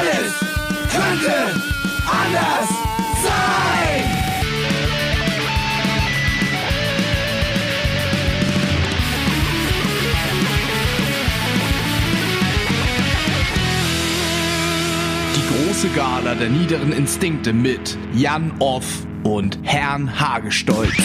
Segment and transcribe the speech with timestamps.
[0.00, 0.32] Alles
[0.90, 1.34] könnte
[2.06, 2.68] anders
[3.22, 4.04] sein.
[15.36, 20.96] Die große Gala der niederen Instinkte mit Jan Off und Herrn Hagestolz.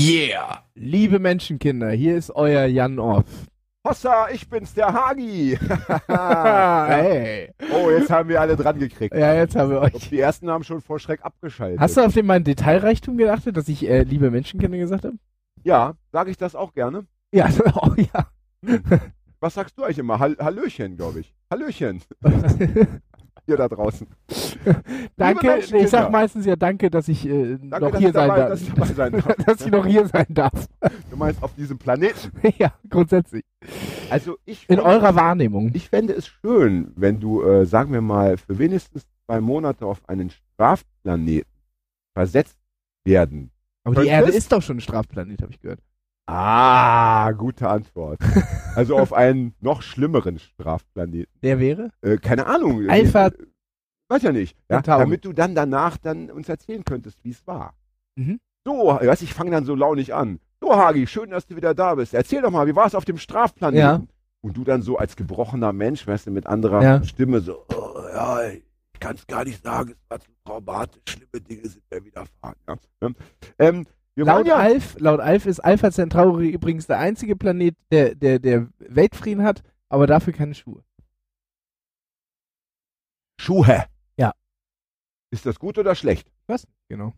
[0.00, 0.64] Yeah!
[0.74, 3.26] Liebe Menschenkinder, hier ist euer Jan Off.
[3.90, 5.58] Hossa, ich bin's, der Hagi.
[6.06, 7.52] hey.
[7.74, 9.12] Oh, jetzt haben wir alle dran gekriegt.
[9.16, 10.08] Ja, jetzt haben wir Ich glaub, euch.
[10.10, 11.80] Die ersten haben schon vor Schreck abgeschaltet.
[11.80, 15.16] Hast du auf den meinen Detailreichtum geachtet, dass ich äh, liebe Menschenkinder gesagt habe?
[15.64, 17.04] Ja, sage ich das auch gerne.
[17.32, 17.48] Ja,
[17.82, 18.28] oh, ja.
[19.40, 20.20] Was sagst du eigentlich immer?
[20.20, 21.34] Hall Hallöchen, glaube ich.
[21.50, 22.00] Hallöchen,
[23.50, 24.06] ihr da draußen.
[25.16, 28.38] danke, ich sag meistens ja danke, dass ich äh, Danke, noch dass hier sein dabei,
[28.40, 28.48] darf.
[28.50, 29.36] dass ich dabei sein darf.
[29.46, 30.66] dass ich noch hier sein darf.
[31.10, 32.30] Du meinst auf diesem Planeten.
[32.58, 33.44] ja, grundsätzlich.
[34.10, 35.70] Also ich In fände- eurer Wahrnehmung.
[35.74, 40.00] Ich fände es schön, wenn du, äh, sagen wir mal, für wenigstens zwei Monate auf
[40.08, 41.50] einen Strafplaneten
[42.14, 42.56] versetzt
[43.04, 43.50] werden.
[43.84, 44.08] Aber die?
[44.08, 45.80] Erde ist doch schon ein Strafplanet, habe ich gehört.
[46.32, 48.20] Ah, gute Antwort.
[48.76, 51.32] Also auf einen noch schlimmeren Strafplaneten.
[51.42, 51.90] Der wäre?
[52.02, 52.88] Äh, keine Ahnung.
[52.88, 53.32] Alpha-
[54.08, 54.56] Weiß ja nicht.
[54.68, 57.74] Ja, damit du dann danach dann uns erzählen könntest, wie es war.
[58.16, 58.38] Mhm.
[58.64, 60.38] So, weißt, ich fange dann so launig an.
[60.60, 62.14] So, Hagi, schön, dass du wieder da bist.
[62.14, 63.78] Erzähl doch mal, wie war es auf dem Strafplaneten?
[63.80, 64.02] Ja.
[64.42, 67.02] Und du dann so als gebrochener Mensch, weißt du, mit anderer Ja.
[67.04, 68.62] Stimme so, oh, ja, ich
[69.00, 72.56] kann es gar nicht sagen, es war zu traumatisch, schlimme Dinge sind mir widerfahren.
[72.68, 73.08] Ja.
[73.58, 73.86] Ähm,
[74.16, 78.38] wir Laut ja, Alf, laut Alf ist Alpha Centauri übrigens der einzige Planet, der, der,
[78.38, 80.82] der Weltfrieden hat, aber dafür keine Schuhe.
[83.40, 83.84] Schuhe.
[84.16, 84.32] Ja.
[85.30, 86.30] Ist das gut oder schlecht?
[86.46, 86.66] Was?
[86.88, 87.14] Genau.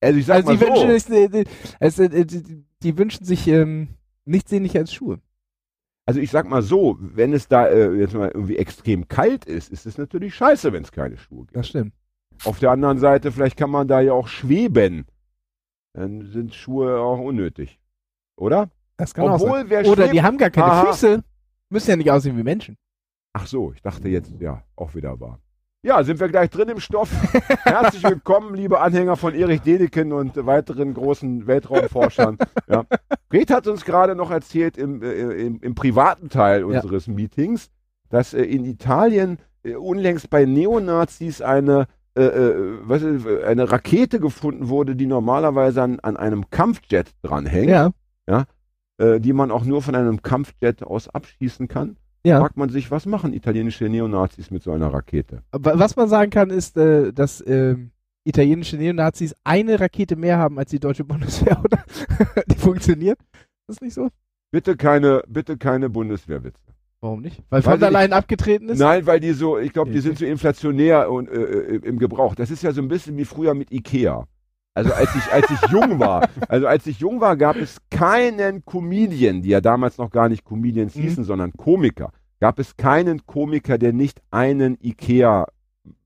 [0.00, 0.88] Also ich sag Also mal die so.
[0.88, 1.44] wünschen die,
[1.78, 3.88] also, äh, die- die wünschen sich ähm,
[4.24, 5.20] nichts sehnlicher als Schuhe.
[6.06, 9.70] Also ich sag mal so, wenn es da äh, jetzt mal irgendwie extrem kalt ist,
[9.70, 11.56] ist es natürlich scheiße, wenn es keine Schuhe gibt.
[11.56, 11.92] Das stimmt.
[12.44, 15.06] Auf der anderen Seite, vielleicht kann man da ja auch schweben.
[15.92, 17.80] Dann sind Schuhe auch unnötig.
[18.36, 18.70] Oder?
[18.96, 19.50] Das kann auch sein.
[19.50, 20.86] Obwohl, Oder schwebt, die haben gar keine Aha.
[20.92, 21.22] Füße.
[21.68, 22.76] Müssen ja nicht aussehen wie Menschen.
[23.32, 25.40] Ach so, ich dachte jetzt, ja, auch wieder wahr.
[25.82, 27.10] Ja, sind wir gleich drin im Stoff.
[27.64, 32.36] Herzlich willkommen, liebe Anhänger von Erich Dedeken und weiteren großen Weltraumforschern.
[32.68, 32.84] ja.
[33.32, 36.66] Red hat uns gerade noch erzählt im, äh, im, im privaten Teil Ja.
[36.66, 37.70] unseres Meetings,
[38.10, 41.86] dass äh, in Italien äh, unlängst bei Neonazis eine,
[42.16, 48.44] äh, äh, äh, eine Rakete gefunden wurde, die normalerweise an, an einem Kampfjet dranhängt, Ja.
[48.98, 52.40] äh, die man auch nur von einem Kampfjet aus abschießen kann Ja.
[52.40, 55.42] fragt man sich, was machen italienische Neonazis mit so einer Rakete?
[55.52, 57.92] Was man sagen kann, ist, äh, dass ähm,
[58.24, 61.82] italienische Neonazis eine Rakete mehr haben als die deutsche Bundeswehr, oder?
[62.46, 63.18] die funktioniert.
[63.20, 64.08] Ist das nicht so?
[64.52, 66.60] Bitte keine, bitte keine Bundeswehrwitze.
[67.00, 67.42] Warum nicht?
[67.48, 68.78] Weil Weiß von der Leyen abgetreten ist?
[68.78, 72.34] Nein, weil die so, ich glaube, die sind so inflationär und, äh, äh, im Gebrauch.
[72.34, 74.26] Das ist ja so ein bisschen wie früher mit Ikea.
[74.74, 78.64] Also als ich, als ich jung war, also als ich jung war, gab es keinen
[78.64, 81.00] Comedian, die ja damals noch gar nicht Comedians Mhm.
[81.02, 82.12] hießen, sondern Komiker.
[82.38, 85.46] Gab es keinen Komiker, der nicht einen Ikea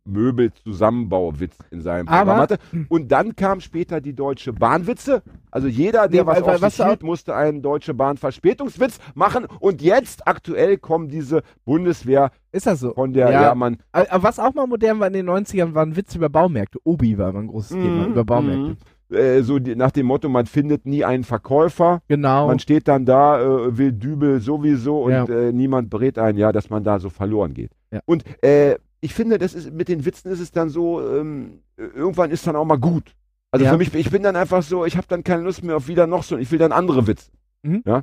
[0.05, 2.59] Möbelzusammenbauwitz in seinem Programm hatte.
[2.89, 5.23] Und dann kam später die Deutsche Bahnwitze.
[5.51, 9.47] Also jeder, der Nee, was auf was sich hielt, musste einen Deutsche Bahn Verspätungswitz machen.
[9.61, 12.93] Und jetzt aktuell kommen diese Bundeswehr Ist das so?
[12.95, 13.43] von der, Ja.
[13.43, 16.79] ja, man, Aber was auch mal modern war in den 90ern, waren Witze über Baumärkte.
[16.85, 18.77] Obi war immer ein großes Thema, Mhm, über Baumärkte.
[19.11, 22.03] äh, so die, nach dem Motto, man findet nie einen Verkäufer.
[22.09, 22.47] Genau.
[22.49, 25.25] Man steht dann da, äh, will Dübel sowieso und Ja.
[25.25, 27.71] äh, niemand berät einen, ja, dass man da so verloren geht.
[27.93, 28.01] Ja.
[28.07, 32.31] Und äh, ich finde, das ist mit den Witzen ist es dann so, ähm, irgendwann
[32.31, 33.15] ist dann auch mal gut.
[33.51, 33.73] Also Ja.
[33.73, 36.07] für mich, ich bin dann einfach so, ich habe dann keine Lust mehr auf wieder
[36.07, 37.31] noch so, ich will dann andere Witze.
[37.63, 37.83] Mhm.
[37.87, 38.03] Ja.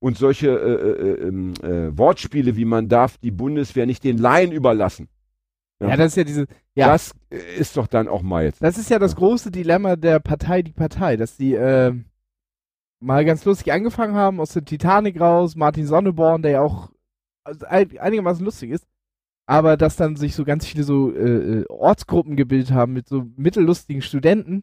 [0.00, 0.74] Und solche äh,
[1.22, 5.08] äh, ähm, äh, Wortspiele, wie man darf die Bundeswehr nicht den Laien überlassen.
[5.80, 8.60] ja, das ist ja diese, ja, das, Das äh, ist doch dann auch mal jetzt.
[8.62, 11.92] ist ja das große Dilemma der Partei, die Partei, dass die äh,
[13.00, 16.90] mal ganz lustig angefangen haben, aus der Titanic raus, Martin Sonneborn, der ja auch
[17.44, 18.86] also ein- einigermaßen lustig ist,
[19.46, 23.26] aber dass dann sich so ganz viele so äh, äh, Ortsgruppen gebildet haben mit so
[23.36, 24.62] mittellustigen Studenten,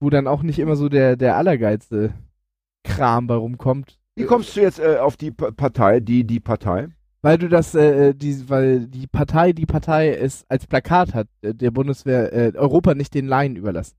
[0.00, 2.14] wo dann auch nicht immer so der, der allergeilste
[2.84, 3.98] Kram bei rumkommt.
[4.16, 6.88] Wie kommst du jetzt äh, auf die Pa- Partei, die, die Partei?
[7.22, 11.54] Weil du das, äh, die, weil die Partei, die Partei es als Plakat hat, äh,
[11.54, 13.96] der Bundeswehr, äh, Europa nicht den Laien überlassen.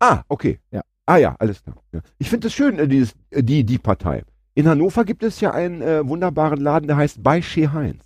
[0.00, 0.60] Ah, okay.
[0.70, 0.82] Ja.
[1.06, 1.76] Ah ja, alles klar.
[1.92, 2.00] Ja.
[2.18, 4.22] Ich finde es schön, äh, dieses, äh, die, die Partei.
[4.54, 8.04] In Hannover gibt es ja einen äh, wunderbaren Laden, der heißt Bei Shea Heinz.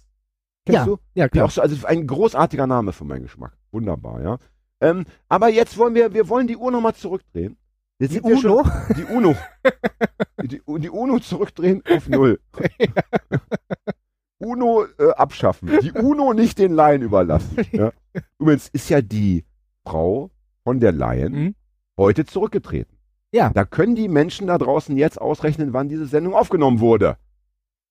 [0.65, 0.99] Kennst ja, du?
[1.15, 1.51] ja, klar.
[1.51, 3.57] so, also ein großartiger Name für meinen Geschmack.
[3.73, 4.39] Wunderbar, ja.
[4.81, 7.57] Ähm, aber jetzt wollen wir, wir wollen die Uhr nochmal zurückdrehen.
[7.99, 8.37] Jetzt Die UNO?
[8.37, 9.35] Schon, die UNO.
[10.43, 12.41] die, die UNO zurückdrehen auf Null.
[14.39, 15.71] UNO äh, abschaffen.
[15.83, 17.57] Die UNO nicht den Laien überlassen.
[17.73, 17.93] Ja.
[18.39, 19.45] Übrigens ist ja die
[19.85, 20.31] Frau
[20.65, 21.55] von der Laien Mhm.
[21.97, 22.99] heute zurückgetreten.
[23.33, 23.51] Ja.
[23.51, 27.17] Da können die Menschen da draußen jetzt ausrechnen, wann diese Sendung aufgenommen wurde.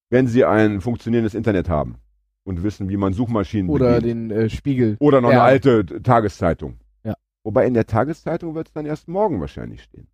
[0.09, 2.00] Wenn sie ein funktionierendes Internet haben
[2.43, 4.31] und wissen, wie man Suchmaschinen Oder bedient.
[4.31, 4.97] den äh, Spiegel.
[4.99, 5.41] Oder noch Ja.
[5.43, 6.79] eine alte T- Tageszeitung.
[7.03, 7.13] Ja.
[7.43, 10.07] Wobei in der Tageszeitung wird es dann erst morgen wahrscheinlich stehen.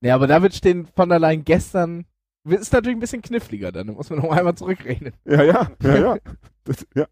[0.00, 2.04] Ja, aber da wird stehen von allein gestern.
[2.48, 3.88] Ist natürlich ein bisschen kniffliger dann.
[3.88, 5.12] Da muss man noch einmal zurückrechnen.
[5.24, 6.16] Ja, ja, ja, ja.
[6.64, 7.06] Das, ja.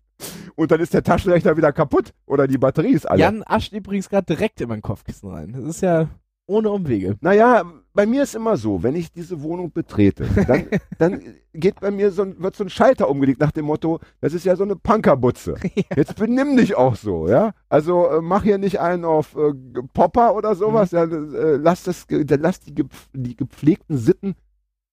[0.55, 3.21] Und dann ist der Taschenrechner wieder kaputt oder die Batterie ist alle.
[3.21, 5.53] Jan ascht übrigens gerade direkt in mein Kopfkissen rein.
[5.53, 6.09] Das ist ja
[6.47, 7.17] ohne Umwege.
[7.21, 10.67] Naja, bei mir ist immer so, wenn ich diese Wohnung betrete, dann,
[10.99, 11.23] dann
[11.53, 14.45] geht bei mir so ein, wird so ein Schalter umgelegt nach dem Motto, das ist
[14.45, 15.57] ja so eine Punkerbutze.
[15.97, 17.53] Jetzt benimm dich auch so, ja.
[17.69, 19.53] Also äh, mach hier nicht einen auf äh,
[19.95, 24.35] Popper oder sowas, ja, äh, lass, das, dann lass die, gepf die gepflegten Sitten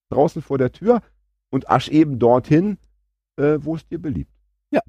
[0.10, 1.02] draußen vor der Tür
[1.52, 2.78] und asch eben dorthin,
[3.38, 4.32] äh, wo es dir beliebt.
[4.72, 4.82] Ja,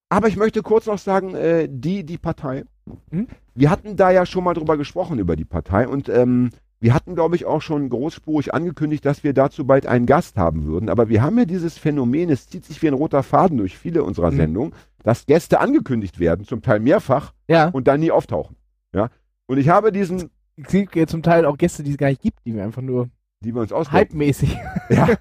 [0.08, 2.64] Aber ich möchte kurz noch sagen, äh, die, die Partei.
[3.10, 3.28] Hm?
[3.54, 5.86] Wir hatten da ja schon mal drüber gesprochen, über die Partei.
[5.86, 6.50] Und ähm,
[6.80, 10.64] wir hatten, glaube ich, auch schon großspurig angekündigt, dass wir dazu bald einen Gast haben
[10.64, 10.88] würden.
[10.88, 14.02] Aber wir haben ja dieses Phänomen, es zieht sich wie ein roter Faden durch viele
[14.02, 14.36] unserer Hm.
[14.36, 14.72] Sendungen,
[15.04, 17.68] dass Gäste angekündigt werden, zum Teil mehrfach, Ja.
[17.68, 18.56] und dann nie auftauchen.
[18.92, 19.10] Ja.
[19.46, 22.22] Und ich habe diesen, Es gibt ja zum Teil auch Gäste, die es gar nicht
[22.22, 23.08] gibt, die wir einfach nur
[23.42, 24.08] die wir uns ausdenken.
[24.14, 24.58] hypemäßig.
[24.90, 25.08] Ja.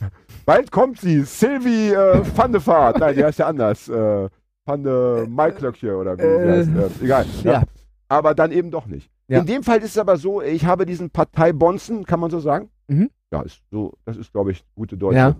[0.46, 2.98] Bald kommt sie, Sylvie äh, Van de Vaart.
[2.98, 3.88] Nein, die heißt ja anders.
[3.88, 4.28] Äh,
[4.66, 7.00] Van de Maiklöckche oder wie sie Äh, heißt.
[7.00, 7.26] Äh, egal.
[7.42, 7.52] Ja.
[7.52, 7.62] Ja.
[8.08, 9.10] Aber dann eben doch nicht.
[9.28, 9.40] Ja.
[9.40, 12.68] In dem Fall ist es aber so, ich habe diesen Parteibonzen, kann man so sagen?
[12.88, 13.10] Mhm.
[13.32, 15.34] Ja, ist so, das ist, glaube ich, gute deutsche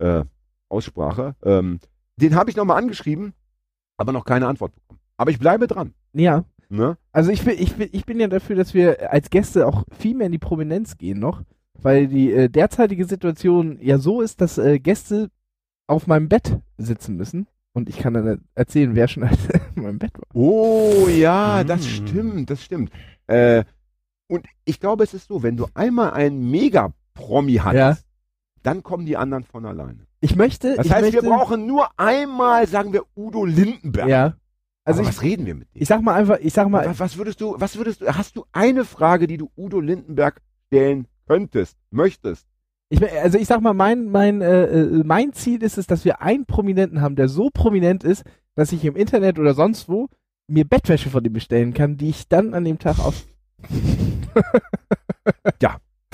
[0.00, 0.20] Ja.
[0.20, 0.24] äh,
[0.68, 1.34] Aussprache.
[1.44, 1.78] Ähm,
[2.16, 3.32] den habe ich nochmal angeschrieben,
[3.96, 4.98] aber noch keine Antwort bekommen.
[5.16, 5.94] Aber ich bleibe dran.
[6.12, 6.44] Ja.
[6.68, 6.96] Ne?
[7.12, 10.14] Also ich bin, ich, bin, ich bin ja dafür, dass wir als Gäste auch viel
[10.16, 11.42] mehr in die Prominenz gehen noch,
[11.82, 15.30] weil die äh, derzeitige Situation ja so ist, dass äh, Gäste
[15.86, 17.46] auf meinem Bett sitzen müssen.
[17.72, 19.22] Und ich kann dann erzählen, wer schon
[19.76, 20.24] in meinem Bett war.
[20.34, 21.88] Oh ja, das Mm.
[22.08, 22.90] stimmt, das stimmt.
[23.28, 23.64] Äh,
[24.28, 28.08] und ich glaube, es ist so, wenn du einmal einen Mega-Promi hattest, Ja.
[28.62, 30.06] dann kommen die anderen von alleine.
[30.20, 30.74] Ich möchte.
[30.76, 34.08] Das ich heißt, möchte, wir brauchen nur einmal, sagen wir, Udo Lindenberg.
[34.08, 34.34] Ja.
[34.84, 35.82] Also Aber ich, was reden wir mit dem?
[35.82, 38.34] ich sag mal einfach, ich sag mal, was, was würdest du, was würdest du, hast
[38.36, 42.46] du eine Frage, die du Udo Lindenberg stellen könntest, möchtest?
[42.88, 46.22] Ich, also ich sag mal, mein, mein, äh, äh, mein Ziel ist es, dass wir
[46.22, 48.24] einen Prominenten haben, der so prominent ist,
[48.56, 50.08] dass ich im Internet oder sonst wo
[50.48, 53.24] mir Bettwäsche von ihm bestellen kann, die ich dann an dem Tag auf.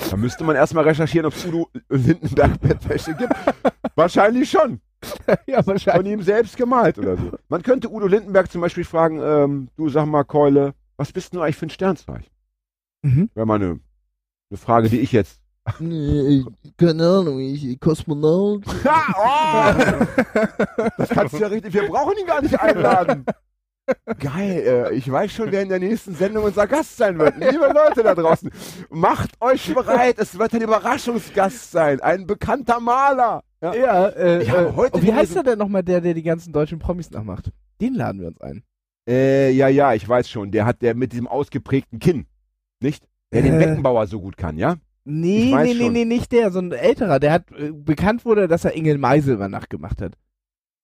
[0.09, 3.33] Da müsste man erstmal recherchieren, ob es Udo Lindenberg Bettwäsche gibt.
[3.95, 4.79] Wahrscheinlich schon.
[5.47, 6.13] ja, Von wahrscheinlich.
[6.13, 7.31] ihm selbst gemalt oder so.
[7.49, 11.41] Man könnte Udo Lindenberg zum Beispiel fragen, ähm, du sag mal, Keule, was bist du
[11.41, 12.31] eigentlich für ein Sternzeichen?
[13.03, 13.29] Mhm.
[13.33, 13.79] Wäre mal eine,
[14.49, 15.39] eine Frage, die ich jetzt.
[15.79, 16.45] Nee,
[16.77, 18.63] keine Ahnung, ich Kosmonaut.
[18.85, 20.05] Ha, oh!
[20.97, 21.73] Das kannst du ja richtig.
[21.73, 23.25] Wir brauchen ihn gar nicht einladen.
[24.19, 27.37] Geil, äh, ich weiß schon, wer in der nächsten Sendung unser Gast sein wird.
[27.37, 28.51] Liebe Leute da draußen,
[28.89, 30.15] macht euch bereit.
[30.19, 32.01] Es wird ein Überraschungsgast sein.
[32.01, 33.43] Ein bekannter Maler.
[33.61, 33.73] Ja.
[33.73, 36.51] Ja, äh, Ich habe äh, heute wie heißt der denn nochmal, der, der die ganzen
[36.51, 37.51] deutschen Promis nachmacht?
[37.79, 38.63] Den laden wir uns ein.
[39.07, 40.51] Äh, ja, ja, ich weiß schon.
[40.51, 42.25] Der hat der mit diesem ausgeprägten Kinn.
[42.81, 43.07] Nicht?
[43.33, 43.65] Der den Äh.
[43.65, 44.75] Beckenbauer so gut kann, ja?
[45.09, 47.19] Nee, nee, nee, nee, nicht der, so ein älterer.
[47.19, 50.17] Der hat äh, bekannt wurde, dass er Engel Meisel über Nacht gemacht hat.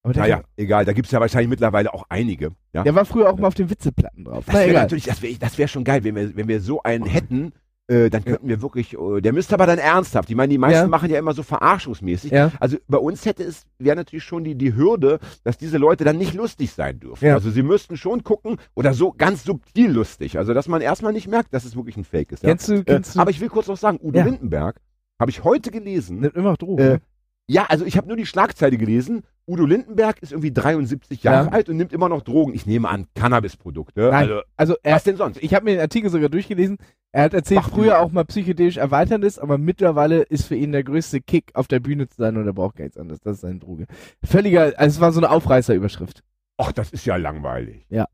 [0.05, 0.85] Naja, egal.
[0.85, 2.51] Da gibt es ja wahrscheinlich mittlerweile auch einige.
[2.73, 2.83] Ja?
[2.83, 4.45] der war früher auch mal auf den Witzeplatten drauf.
[4.45, 4.81] Das wäre egal.
[4.83, 7.53] natürlich, das wäre das wär schon geil, wenn wir, wenn wir so einen hätten,
[7.87, 10.29] äh, dann könnten wir wirklich, äh, der müsste aber dann ernsthaft.
[10.29, 10.87] Ich meine, die meisten Ja.
[10.87, 12.31] machen ja immer so verarschungsmäßig.
[12.31, 12.51] Ja.
[12.59, 16.17] Also bei uns hätte es, wäre natürlich schon die, die Hürde, dass diese Leute dann
[16.17, 17.25] nicht lustig sein dürfen.
[17.25, 17.33] Ja.
[17.35, 20.37] Also sie müssten schon gucken oder so ganz subtil lustig.
[20.37, 22.43] Also dass man erstmal nicht merkt, dass es wirklich ein Fake ist.
[22.43, 22.49] Ja?
[22.49, 24.25] Kennst du, Äh, kennst du, aber ich will kurz noch sagen, Udo Ja.
[24.25, 24.79] Lindenberg
[25.19, 26.19] habe ich heute gelesen.
[26.21, 26.81] nimmt immer noch Drogen.
[26.81, 27.01] Äh, ne?
[27.47, 29.23] Ja, also ich habe nur die Schlagzeile gelesen.
[29.45, 31.51] Udo Lindenberg ist irgendwie 73 Jahre Ja.
[31.51, 32.53] alt und nimmt immer noch Drogen.
[32.53, 33.99] Ich nehme an, Cannabisprodukte.
[34.09, 34.13] Nein.
[34.29, 35.43] Also, Also er, was denn sonst?
[35.43, 36.77] ich habe mir den Artikel sogar durchgelesen.
[37.15, 40.71] Er hat erzählt, Macht früher auch mal psychedelisch erweiternd ist, aber mittlerweile ist für ihn
[40.71, 43.21] der größte Kick, auf der Bühne zu sein und er braucht gar nichts anderes.
[43.21, 43.85] Das ist seine Droge.
[44.23, 46.23] Völliger, also es war so eine Aufreißerüberschrift.
[46.57, 47.85] Ach, das ist ja langweilig.
[47.89, 48.07] Ja.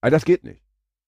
[0.00, 0.62] Aber das geht nicht.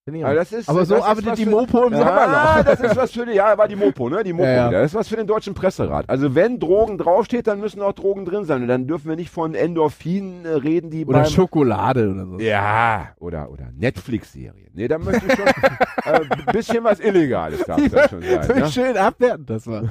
[0.07, 2.65] Aber, das ist, Aber so das arbeitet die Mopo im ja, Sommerloch.
[2.65, 4.25] das ist was für die, ja, war die Mopo, ne?
[4.25, 4.69] Die Mopo Ja, ja.
[4.69, 4.81] wieder.
[4.81, 6.09] Das ist was für den deutschen Presserat.
[6.09, 8.63] Also wenn Drogen draufsteht, dann müssen auch Drogen drin sein.
[8.63, 12.39] Und dann dürfen wir nicht von Endorphinen äh, reden, die Oder beim Schokolade oder so.
[12.41, 14.71] ja, oder, oder Netflix-Serien.
[14.73, 18.59] Nee, da möchte ich schon äh, ein bisschen was Illegales darf das schon sein.
[18.59, 18.67] Ja?
[18.69, 19.83] Schön abwertend, das war.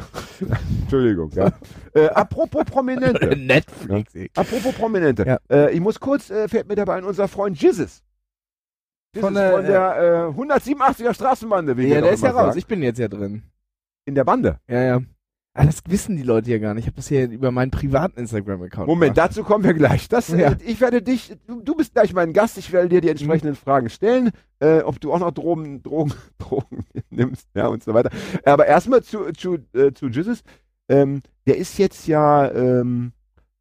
[0.81, 1.51] Entschuldigung, ja.
[1.93, 3.27] Äh, apropos Prominente.
[3.37, 4.13] Netflix.
[4.35, 5.23] Apropos Prominente.
[5.25, 5.37] Ja.
[5.49, 8.01] Äh, ich muss kurz, äh, fällt mir dabei ein, unser Freund Jizzes.
[9.15, 12.55] Von von der, der, äh, 187er Straßenbande, wie Ja, der ist ja raus.
[12.55, 13.43] Ich bin jetzt ja drin.
[14.05, 14.59] In der Bande.
[14.67, 15.01] Ja, ja.
[15.55, 16.83] Ah, das wissen die Leute ja gar nicht.
[16.83, 19.31] Ich habe das hier über meinen privaten Instagram-Account Moment, gemacht.
[19.31, 20.07] dazu kommen wir gleich.
[20.07, 20.51] Das, Ja.
[20.51, 23.55] äh, ich werde dich, du, du bist gleich mein Gast, ich werde dir die entsprechenden
[23.55, 28.11] Fragen stellen, äh, ob du auch noch Drogen, Drogen, Drogen nimmst, ja, und so weiter.
[28.45, 30.43] Aber erstmal zu, zu, äh, zu Jesus.
[30.87, 33.11] Ähm, der ist jetzt ja, ähm,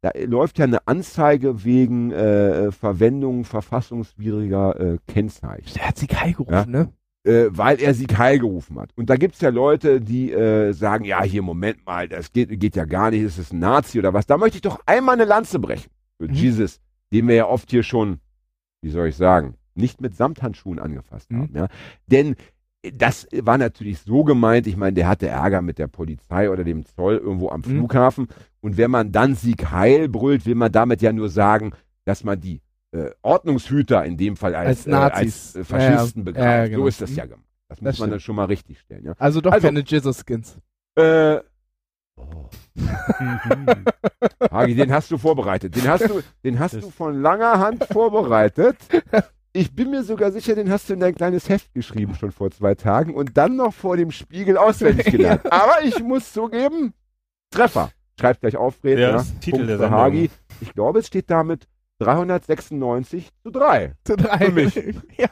[0.01, 5.73] da läuft ja eine Anzeige wegen äh, Verwendung verfassungswidriger äh, Kennzeichen.
[5.75, 6.65] Der hat sie Kai gerufen, Ja.
[6.65, 6.93] ne?
[7.25, 8.91] äh, weil er Sieg Heil gerufen hat.
[8.95, 12.75] Und da gibt's ja Leute, die äh, sagen, ja, hier, Moment mal, das geht, geht
[12.77, 14.25] ja gar nicht, ist es ein Nazi oder was.
[14.25, 16.33] Da möchte ich doch einmal eine Lanze brechen für Mhm.
[16.33, 16.79] Jesus,
[17.11, 18.19] den wir ja oft hier schon,
[18.81, 21.41] wie soll ich sagen, nicht mit Samthandschuhen angefasst Mhm.
[21.41, 21.55] haben.
[21.55, 21.67] Ja?
[22.07, 22.35] Denn
[22.93, 26.85] das war natürlich so gemeint, ich meine, der hatte Ärger mit der Polizei oder dem
[26.85, 27.63] Zoll irgendwo am Mhm.
[27.65, 28.27] Flughafen.
[28.61, 31.73] Und wenn man dann Sieg Heil brüllt, will man damit ja nur sagen,
[32.05, 35.15] dass man die äh, Ordnungshüter in dem Fall als, Als Nazis.
[35.19, 36.45] äh, als äh, Faschisten Ja, begreift.
[36.47, 36.79] Ja, genau.
[36.81, 37.29] So ist das ja Mhm.
[37.29, 37.45] gemacht.
[37.67, 38.11] Das, Das muss man stimmt.
[38.13, 39.05] dann schon mal richtig stellen.
[39.05, 39.13] Ja?
[39.19, 40.57] Also doch Also- keine Jesus-Skins.
[40.95, 41.37] Äh,
[44.51, 45.75] Hagi, den hast du vorbereitet.
[45.75, 48.77] Den hast du, den hast du von langer Hand vorbereitet.
[49.51, 52.51] Ich bin mir sogar sicher, den hast du in dein kleines Heft geschrieben schon vor
[52.51, 55.51] zwei Tagen und dann noch vor dem Spiegel auswendig gelernt.
[55.51, 56.93] Aber ich muss zugeben,
[57.51, 57.91] Treffer.
[58.19, 58.99] Schreibt gleich auf, Fred.
[58.99, 59.11] Ja, ja.
[59.13, 59.99] das Titel Punkt der Sendung.
[59.99, 60.29] Hagi.
[60.61, 61.67] Ich glaube, es steht damit
[61.99, 63.93] 396 zu 3.
[64.03, 64.37] Zu drei.
[64.37, 64.75] Für mich.
[65.17, 65.29] ja.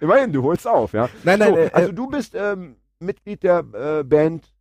[0.00, 1.08] Immerhin, du holst auf, ja.
[1.24, 4.52] Nein, nein, so, äh, also du bist ähm, Mitglied der äh, Band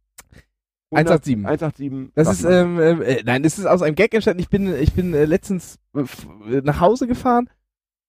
[0.92, 1.46] 187.
[1.46, 2.12] 187.
[2.16, 4.40] Das ist, ähm, äh, nein, das ist aus einem Gag entstanden.
[4.40, 7.50] Ich bin, ich bin äh, letztens äh, äh, nach Hause gefahren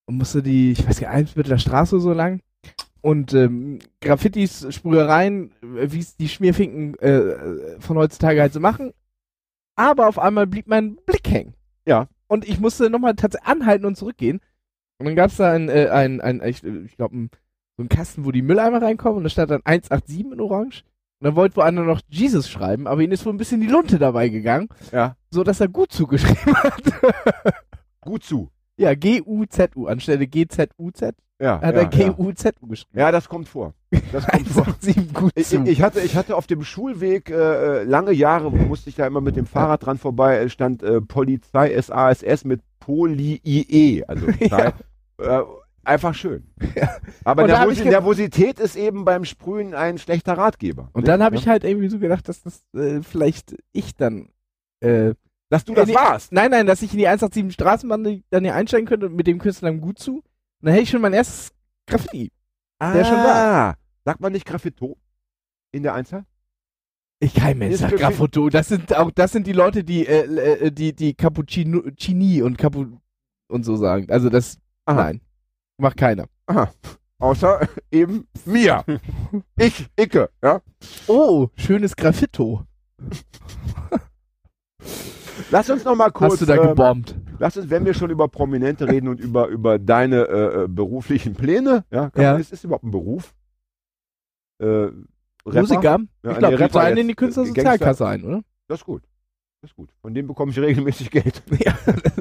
[0.06, 2.40] und musste die, ich weiß gar nicht, Eimsbütteler Straße so lang
[3.06, 8.58] und ähm, Graffitis, Sprühereien, äh, wie es die Schmierfinken äh, äh, von heutzutage halt so
[8.58, 8.92] machen.
[9.76, 11.54] Aber auf einmal blieb mein Blick hängen.
[11.86, 12.08] Ja.
[12.26, 14.40] Und ich musste nochmal tatsächlich anhalten und zurückgehen.
[14.98, 17.28] Und dann gab es da ein, äh, ein, ein, ich, ich glaube,
[17.76, 20.82] so einen Kasten, wo die Mülleimer reinkommen und da stand dann 187 in Orange.
[21.20, 23.68] Und dann wollte wohl einer noch Jesus schreiben, aber ihm ist wohl ein bisschen die
[23.68, 24.68] Lunte dabei gegangen.
[24.90, 25.16] Ja.
[25.30, 26.82] So dass er gut zugeschrieben hat.
[28.00, 28.50] Gut zu.
[28.78, 29.86] Ja, G-U-Z-U.
[29.86, 31.88] Anstelle G-Z-U-Z Ja, hat ja, er ja.
[31.88, 32.98] G-U-Z-U geschrieben.
[32.98, 33.74] ja, das kommt vor.
[34.12, 34.62] Das kommt vor.
[34.66, 38.90] 187 gut Ich, ich, hatte, ich hatte auf dem Schulweg äh, äh, lange Jahre, musste
[38.90, 44.04] ich da immer mit dem Fahrrad dran vorbei, es stand äh, Polizei SASS mit Poli-IE.
[44.06, 44.72] Also Ja.
[45.18, 45.42] äh,
[45.84, 46.44] einfach schön.
[47.24, 50.90] Aber da hab Nervosi Nervosität ist eben beim Sprühen ein schlechter Ratgeber.
[50.92, 51.06] Und Ne?
[51.06, 51.40] dann habe Ja?
[51.42, 54.28] ich halt irgendwie so gedacht, dass das äh, vielleicht ich dann
[54.80, 55.14] äh,
[55.56, 56.32] Dass du das Nee, warst.
[56.32, 59.38] Nein, nein, dass ich in die 187 Straßenbahn dann hier einsteigen könnte und mit dem
[59.38, 60.16] Künstler gut zu.
[60.16, 60.24] Und
[60.60, 61.52] dann hätte ich schon mein erstes
[61.86, 62.30] Graffiti.
[62.80, 63.74] Der ist schon da.
[64.04, 64.96] Sagt man nicht Graffito
[65.72, 66.24] in der Einzahl?
[67.20, 68.50] Ich kein Mensch Ist sagt Graffiti- Graffoto.
[68.50, 72.58] Das sind auch, das sind die Leute, die, äh, äh, die, die Cappuccino, Chini und
[72.58, 72.86] Capu
[73.48, 74.10] und so sagen.
[74.10, 74.96] Also das, Aha.
[75.04, 75.20] nein.
[75.78, 76.26] Macht keiner.
[76.46, 76.70] Aha.
[77.18, 78.84] Außer eben mir.
[79.58, 80.60] ich, Icke, ja.
[81.06, 82.64] Oh, schönes Graffito.
[85.50, 86.32] Lass uns noch mal kurz.
[86.32, 87.14] Hast du da ähm, gebombt?
[87.38, 91.34] Lass uns, wenn wir schon über Prominente reden und über, über deine äh, äh, beruflichen
[91.34, 92.32] Pläne, ja, kann Ja.
[92.32, 93.34] Man, ist das überhaupt ein Beruf?
[94.58, 95.60] Äh, Rapper?
[95.60, 95.98] Musiker?
[96.22, 98.42] Ja, ich glaube, die zahlen jetzt, in die äh, Künstlersozialkasse ein, oder?
[98.68, 99.02] Das ist gut.
[99.62, 99.90] Das ist gut.
[100.02, 101.42] Von dem bekomme ich regelmäßig Geld.
[101.58, 101.76] Ja.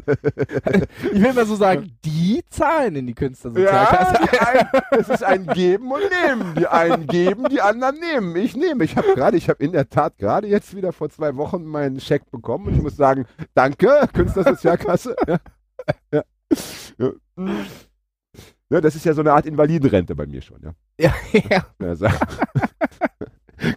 [1.14, 2.15] ich will mal so sagen, die
[2.56, 6.56] zahlen in die Ja, Künstlersozialkasse ein, es ist ein Geben und Nehmen.
[6.56, 8.36] Die einen geben, die anderen nehmen.
[8.36, 8.84] Ich nehme.
[8.84, 12.00] Ich habe gerade, ich habe in der Tat gerade jetzt wieder vor zwei Wochen meinen
[12.00, 15.16] Scheck bekommen und ich muss sagen, danke, Künstlersozialkasse.
[16.12, 16.24] Ja.
[16.98, 17.12] Ja.
[17.38, 17.66] Ja.
[18.70, 20.62] Ja, das ist ja so eine Art Invalidenrente bei mir schon.
[20.64, 20.74] Ja.
[20.98, 21.14] Ja,
[21.50, 21.66] ja.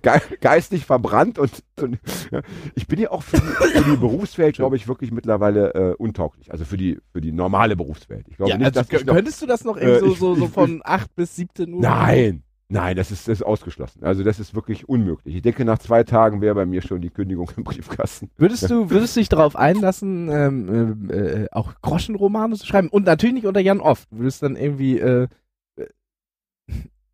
[0.02, 1.98] Ge geistig verbrannt und, und
[2.30, 2.40] ja.
[2.74, 3.46] ich bin ja auch für die,
[3.82, 6.50] für die Berufswelt, glaube ich, wirklich mittlerweile äh, untauglich.
[6.52, 8.26] Also für die, für die normale Berufswelt.
[8.28, 10.00] Ich glaube ja nicht, also, dass ich kö- noch, könntest du das noch irgendwie Äh,
[10.00, 11.80] so, ich- so, so ich- von 8 bis 17 Uhr?
[11.80, 14.02] Nein, nein, das ist, das ist ausgeschlossen.
[14.04, 15.36] Also das ist wirklich unmöglich.
[15.36, 18.30] Ich denke, nach zwei Tagen wäre bei mir schon die Kündigung im Briefkasten.
[18.36, 22.88] Würdest du, würdest du dich darauf einlassen, ähm, ähm, äh, auch Groschenromane zu schreiben?
[22.88, 24.06] Und natürlich nicht unter Jan Oft.
[24.10, 25.28] Würdest dann irgendwie äh,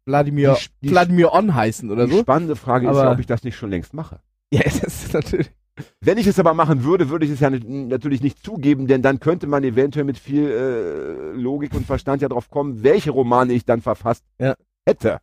[0.06, 2.20] Wladimir, Die- die- Wladimir On heißen oder die so?
[2.20, 4.20] spannende Frage ist Aber- ja, ob ich das nicht schon längst mache.
[4.52, 5.50] Ja, das ist natürlich.
[6.00, 9.18] Wenn ich es aber machen würde, würde ich es ja natürlich nicht zugeben, denn dann
[9.18, 13.64] könnte man eventuell mit viel äh, Logik und Verstand ja drauf kommen, welche Romane ich
[13.64, 14.54] dann verfasst Ja.
[14.87, 15.18] hätte.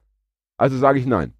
[0.57, 1.33] Also sage ich nein.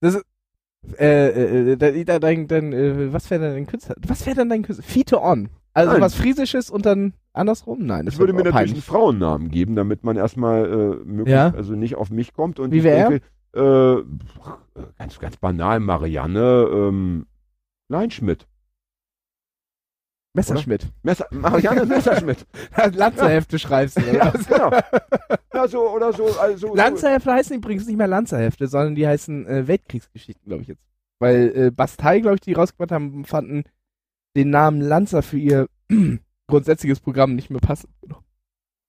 [0.00, 3.96] Äh, äh, äh, dann, dann, dann, äh, was wäre denn dein Künstler?
[4.06, 4.84] Was wäre denn dein Künstler?
[4.86, 5.48] Fiete on.
[5.78, 6.00] Also Nein.
[6.00, 7.86] was Friesisches und dann andersrum?
[7.86, 8.04] Nein.
[8.04, 8.82] das Ich würde mir natürlich einen.
[8.82, 11.52] Frauennamen geben, damit man erstmal äh, möglichst, Ja.
[11.54, 12.58] also nicht auf mich kommt.
[12.58, 17.26] Und Wie ich wär denke, äh, ganz, ganz banal, Marianne ähm,
[17.88, 18.48] Leinschmidt.
[20.34, 20.88] Messerschmidt.
[21.04, 22.44] Messer, Marianne Messerschmidt.
[22.92, 24.02] Lanzerhefte schreibst du.
[24.02, 24.40] ja, Oder?
[24.48, 24.70] genau.
[25.54, 26.26] Ja, so, oder so.
[26.40, 30.68] Also, so Lanzerhefte heißen übrigens nicht mehr Lanzerhefte, sondern die heißen äh, Weltkriegsgeschichten, glaube ich
[30.68, 30.82] jetzt.
[31.20, 33.62] Weil äh, Bastei, glaube ich, die rausgebracht haben, fanden
[34.38, 35.68] den Namen Lanzer für ihr
[36.46, 37.92] grundsätzliches Programm nicht mehr passend.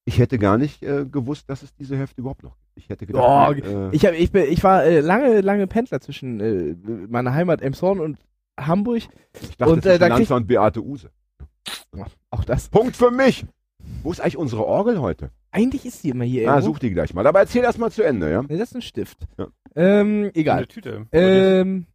[0.06, 2.70] Ich hätte gar nicht äh, gewusst, dass es diese Hefte überhaupt noch gibt.
[2.76, 6.00] Ich hätte gedacht, Oh, äh, Ich, hab, ich, bin, ich war äh, lange, lange Pendler
[6.02, 6.76] zwischen äh,
[7.08, 8.18] meiner Heimat Emshorn und
[8.60, 9.04] Hamburg.
[9.42, 11.10] ich dachte, und, äh, ist da Lanza und Beate Use.
[12.32, 12.70] Auch das.
[12.70, 13.46] Punkt für mich.
[14.04, 15.32] Wo ist eigentlich unsere Orgel heute?
[15.52, 16.48] Eigentlich ist die immer hier.
[16.50, 16.74] Ah, irgendwo.
[16.74, 17.26] such die gleich mal.
[17.26, 18.44] Aber erzähl erst mal zu Ende, ja?
[18.44, 19.20] Nee, das ist ein Stift.
[19.38, 19.48] Ja.
[19.76, 20.60] Ähm, egal.
[20.60, 21.06] der Tüte.
[21.12, 21.86] Ähm,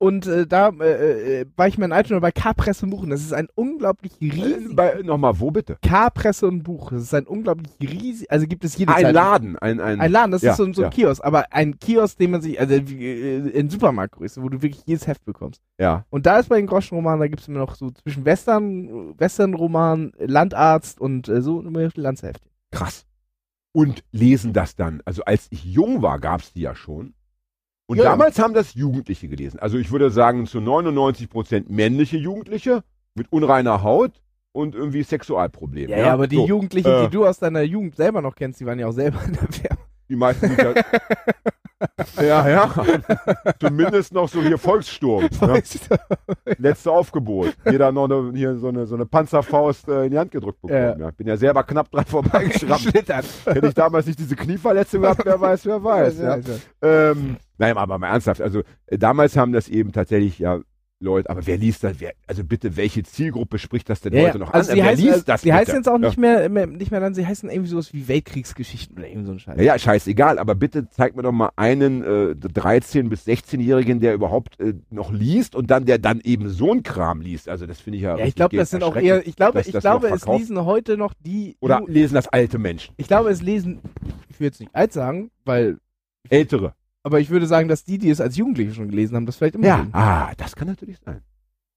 [0.00, 3.10] und äh, da äh, äh, war ich mir in Altona bei K-Presse und Buchen.
[3.10, 4.74] Das ist ein unglaublich Äh, riesig.
[4.74, 5.76] bei, Nochmal, wo bitte?
[5.82, 6.90] K-Presse und Buch.
[6.90, 8.30] Das ist ein unglaublich riesig.
[8.30, 9.14] Also gibt es jede Ein Zeit.
[9.14, 9.58] Laden.
[9.58, 10.88] Ein, ein, Ein Laden, das Ja, ist so, so ein ja.
[10.88, 15.06] Kiosk, aber ein Kiosk, den man sich, also äh, in Supermarktgröße, wo du wirklich jedes
[15.06, 15.60] Heft bekommst.
[15.78, 16.06] Ja.
[16.08, 20.12] Und da ist bei den Groschenromanen, da gibt es immer noch so zwischen Western, Westernroman,
[20.18, 22.42] Landarzt und äh, so immer Lanzheft.
[22.70, 23.04] Krass.
[23.72, 25.02] Und lesen das dann.
[25.04, 27.12] Also als ich jung war, gab es die ja schon.
[27.90, 28.10] Und Ja, ja.
[28.10, 29.58] damals haben das Jugendliche gelesen.
[29.58, 32.84] Also ich würde sagen, zu 99 Prozent männliche Jugendliche
[33.16, 35.90] mit unreiner Haut und irgendwie Sexualproblemen.
[35.90, 38.60] Ja, ja, aber die So, Jugendlichen, äh, die du aus deiner Jugend selber noch kennst,
[38.60, 39.84] die waren ja auch selber in der Werbung.
[40.10, 40.74] Die meisten sind ja.
[42.20, 42.74] ja, ja.
[43.60, 45.28] Zumindest noch so hier Volkssturm.
[45.40, 45.62] ne?
[46.58, 47.54] Letzte Aufgebot.
[47.70, 50.80] Jeder noch eine, hier so eine, so eine Panzerfaust äh, in die Hand gedrückt bekommen.
[50.80, 51.06] Ja.
[51.06, 51.10] Ja.
[51.12, 52.92] Bin ja selber knapp dran vorbeigeschrammt.
[52.92, 56.18] Hätte ich damals nicht diese Knieverletzung gehabt, wer weiß, wer weiß.
[56.18, 56.38] Ja.
[56.82, 58.42] Ähm, nein, aber mal ernsthaft.
[58.42, 60.58] Also äh, damals haben das eben tatsächlich ja
[61.02, 61.94] Leute, aber wer liest das?
[61.98, 64.76] Wer, also bitte, welche Zielgruppe spricht das denn Ja, heute noch Also an?
[64.76, 67.14] wer heißen, liest also, das die heißen jetzt auch nicht mehr, mehr, nicht mehr dann,
[67.14, 69.56] sie heißen irgendwie sowas wie Weltkriegsgeschichten oder irgend so ein Scheiß.
[69.56, 74.12] Ja, ja, scheißegal, aber bitte zeig mir doch mal einen äh, 13- bis 16-Jährigen, der
[74.12, 77.48] überhaupt äh, noch liest und dann, der dann eben so ein Kram liest.
[77.48, 79.68] Also das finde ich ja Ja, ich glaube, das sind auch eher, ich glaube, dass
[79.68, 83.40] ich glaube, es lesen heute noch die, Oder lesen das alte Menschen, ich glaube, es
[83.40, 83.80] lesen,
[84.28, 85.78] ich will jetzt nicht alt sagen, weil,
[86.28, 86.74] ältere.
[87.02, 89.54] Aber ich würde sagen, dass die, die es als Jugendliche schon gelesen haben, das vielleicht
[89.54, 89.94] immer Ja, lesen.
[89.94, 91.22] ah, das kann natürlich sein.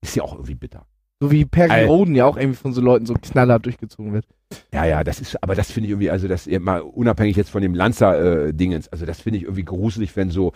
[0.01, 0.85] Ist ja auch irgendwie bitter.
[1.21, 4.25] So wie Perry Roden ja auch irgendwie von so Leuten so knallhart durchgezogen wird.
[4.73, 7.61] Ja, ja, das ist, aber das finde ich irgendwie, also das mal unabhängig jetzt von
[7.61, 10.51] dem Lanzer-Dingens, also das finde ich irgendwie gruselig, wenn so,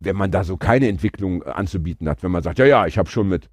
[0.00, 2.98] wenn man da so keine Entwicklung äh, anzubieten hat, wenn man sagt, ja, ja, ich
[2.98, 3.48] habe schon mit,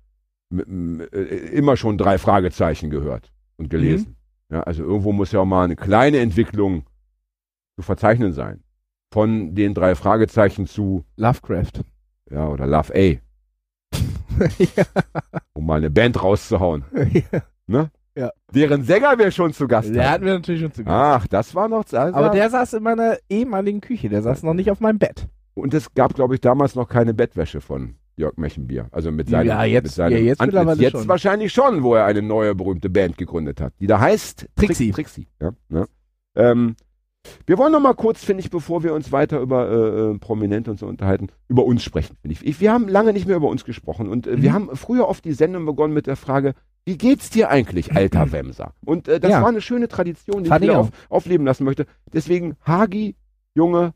[0.49, 4.17] mit m- äh, immer schon drei Fragezeichen gehört und gelesen.
[4.49, 6.83] Ja, also irgendwo muss ja auch mal eine kleine Entwicklung
[7.77, 8.61] zu verzeichnen sein.
[9.13, 11.83] Von den drei Fragezeichen zu, Lovecraft.
[12.31, 12.99] ja, oder Love A,
[14.57, 14.85] ja.
[15.53, 16.83] um mal eine Band rauszuhauen.
[17.67, 18.31] ja.
[18.55, 20.11] Deren Sänger wir schon zu Gast Der hatten.
[20.13, 20.95] hatten wir natürlich schon zu Gast.
[21.23, 24.55] Ach, das war noch, also, Aber der saß in meiner ehemaligen Küche, der saß noch
[24.55, 25.27] nicht auf meinem Bett.
[25.53, 28.87] Und es gab, glaube ich, damals noch keine Bettwäsche von Jörg Mechenbier.
[28.91, 30.55] Also mit seinem, Ja, jetzt- mit seinem ja, jetzt Antlitz.
[30.59, 31.07] mittlerweile Jetzt schon.
[31.07, 34.89] wahrscheinlich schon, wo er eine neue berühmte Band gegründet hat, die da heißt Trixie.
[34.89, 35.27] Tri- Trixie.
[35.39, 35.85] Ja, ja.
[36.35, 36.75] Ähm,
[37.45, 40.71] wir wollen noch mal kurz, finde ich, bevor wir uns weiter über äh, äh, Prominente
[40.71, 42.45] und so unterhalten, über uns sprechen, finde ich.
[42.45, 42.59] ich.
[42.61, 44.53] Wir haben lange nicht mehr über uns gesprochen und äh, wir Mhm.
[44.53, 46.53] haben früher oft die Sendung begonnen mit der Frage,
[46.85, 48.73] wie geht's dir eigentlich, alter Wemser?
[48.85, 49.41] Und äh, das Ja.
[49.41, 50.79] war eine schöne Tradition, die Fand ich auch.
[50.79, 51.85] auf, aufleben lassen möchte.
[52.11, 53.15] Deswegen, Hagi,
[53.55, 53.93] Junge,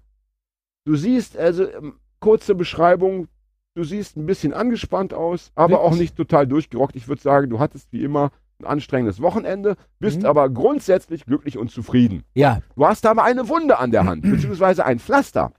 [0.85, 3.27] du siehst, also ähm, kurze Beschreibung,
[3.75, 5.99] du siehst ein bisschen angespannt aus, aber auch Wirklich?
[6.01, 6.95] nicht total durchgerockt.
[6.95, 10.25] Ich würde sagen, du hattest wie immer ein anstrengendes Wochenende, bist Mhm.
[10.25, 12.23] aber grundsätzlich glücklich und zufrieden.
[12.33, 15.51] Ja, Du hast aber eine Wunde an der Hand, beziehungsweise ein Pflaster.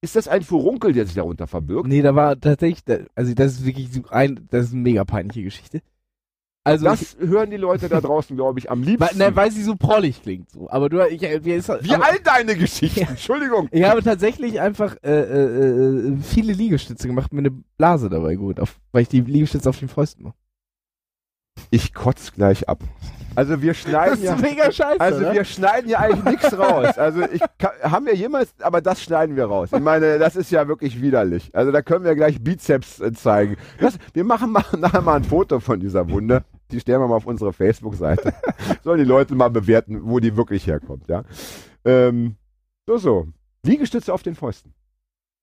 [0.00, 1.86] Ist das ein Furunkel, der sich darunter verbirgt?
[1.88, 2.82] nee, da war tatsächlich,
[3.14, 5.80] also das ist wirklich ein, das ist eine mega peinliche Geschichte.
[6.64, 9.18] Also ich, Das hören die Leute da draußen, glaube ich, am weil, liebsten.
[9.18, 10.48] ne, weil sie so prollig klingt.
[10.50, 10.70] So.
[10.70, 13.08] Aber du, ich, äh, wie, ist, wie aber, all deine Geschichten, Ja.
[13.10, 13.68] Entschuldigung.
[13.72, 18.60] ich habe tatsächlich einfach äh, äh, äh, viele Liegestütze gemacht, mir eine Blase dabei gut,
[18.60, 20.34] auf, weil ich die Liegestütze auf den Fäusten mache.
[21.70, 22.80] Ich kotz gleich ab.
[23.34, 24.36] Also wir schneiden ja...
[24.36, 25.32] mega scheiße, Also oder?
[25.32, 26.98] wir schneiden ja eigentlich nichts raus.
[26.98, 27.40] Also ich
[27.82, 29.70] haben wir jemals, aber das schneiden wir raus.
[29.72, 31.50] Ich meine, das ist ja wirklich widerlich.
[31.54, 33.56] Also da können wir gleich Bizeps äh, zeigen.
[33.80, 36.44] Das, wir machen mal, nachher mal ein Foto von dieser Wunde.
[36.70, 38.34] Die stellen wir mal auf unsere Facebook-Seite.
[38.84, 41.24] Sollen die Leute mal bewerten, wo die wirklich herkommt, ja.
[41.86, 42.36] Ähm,
[42.86, 43.28] so, so.
[43.64, 44.74] Liegestütze auf den Fäusten.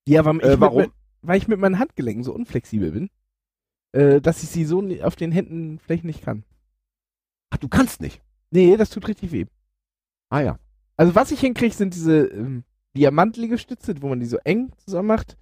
[0.07, 0.77] ja, weil ich, Äh, mit, warum?
[0.81, 0.91] mein-
[1.21, 3.09] weil ich mit meinen Handgelenken so unflexibel bin.
[3.91, 6.43] Äh, dass ich sie so auf den Händen vielleicht nicht kann.
[7.49, 8.21] Ach, du kannst nicht.
[8.51, 9.45] Nee, das tut richtig weh.
[10.29, 10.59] Ah ja.
[10.97, 12.63] Also was ich hinkriege, sind diese ähm,
[12.95, 15.37] Diamantliegestütze, wo man die so eng zusammen macht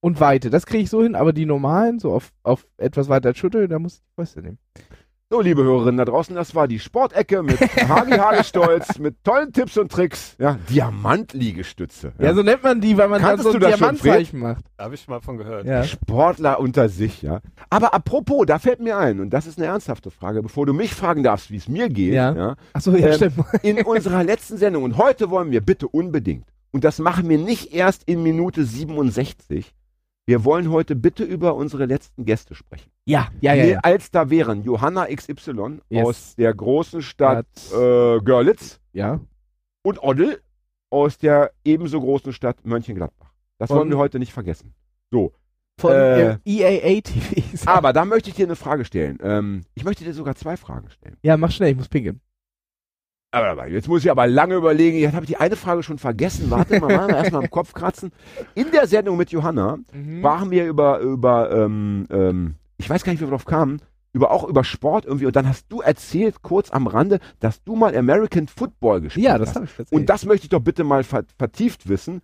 [0.00, 0.50] und Weite.
[0.50, 3.78] Das kriege ich so hin, aber die normalen, so auf, auf etwas weiter Schulter, da
[3.78, 4.58] muss ich die Fäuste nehmen.
[5.32, 9.78] So, liebe Hörerinnen da draußen, das war die Sportecke mit Hagi Hagestolz, mit tollen Tipps
[9.78, 10.36] und Tricks.
[10.38, 12.12] Ja, Diamantliegestütze.
[12.18, 12.34] Ja.
[12.34, 14.62] so nennt man die, weil man Kanntest dann so ein Diamantzeichen macht.
[14.78, 15.64] Habe ich mal von gehört.
[15.64, 15.84] Ja.
[15.84, 17.40] Sportler unter sich, ja.
[17.70, 20.94] Aber apropos, da fällt mir ein, und das ist eine ernsthafte Frage, bevor du mich
[20.94, 22.34] fragen darfst, wie es mir geht, Ja.
[22.34, 23.36] ja Achso, ja, Ähm, stimmt.
[23.62, 27.72] in unserer letzten Sendung, und heute wollen wir bitte unbedingt, und das machen wir nicht
[27.72, 29.72] erst in Minute 67,
[30.32, 32.90] wir wollen heute bitte über unsere letzten Gäste sprechen.
[33.04, 33.64] Ja, ja, ja.
[33.66, 33.78] Ja.
[33.80, 36.06] Als da wären Johanna XY Yes.
[36.06, 39.20] aus der großen Stadt äh, Görlitz ja.
[39.82, 40.40] und Oddel
[40.88, 43.30] aus der ebenso großen Stadt Mönchengladbach.
[43.58, 44.72] Das Von- wollen wir heute nicht vergessen.
[45.10, 45.34] So,
[45.78, 47.42] Von Äh, äh, EAA TV.
[47.70, 49.18] aber da möchte ich dir eine Frage stellen.
[49.22, 51.18] Ähm, ich möchte dir sogar zwei Fragen stellen.
[51.22, 52.22] Ja, mach schnell, ich muss pinkeln.
[53.34, 54.98] Aber, jetzt muss ich aber lange überlegen.
[54.98, 56.50] Jetzt habe ich die eine Frage schon vergessen.
[56.50, 58.12] Warte mal, mal erstmal im Kopf kratzen.
[58.54, 60.18] In der Sendung mit Johanna Mhm.
[60.20, 63.80] sprachen wir über, über ähm, ähm, ich weiß gar nicht, wie wir drauf kamen,
[64.12, 65.24] über auch über Sport irgendwie.
[65.26, 69.38] Und dann hast du erzählt, kurz am Rande, dass du mal American Football gespielt Ja,
[69.38, 69.54] das hast.
[69.56, 69.98] habe ich tatsächlich.
[69.98, 72.20] Und das möchte ich doch bitte mal ver vertieft wissen.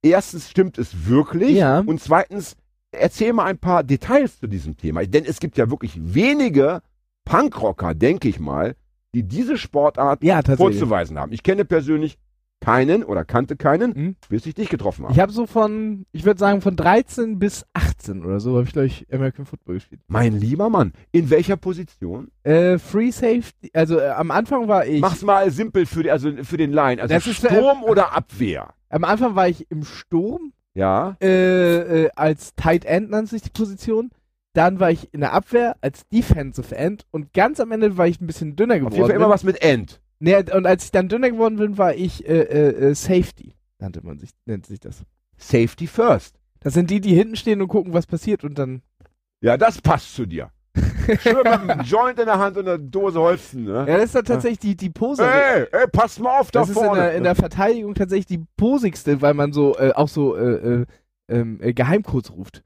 [0.00, 1.56] Erstens, stimmt es wirklich?
[1.56, 1.80] Ja.
[1.80, 2.56] Und zweitens,
[2.92, 5.04] erzähl mal ein paar Details zu diesem Thema.
[5.06, 6.82] Denn es gibt ja wirklich wenige
[7.24, 8.74] Punkrocker, denke ich mal,
[9.14, 11.32] die diese Sportart ja, vorzuweisen haben.
[11.32, 12.18] Ich kenne persönlich
[12.60, 14.16] keinen oder kannte keinen, Mhm.
[14.28, 15.12] bis ich dich getroffen habe.
[15.12, 18.72] Ich habe so von, ich würde sagen, von 13 bis 18 oder so habe ich,
[18.72, 20.00] glaube ich, American Football gespielt.
[20.06, 22.28] Mein lieber Mann, in welcher Position?
[22.44, 26.30] Äh, Free Safety, also äh, am Anfang war ich, Mach's mal simpel für, die, also
[26.44, 27.00] für den Laien.
[27.00, 28.72] Also Das ist für- Sturm oder Abwehr?
[28.90, 31.16] am Anfang war ich im Sturm, Ja.
[31.20, 34.10] äh, äh, als Tight End nannte sich die Position.
[34.54, 38.20] Dann war ich in der Abwehr als Defensive End und ganz am Ende war ich
[38.20, 38.94] ein bisschen dünner Auf geworden.
[38.96, 40.00] jeden Fall immer was mit End.
[40.18, 44.04] Nee, und als ich dann dünner geworden bin, war ich äh, äh, äh, Safety, nannte
[44.04, 45.02] man sich, nennt sich das.
[45.36, 46.36] Safety first.
[46.60, 48.82] Das sind die, die hinten stehen und gucken, was passiert und dann.
[49.40, 50.50] Ja, das passt zu dir.
[51.20, 53.84] Schön mit einem Joint in der Hand und einer Dose Holzen, ne?
[53.88, 55.24] Ja, das ist dann tatsächlich die, die Pose.
[55.24, 57.00] Ey, ey, pass mal auf da das ist in vorne.
[57.00, 60.86] der, in der Verteidigung tatsächlich die posigste, weil man so äh, auch so äh, äh,
[61.28, 62.62] ähm, äh, Geheimcodes ruft.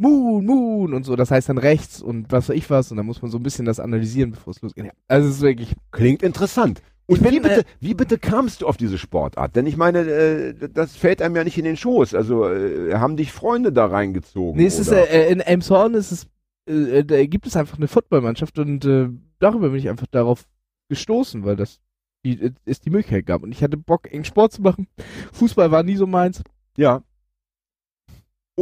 [0.00, 1.14] Moon, Moon und so.
[1.14, 2.90] Das heißt dann rechts und was weiß ich was.
[2.90, 4.90] Und dann muss man so ein bisschen das analysieren, bevor es losgeht.
[5.08, 5.74] Also es ist wirklich.
[5.90, 6.82] Klingt interessant.
[7.06, 9.56] Und wie, bitte, äh, wie bitte kamst du auf diese Sportart?
[9.56, 12.14] Denn ich meine, äh, das fällt einem ja nicht in den Schoß.
[12.14, 14.56] Also äh, haben dich Freunde da reingezogen?
[14.56, 15.10] Nee, es ist, oder?
[15.10, 16.26] äh, in Elmshorn ist es,
[16.66, 19.08] äh, da gibt es einfach eine Footballmannschaft und äh,
[19.40, 20.44] darüber bin ich einfach darauf
[20.88, 21.80] gestoßen, weil das
[22.24, 23.42] die, äh, es die Möglichkeit gab.
[23.42, 24.86] Und ich hatte Bock, engen Sport zu machen.
[25.32, 26.42] Fußball war nie so meins.
[26.76, 27.02] ja.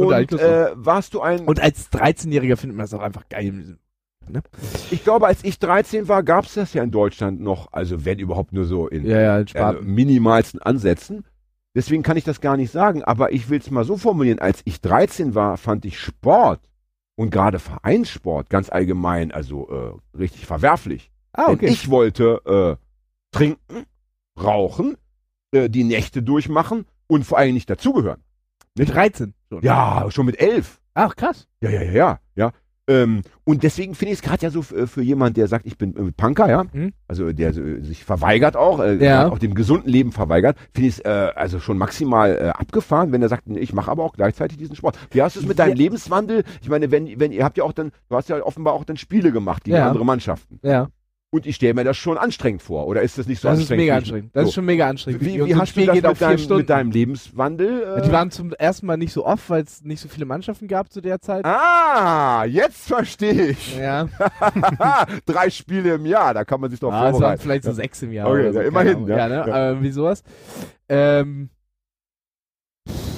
[0.07, 1.41] Und äh, warst du ein.
[1.45, 3.77] Und als 13-Jähriger findet man das auch einfach geil.
[4.91, 7.71] ich glaube, als ich 13 war, gab es das ja in Deutschland noch.
[7.71, 11.25] Also wenn überhaupt nur so in Ja, ja, in äh, minimalsten Ansätzen.
[11.75, 13.03] Deswegen kann ich das gar nicht sagen.
[13.03, 14.39] Aber ich will es mal so formulieren.
[14.39, 16.61] Als ich 13 war, fand ich Sport
[17.15, 19.69] und gerade Vereinssport ganz allgemein, also
[20.13, 21.11] äh, richtig verwerflich.
[21.33, 23.85] ah, Denn ich wollte äh, trinken,
[24.41, 24.97] rauchen,
[25.51, 28.23] äh, die Nächte durchmachen und vor allem nicht dazugehören.
[28.77, 29.61] Mit 13 schon.
[29.63, 30.79] Ja, schon mit elf.
[30.93, 31.47] Ach, krass.
[31.61, 32.19] Ja, ja, ja, ja.
[32.35, 32.51] ja.
[32.87, 35.77] Ähm, und deswegen finde ich es gerade ja so f- für jemand, der sagt, ich
[35.77, 36.91] bin äh, Punker, ja, Mhm.
[37.07, 39.29] also der äh, sich verweigert auch, äh, Ja.
[39.29, 43.21] auch dem gesunden Leben verweigert, finde ich es äh, also schon maximal äh, abgefahren, wenn
[43.21, 44.97] er sagt, ich mache aber auch gleichzeitig diesen Sport.
[45.11, 45.75] Wie hast du es mit deinem Ja.
[45.75, 46.43] Lebenswandel?
[46.63, 48.97] Ich meine, wenn, wenn ihr habt ja auch dann, du hast ja offenbar auch dann
[48.97, 49.87] Spiele gemacht gegen Ja.
[49.87, 50.59] andere Mannschaften.
[50.63, 50.87] Ja.
[51.31, 53.63] Und ich stelle mir das schon anstrengend vor, oder ist das nicht so das ist
[53.65, 53.81] anstrengend?
[53.83, 54.35] mega wie- anstrengend.
[54.35, 54.47] Das so.
[54.49, 55.21] ist schon mega anstrengend.
[55.21, 57.97] Wie, wie hast du Spiel das geht auf mit deinem, mit deinem Lebenswandel?
[57.97, 58.01] Äh?
[58.01, 60.91] die waren zum ersten Mal nicht so oft, weil es nicht so viele Mannschaften gab
[60.91, 61.45] zu der Zeit.
[61.45, 63.77] ah, jetzt verstehe ich.
[63.77, 64.07] Ja,
[65.27, 67.41] Drei Spiele im Jahr, da kann man sich doch ah, es vorbereiten.
[67.43, 68.27] vielleicht so sechs im Jahr.
[68.27, 69.27] Okay, oder so, ja, immerhin, ja.
[69.27, 69.33] Ne?
[69.35, 69.41] Ja.
[69.43, 70.23] Aber irgendwie sowas.
[70.89, 71.49] Ähm,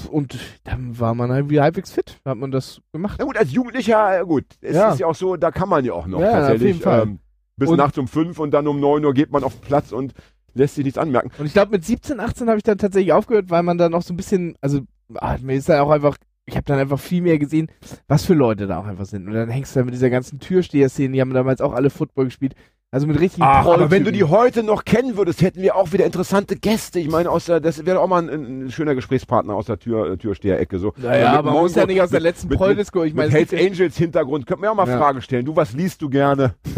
[0.09, 3.15] und dann war man halt wie halbwegs fit, hat man das gemacht.
[3.19, 4.91] Na gut, als Jugendlicher, äh, gut, es Ja.
[4.91, 7.03] ist ja auch so, da kann man ja auch noch Ja, auf tatsächlich jeden Fall.
[7.03, 7.19] Ähm,
[7.61, 9.91] bis Und- nachts um fünf und dann um neun Uhr geht man auf den Platz
[9.91, 10.13] und
[10.53, 11.31] lässt sich nichts anmerken.
[11.37, 14.01] Und ich glaube, mit 17, 18 habe ich dann tatsächlich aufgehört, weil man dann auch
[14.01, 14.81] so ein bisschen, also
[15.15, 17.67] ah, mir ist dann auch einfach, ich habe dann einfach viel mehr gesehen,
[18.07, 19.27] was für Leute da auch einfach sind.
[19.27, 22.25] Und dann hängst du da mit dieser ganzen Türsteher-Szene, die haben damals auch alle Football
[22.25, 22.55] gespielt.
[22.93, 25.93] Also mit richtigen Ach, aber wenn du die heute noch kennen würdest, hätten wir auch
[25.93, 26.99] wieder interessante Gäste.
[26.99, 30.11] Ich meine, aus der, das wäre auch mal ein, ein schöner Gesprächspartner aus der Tür,
[30.11, 30.77] äh, Türsteher-Ecke.
[30.77, 30.93] So.
[30.97, 33.95] Naja, Mit aber man muss ja nicht aus der letzten Proll-Disco, ich meine, Hells Angels
[33.95, 34.97] Hintergrund könnten wir auch mal Ja.
[34.97, 35.45] Fragen stellen.
[35.45, 36.55] Du, was liest du gerne?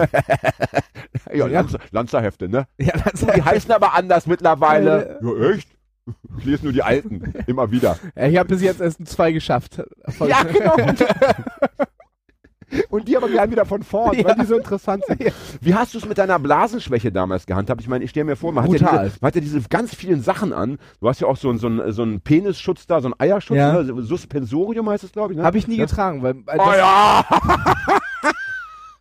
[1.34, 1.47] ja, Ja.
[1.47, 2.67] Lanzer, Lanzerhefte, ne?
[2.78, 5.17] ja, das Die heißen aber anders mittlerweile.
[5.19, 5.67] Ja, echt?
[6.38, 7.97] Ich lese nur die alten, immer wieder.
[8.15, 9.82] ja, ich habe bis jetzt erst ein zwei geschafft.
[10.19, 10.76] Ja, genau.
[12.89, 14.25] Und die aber gern wieder von vorn, Ja.
[14.25, 15.21] weil die so interessant sind.
[15.23, 15.31] Ja.
[15.62, 17.81] Wie hast du es mit deiner Blasenschwäche damals gehandhabt?
[17.81, 19.93] Ich meine, ich stelle mir vor, man hat, ja diese, man hat ja diese ganz
[19.95, 20.77] vielen Sachen an.
[20.99, 23.57] Du hast ja auch so, einen- so, einen- so einen Penisschutz da, so einen Eierschutz,
[23.57, 23.81] Ja.
[23.81, 24.01] ne?
[24.03, 25.38] Suspensorium heißt es, glaube ich.
[25.38, 25.43] Ne?
[25.45, 25.86] Habe ich nie ja.
[25.86, 27.25] getragen, weil, weil Oh ja!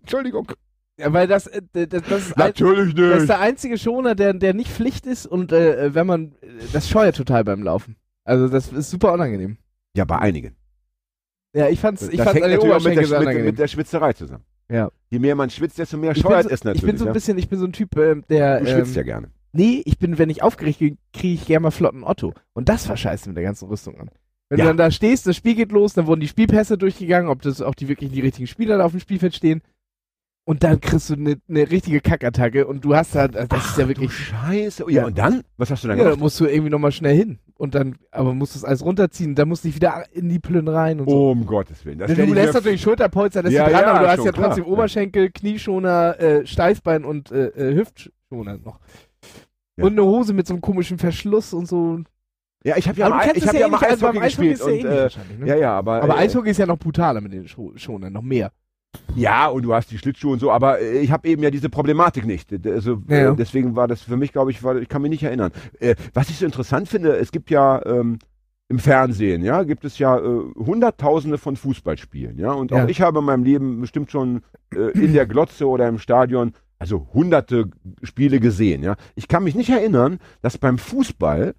[0.00, 0.52] Entschuldigung.
[0.98, 3.28] ja, weil das, äh, das, das, ist ein, Natürlich das ist nicht.
[3.28, 6.32] der einzige Schoner, der, der nicht Pflicht ist und äh, wenn man,
[6.72, 7.96] das scheuert total beim Laufen.
[8.24, 9.56] Also das ist super unangenehm.
[9.96, 10.56] Ja, bei einigen.
[11.54, 13.68] Ja, ich fand's, ich das fand's hängt natürlich auch mit der, sehr mit, mit der
[13.68, 14.44] Schwitzerei zusammen.
[14.70, 14.90] Ja.
[15.10, 16.82] Je mehr man schwitzt, desto mehr scheuert so, es natürlich.
[16.82, 17.12] ich bin so ein ja.
[17.12, 19.28] bisschen, ich bin so ein Typ, ähm, der, Du schwitzt ähm, ja gerne.
[19.52, 22.32] nee, ich bin, wenn ich aufgeregt bin, kriege ich gerne mal flotten Otto.
[22.54, 24.08] Und das war scheiße mit der ganzen Rüstung an.
[24.48, 24.64] Wenn Ja.
[24.64, 27.60] du dann da stehst, das Spiel geht los, dann wurden die Spielpässe durchgegangen, ob das
[27.60, 29.60] auch die wirklich die richtigen Spieler da auf dem Spielfeld stehen.
[30.44, 33.78] Und dann kriegst du eine ne richtige Kackattacke und du hast halt, also das ist
[33.78, 34.82] ja Du wirklich, Scheiße.
[34.88, 35.06] Ja, Ja.
[35.06, 35.42] und dann?
[35.56, 36.20] Was hast du dann ja, da gemacht?
[36.22, 37.38] musst du irgendwie nochmal schnell hin.
[37.56, 40.40] Und dann, aber musst du es alles runterziehen, dann musst du dich wieder in die
[40.40, 41.14] Plünnen rein und so.
[41.28, 42.00] Oh, um Gottes Willen.
[42.00, 44.32] Das du stell ich lässt natürlich Schulterpolster, das Ja, dran, ja, aber du hast ja
[44.32, 44.46] klar.
[44.48, 48.80] trotzdem Oberschenkel, Knieschoner, äh, Steißbein und äh, äh, Hüftschoner noch.
[49.76, 49.84] Ja.
[49.84, 52.00] Und eine Hose mit so einem komischen Verschluss und so.
[52.64, 54.58] Ja, ich habe ja, du mal, ich hab ja mal ähnlich, also Eishockey Eishockey gespielt.
[54.58, 55.46] ja Und, ähnlich äh, ne?
[55.46, 56.02] ja, ja, aber.
[56.02, 58.50] Aber äh, Eishockey ist ja noch brutaler mit den Scho Schonern, noch mehr.
[59.14, 61.68] Ja, und du hast die Schlittschuhe und so, aber äh, ich habe eben ja diese
[61.68, 62.50] Problematik nicht.
[62.66, 63.32] Also, Ja, ja.
[63.32, 65.52] äh, deswegen war das für mich, glaube ich, war, ich kann mich nicht erinnern.
[65.80, 68.18] Äh, was ich so interessant finde, es gibt ja ähm,
[68.68, 70.22] im Fernsehen, ja, gibt es ja äh,
[70.56, 72.88] Hunderttausende von Fußballspielen, ja, und auch Ja.
[72.88, 74.42] ich habe in meinem Leben bestimmt schon
[74.74, 77.70] äh, in der Glotze oder im Stadion, also hunderte
[78.02, 78.96] Spiele gesehen, ja.
[79.14, 81.54] Ich kann mich nicht erinnern, dass beim Fußball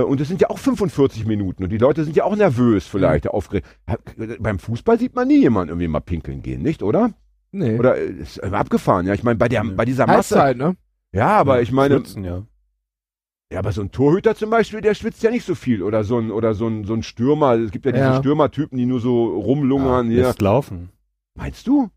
[0.00, 3.28] und es sind ja auch 45 Minuten und die Leute sind ja auch nervös vielleicht,
[3.28, 3.66] aufgeregt.
[3.88, 3.98] Ha-
[4.40, 7.10] Beim Fußball sieht man nie jemanden irgendwie mal pinkeln gehen, nicht, oder?
[7.50, 7.78] Nee.
[7.78, 9.12] Oder äh, ist äh, abgefahren, ja.
[9.14, 10.36] Ich meine, bei der, bei dieser Masse.
[10.40, 10.76] Halbzeit, ne?
[11.12, 12.42] Ja, aber ich meine, Schwitzen, ja.
[13.52, 15.82] ja, aber so ein Torhüter zum Beispiel, der schwitzt ja nicht so viel.
[15.82, 17.54] Oder so ein, oder so ein, so ein Stürmer.
[17.56, 18.16] Es gibt ja diese Ja.
[18.16, 20.22] Stürmertypen, die nur so rumlungern hier.
[20.22, 20.88] Lässt laufen.
[21.34, 21.90] Meinst du?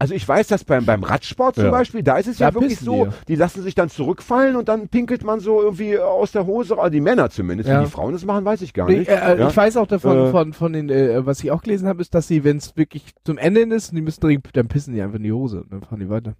[0.00, 1.70] Also ich weiß, dass beim, beim Radsport zum Ja.
[1.70, 3.10] Beispiel, da ist es ja Da wirklich pissen so, die.
[3.28, 6.88] die lassen sich dann zurückfallen und dann pinkelt man so irgendwie aus der Hose, also
[6.90, 7.68] die Männer zumindest.
[7.68, 7.80] Ja.
[7.80, 9.08] Wie die Frauen das machen, weiß ich gar Ich, nicht.
[9.10, 9.48] äh, ja?
[9.48, 10.30] ich weiß auch davon, Äh.
[10.30, 13.04] von, von den, äh, was ich auch gelesen habe, ist, dass sie, wenn es wirklich
[13.24, 15.82] zum Ende ist, die müssen dringend, dann pissen die einfach in die Hose und dann
[15.82, 16.34] fahren die weiter.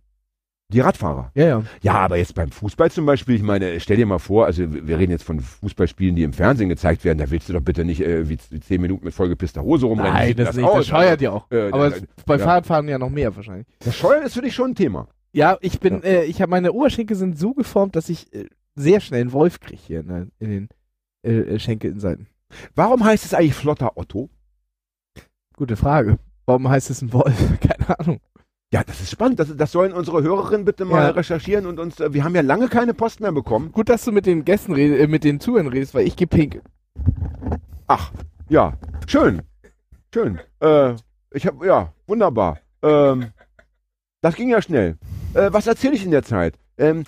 [0.72, 1.30] Die Radfahrer.
[1.34, 1.62] Ja, ja.
[1.82, 4.98] Ja, aber jetzt beim Fußball zum Beispiel, ich meine, stell dir mal vor, also wir
[4.98, 8.00] reden jetzt von Fußballspielen, die im Fernsehen gezeigt werden, da willst du doch bitte nicht
[8.00, 10.12] äh, wie zehn Minuten mit vollgepisster Hose rumrennen.
[10.12, 10.86] Nein, das, nicht, das aus?
[10.86, 11.50] scheuert ja auch.
[11.50, 12.44] Äh, Aber äh, es, bei ja.
[12.44, 13.66] Fahrradfahren ja noch mehr wahrscheinlich.
[13.80, 15.08] Das Scheuern ist für dich schon ein Thema.
[15.32, 19.00] Ja, ich bin, äh, ich habe meine Oberschenkel sind so geformt, dass ich äh, sehr
[19.00, 20.68] schnell einen Wolf kriege hier in, in den
[21.22, 22.26] äh, äh, Schenkelinseiten.
[22.74, 24.30] Warum heißt es eigentlich Flotter Otto?
[25.56, 26.18] Gute Frage.
[26.46, 27.60] Warum heißt es ein Wolf?
[27.60, 28.20] Keine Ahnung.
[28.72, 29.40] Ja, das ist spannend.
[29.40, 31.10] Das, das sollen unsere Hörerinnen bitte mal Ja.
[31.10, 31.98] recherchieren und uns.
[31.98, 33.72] Äh, wir haben ja lange keine Post mehr bekommen.
[33.72, 36.26] Gut, dass du mit den Gästen redest, äh, mit den Zuhörern redest, weil ich geh
[36.26, 36.62] pink.
[37.88, 38.12] Ach,
[38.48, 38.74] ja,
[39.08, 39.42] schön,
[40.14, 40.38] schön.
[40.60, 40.94] Äh,
[41.32, 42.58] ich habe ja wunderbar.
[42.82, 43.26] Ähm,
[44.22, 44.96] das ging ja schnell.
[45.34, 46.54] Äh, was erzähle ich in der Zeit?
[46.78, 47.02] Ähm,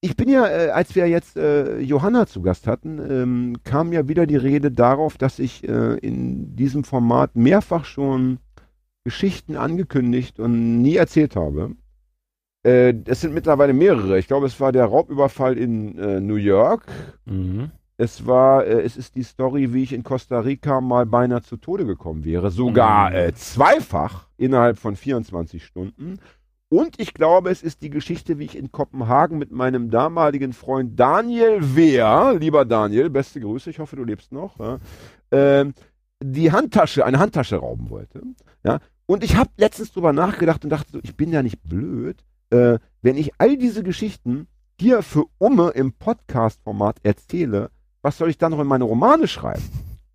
[0.00, 4.08] ich bin ja, äh, als wir jetzt äh, Johanna zu Gast hatten, ähm, kam ja
[4.08, 8.38] wieder die Rede darauf, dass ich in diesem Format mehrfach schon
[9.10, 11.76] Geschichten angekündigt und nie erzählt habe.
[12.64, 14.18] Äh, es sind mittlerweile mehrere.
[14.18, 16.86] Ich glaube, es war der Raubüberfall in äh, New York.
[17.24, 17.70] Mhm.
[17.96, 21.56] Es war, äh, es ist die Story, wie ich in Costa Rica mal beinahe zu
[21.56, 22.50] Tode gekommen wäre.
[22.50, 23.16] Sogar Mhm.
[23.16, 26.18] äh, zweifach innerhalb von 24 Stunden.
[26.68, 30.98] Und ich glaube, es ist die Geschichte, wie ich in Kopenhagen mit meinem damaligen Freund
[30.98, 34.78] Daniel Wehr, lieber Daniel, beste Grüße, ich hoffe, du lebst noch, ja,
[35.30, 35.74] ähm,
[36.20, 38.20] die Handtasche, eine Handtasche rauben wollte.
[38.64, 38.80] Ja?
[39.06, 42.78] Und ich habe letztens drüber nachgedacht und dachte so, ich bin ja nicht blöd, äh,
[43.02, 47.70] wenn ich all diese Geschichten hier für Umme im Podcast-Format erzähle,
[48.02, 49.62] was soll ich dann noch in meine Romane schreiben?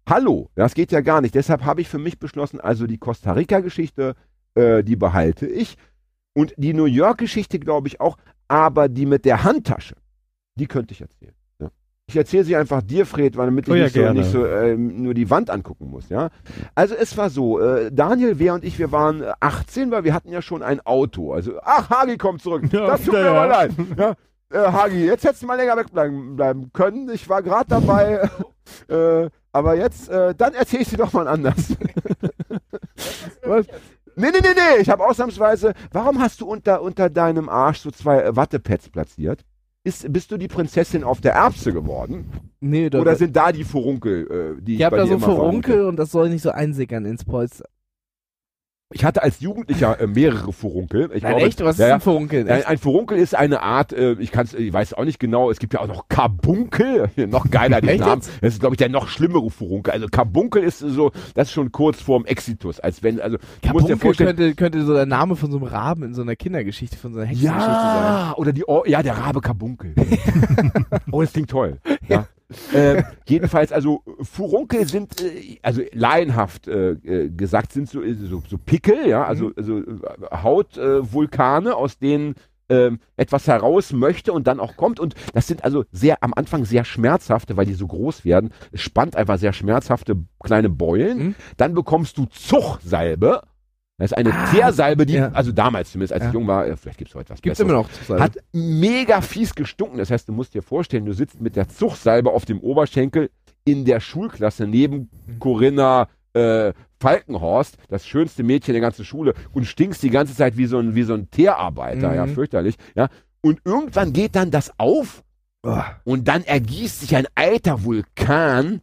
[0.07, 1.35] Hallo, das geht ja gar nicht.
[1.35, 4.15] Deshalb habe ich für mich beschlossen, also die Costa Rica-Geschichte,
[4.55, 5.77] äh, die behalte ich.
[6.33, 9.95] Und die New York-Geschichte glaube ich auch, aber die mit der Handtasche,
[10.55, 11.35] die könnte ich erzählen.
[12.07, 14.45] Ich erzähle sie einfach dir, Fred, weil damit ich Oh ja, nicht, so, nicht so
[14.45, 16.09] ähm, nur die Wand angucken muss.
[16.09, 16.29] Ja?
[16.75, 20.13] Also es war so, äh, Daniel, Wehr und ich, wir waren äh, 18, weil wir
[20.13, 21.31] hatten ja schon ein Auto.
[21.33, 22.63] Also, ach, Hagi kommt zurück.
[22.71, 23.31] Ja, das tut mir ja.
[23.31, 23.71] aber leid.
[23.97, 24.15] Ja?
[24.51, 27.09] Äh, Hagi, jetzt hättest du mal länger wegbleiben bleiben können.
[27.13, 28.29] Ich war gerade dabei.
[28.89, 31.75] äh, aber jetzt, äh, dann erzähle ich sie doch mal anders.
[33.43, 33.65] Was?
[34.15, 34.81] Nee, nee, nee, nee.
[34.81, 35.73] Ich habe ausnahmsweise.
[35.91, 39.45] Warum hast du unter, unter deinem Arsch so zwei äh, Wattepads platziert?
[39.83, 42.25] Ist, bist du die Prinzessin auf der Erbse geworden?
[42.59, 45.09] Nee, da, Oder sind da die Furunkel, äh, die ich, ich habe bei da dir
[45.09, 45.87] so immer Furunkel vermute?
[45.87, 47.65] und das soll nicht so einsickern ins Polster.
[48.93, 51.09] Ich hatte als Jugendlicher äh, mehrere Furunkel.
[51.13, 51.63] Ich Nein, glaube, echt?
[51.63, 51.95] Was ja, ist ja.
[51.95, 52.49] ein Furunkel?
[52.49, 55.59] Ein, ein Furunkel ist eine Art, äh, ich kann's, ich weiß auch nicht genau, es
[55.59, 58.21] gibt ja auch noch Karbunkel, noch geiler den Namen.
[58.41, 59.93] Das ist, glaube ich, der noch schlimmere Furunkel.
[59.93, 64.55] Also Karbunkel ist so, das ist schon kurz vorm Exitus, als wenn, also Karbunkel könnte,
[64.55, 67.27] könnte so der Name von so einem Raben in so einer Kindergeschichte, von so einer
[67.27, 67.73] Hexengeschichte sein.
[67.73, 69.93] ja, oder die, Or ja, der Rabe Karbunkel.
[71.11, 71.77] oh, das klingt toll.
[72.07, 72.27] Ja.
[72.73, 78.43] Äh, jedenfalls, also Furunkel sind, äh, also laienhaft äh, äh, gesagt, sind so, äh, so,
[78.47, 79.83] so Pickel, ja, also, also äh,
[80.31, 82.35] Hautvulkane, aus denen
[82.71, 84.99] ähm, etwas heraus möchte und dann auch kommt.
[84.99, 88.51] Und das sind also sehr am Anfang sehr schmerzhafte, weil die so groß werden.
[88.71, 91.17] Es spannt einfach sehr schmerzhafte kleine Beulen.
[91.17, 91.35] Mhm.
[91.57, 93.41] Dann bekommst du Zuchsalbe.
[94.01, 95.31] Das ist eine Ah, Teersalbe, die, ja.
[95.31, 96.29] also damals zumindest, als Ja.
[96.29, 97.71] ich jung war, äh, vielleicht gibt es heute was Gibt's Besseres.
[97.71, 98.21] immer noch zu sagen.
[98.23, 99.97] Hat mega fies gestunken.
[99.99, 103.29] Das heißt, du musst dir vorstellen, du sitzt mit der Zuchsalbe auf dem Oberschenkel
[103.63, 105.09] in der Schulklasse neben
[105.39, 110.65] Corinna äh, Falkenhorst, das schönste Mädchen der ganzen Schule, und stinkst die ganze Zeit wie
[110.65, 112.15] so ein, wie so ein Teerarbeiter, Mhm.
[112.15, 113.09] ja, fürchterlich, ja.
[113.41, 115.23] Und irgendwann geht dann das auf
[115.63, 115.77] Oh.
[116.05, 118.81] und dann ergießt sich ein alter Vulkan.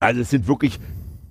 [0.00, 0.78] Also es sind wirklich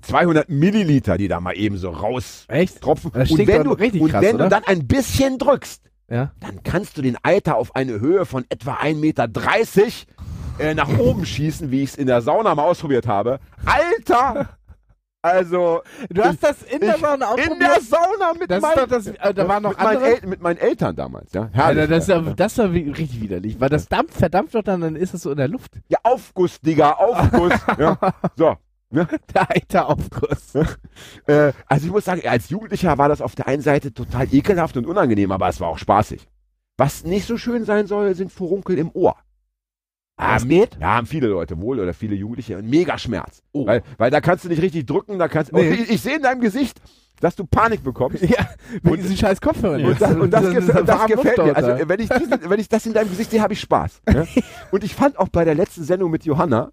[0.07, 2.49] 200 Milliliter, die da mal eben so raustropfen.
[2.55, 2.83] Echt?
[3.15, 4.43] Das Und wenn, du, richtig und krass, wenn oder?
[4.45, 6.31] du dann ein bisschen drückst, Ja.
[6.39, 9.27] dann kannst du den Eiter auf eine Höhe von etwa 1,30 Meter
[10.59, 13.39] äh, nach oben schießen, wie ich es in der Sauna mal ausprobiert habe.
[13.65, 14.49] Alter!
[15.21, 19.33] Also Du hast das in der Sauna in der Sauna mit Das meinen, das, äh,
[19.33, 20.01] da waren noch mit, meinen.
[20.03, 21.41] El mit meinen Eltern damals, ja.
[21.45, 21.89] Alter, Herrlich.
[21.89, 25.15] das ist ja, das wie- richtig widerlich, weil das dampft, verdampft doch dann, dann ist
[25.15, 25.71] es so in der Luft.
[25.87, 27.53] ja, Aufguss, Digga, Aufguss.
[27.79, 27.97] ja.
[28.35, 28.55] So.
[29.33, 30.55] Der Eiter-Aufguss.
[31.27, 34.77] Äh, also ich muss sagen, als Jugendlicher war das auf der einen Seite total ekelhaft
[34.77, 36.27] und unangenehm, aber es war auch spaßig.
[36.77, 39.15] Was nicht so schön sein soll, sind Furunkel im Ohr.
[40.17, 40.77] Das Haben- geht?
[40.79, 42.57] Ja, haben viele Leute wohl oder viele Jugendliche.
[42.57, 43.41] Ein mega Schmerz.
[43.51, 43.65] Oh.
[43.67, 45.67] Weil, weil da kannst du nicht richtig drücken, da kannst Nee.
[45.69, 46.79] und ich, ich sehe in deinem Gesicht,
[47.19, 48.21] dass du Panik bekommst.
[48.29, 48.47] Ja,
[48.83, 49.83] Und- diesen scheiß Kopfhörern.
[49.85, 51.55] Und das, und das, Diese- gefällt, und das gefällt mir.
[51.57, 54.01] Also, wenn ich, diesen, wenn ich das in deinem Gesicht sehe, habe ich Spaß.
[54.13, 54.25] Ja?
[54.71, 56.71] Und ich fand auch bei der letzten Sendung mit Johanna,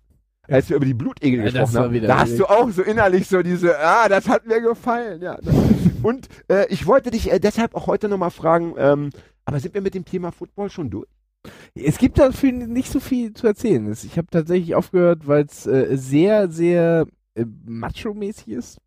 [0.49, 3.29] als wir über die Blutegel Ja, das gesprochen haben, da hast du auch so innerlich
[3.29, 5.23] so diese, ah, das hat mir gefallen.
[5.23, 5.39] Ja.
[6.03, 9.11] Und äh, ich wollte dich äh, deshalb auch heute nochmal fragen, ähm,
[9.45, 11.09] aber sind wir mit dem Thema Football schon durch?
[11.75, 13.87] Es gibt dafür nicht so viel zu erzählen.
[13.91, 18.79] Es- Ich habe tatsächlich aufgehört, weil es äh, sehr, sehr äh, macho-mäßig ist.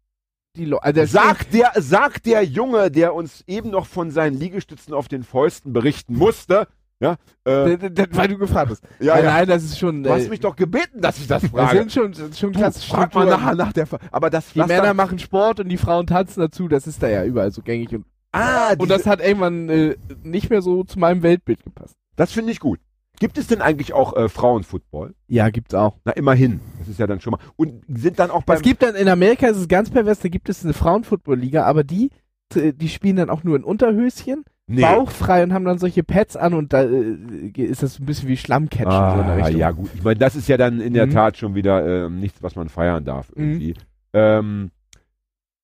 [0.81, 5.23] Also Sagt der, sagt der Junge, der uns eben noch von seinen Liegestützen auf den
[5.23, 6.67] Fäusten berichten musste.
[7.01, 8.83] Ja, äh, d- weil du gefragt hast.
[9.01, 9.31] ja, nein, ja.
[9.33, 10.03] nein, das ist schon.
[10.03, 11.77] Du hast äh, mich doch gebeten, dass ich das das frage.
[11.79, 14.81] sind schon, das schon klassische frag mal nachher nach der Ver Aber das Die Männer
[14.83, 16.67] da- machen Sport und die Frauen tanzen dazu.
[16.69, 17.93] Das ist da ja überall so gängig.
[17.93, 21.95] Und, Ah, und das hat irgendwann äh, nicht mehr so zu meinem Weltbild gepasst.
[22.17, 22.79] Das finde ich gut.
[23.19, 25.13] Gibt es denn eigentlich auch äh, Frauenfootball?
[25.27, 25.97] Ja, gibt's auch.
[26.03, 26.59] Na, immerhin.
[26.79, 27.39] Das ist ja dann schon mal.
[27.55, 28.57] Und sind dann auch beim.
[28.57, 31.83] Es gibt dann in Amerika, ist es ganz pervers, da gibt es eine Frauenfootball-Liga, aber
[31.85, 32.09] die,
[32.55, 34.81] äh, die spielen dann auch nur in Unterhöschen, nee.
[34.81, 38.37] bauchfrei und haben dann solche Pads an und da äh, ist das ein bisschen wie
[38.37, 39.57] Schlammcatchen so Ah, Richtung.
[39.59, 39.89] ja, gut.
[39.95, 41.11] Ich meine, das ist ja dann in der Mhm.
[41.11, 43.75] Tat schon wieder ähm, nichts, was man feiern darf irgendwie.
[44.13, 44.71] Ähm,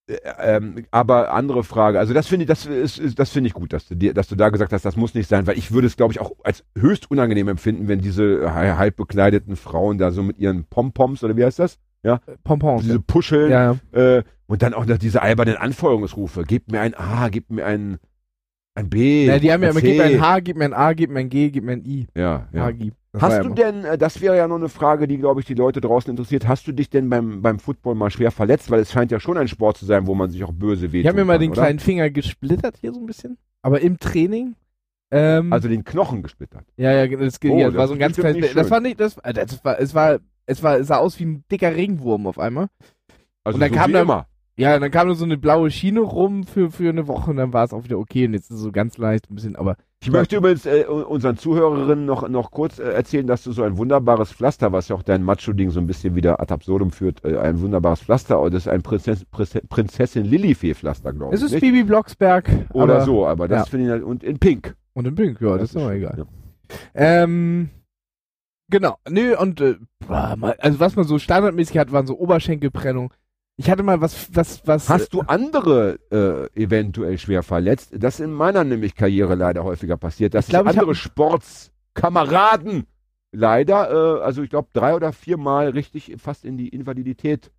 [0.07, 3.53] äh, ähm, aber andere Frage, also das finde ich, das ist, ist das finde ich
[3.53, 5.71] gut, dass du dir, dass du da gesagt hast, das muss nicht sein, weil ich
[5.71, 9.97] würde es, glaube ich, auch als höchst unangenehm empfinden, wenn diese ha- halb bekleideten Frauen
[9.97, 11.77] da so mit ihren Pompoms oder wie heißt das?
[12.43, 12.81] Pompons.
[12.83, 16.43] Diese Puscheln Ja, äh, und dann auch noch diese albernen Anfeuerungsrufe.
[16.43, 17.99] Gebt mir ein A, gebt mir ein,
[18.75, 19.25] ein B.
[19.25, 21.19] ja, die haben ja immer, gib mir ein H, gib mir ein A, gib mir
[21.19, 22.07] ein G, gib mir ein I.
[22.15, 22.71] Ja, ja.
[23.13, 23.55] Das war Hast du immer.
[23.55, 26.47] denn, äh, das wäre ja noch eine Frage, die, glaube ich, die Leute draußen interessiert,
[26.47, 28.71] hast du dich denn beim, beim Football mal schwer verletzt?
[28.71, 31.01] Weil es scheint ja schon ein Sport zu sein, wo man sich auch böse wehtun
[31.01, 31.61] Ich habe mir mal kann, den oder?
[31.63, 33.37] kleinen Finger gesplittert hier so ein bisschen.
[33.61, 34.55] Aber im Training.
[35.13, 36.63] Ähm, Also den Knochen gesplittert.
[36.77, 38.41] ja, ja, das, Oh, ja, das war so ein ganz kleines.
[38.41, 41.19] nicht Das war nicht, das, äh, das war, es war, es war, es sah aus
[41.19, 42.67] wie ein dicker Regenwurm auf einmal.
[43.43, 44.27] Also Und dann so kam wie dann- immer.
[44.57, 47.53] Ja, dann kam nur so eine blaue Schiene rum für, für eine Woche und dann
[47.53, 49.77] war es auch wieder okay und jetzt ist es so ganz leicht ein bisschen, aber
[50.01, 53.77] Ich möchte übrigens äh, unseren Zuhörerinnen noch, noch kurz äh, erzählen, dass du so ein
[53.77, 57.37] wunderbares Pflaster, was ja auch dein Macho-Ding so ein bisschen wieder ad absurdum führt, äh,
[57.37, 61.41] ein wunderbares Pflaster, das ist ein Prinzess, Prinzess, Prinzessin Lilifee-Pflaster, glaube ich.
[61.41, 61.61] es ist nicht?
[61.61, 62.49] Bibi Blocksberg.
[62.73, 63.65] Oder aber, so, aber das ja.
[63.65, 64.75] finde ich halt, und in Pink.
[64.93, 66.17] Und in Pink, ja, das, ist doch mal schön, egal.
[66.17, 66.25] ja.
[66.93, 67.69] Ähm,
[68.69, 69.75] genau, nö, und äh,
[70.07, 73.11] also was man so standardmäßig hat, waren so Oberschenkelprellungen.
[73.57, 74.89] Ich hatte mal was, was, was.
[74.89, 77.91] Hast du andere äh, eventuell schwer verletzt?
[77.97, 82.87] Das ist in meiner nämlich Karriere leider häufiger passiert, dass Ich glaub, ich andere Sportskameraden
[83.31, 87.51] leider, äh, also ich glaube drei oder viermal richtig fast in die Invalidität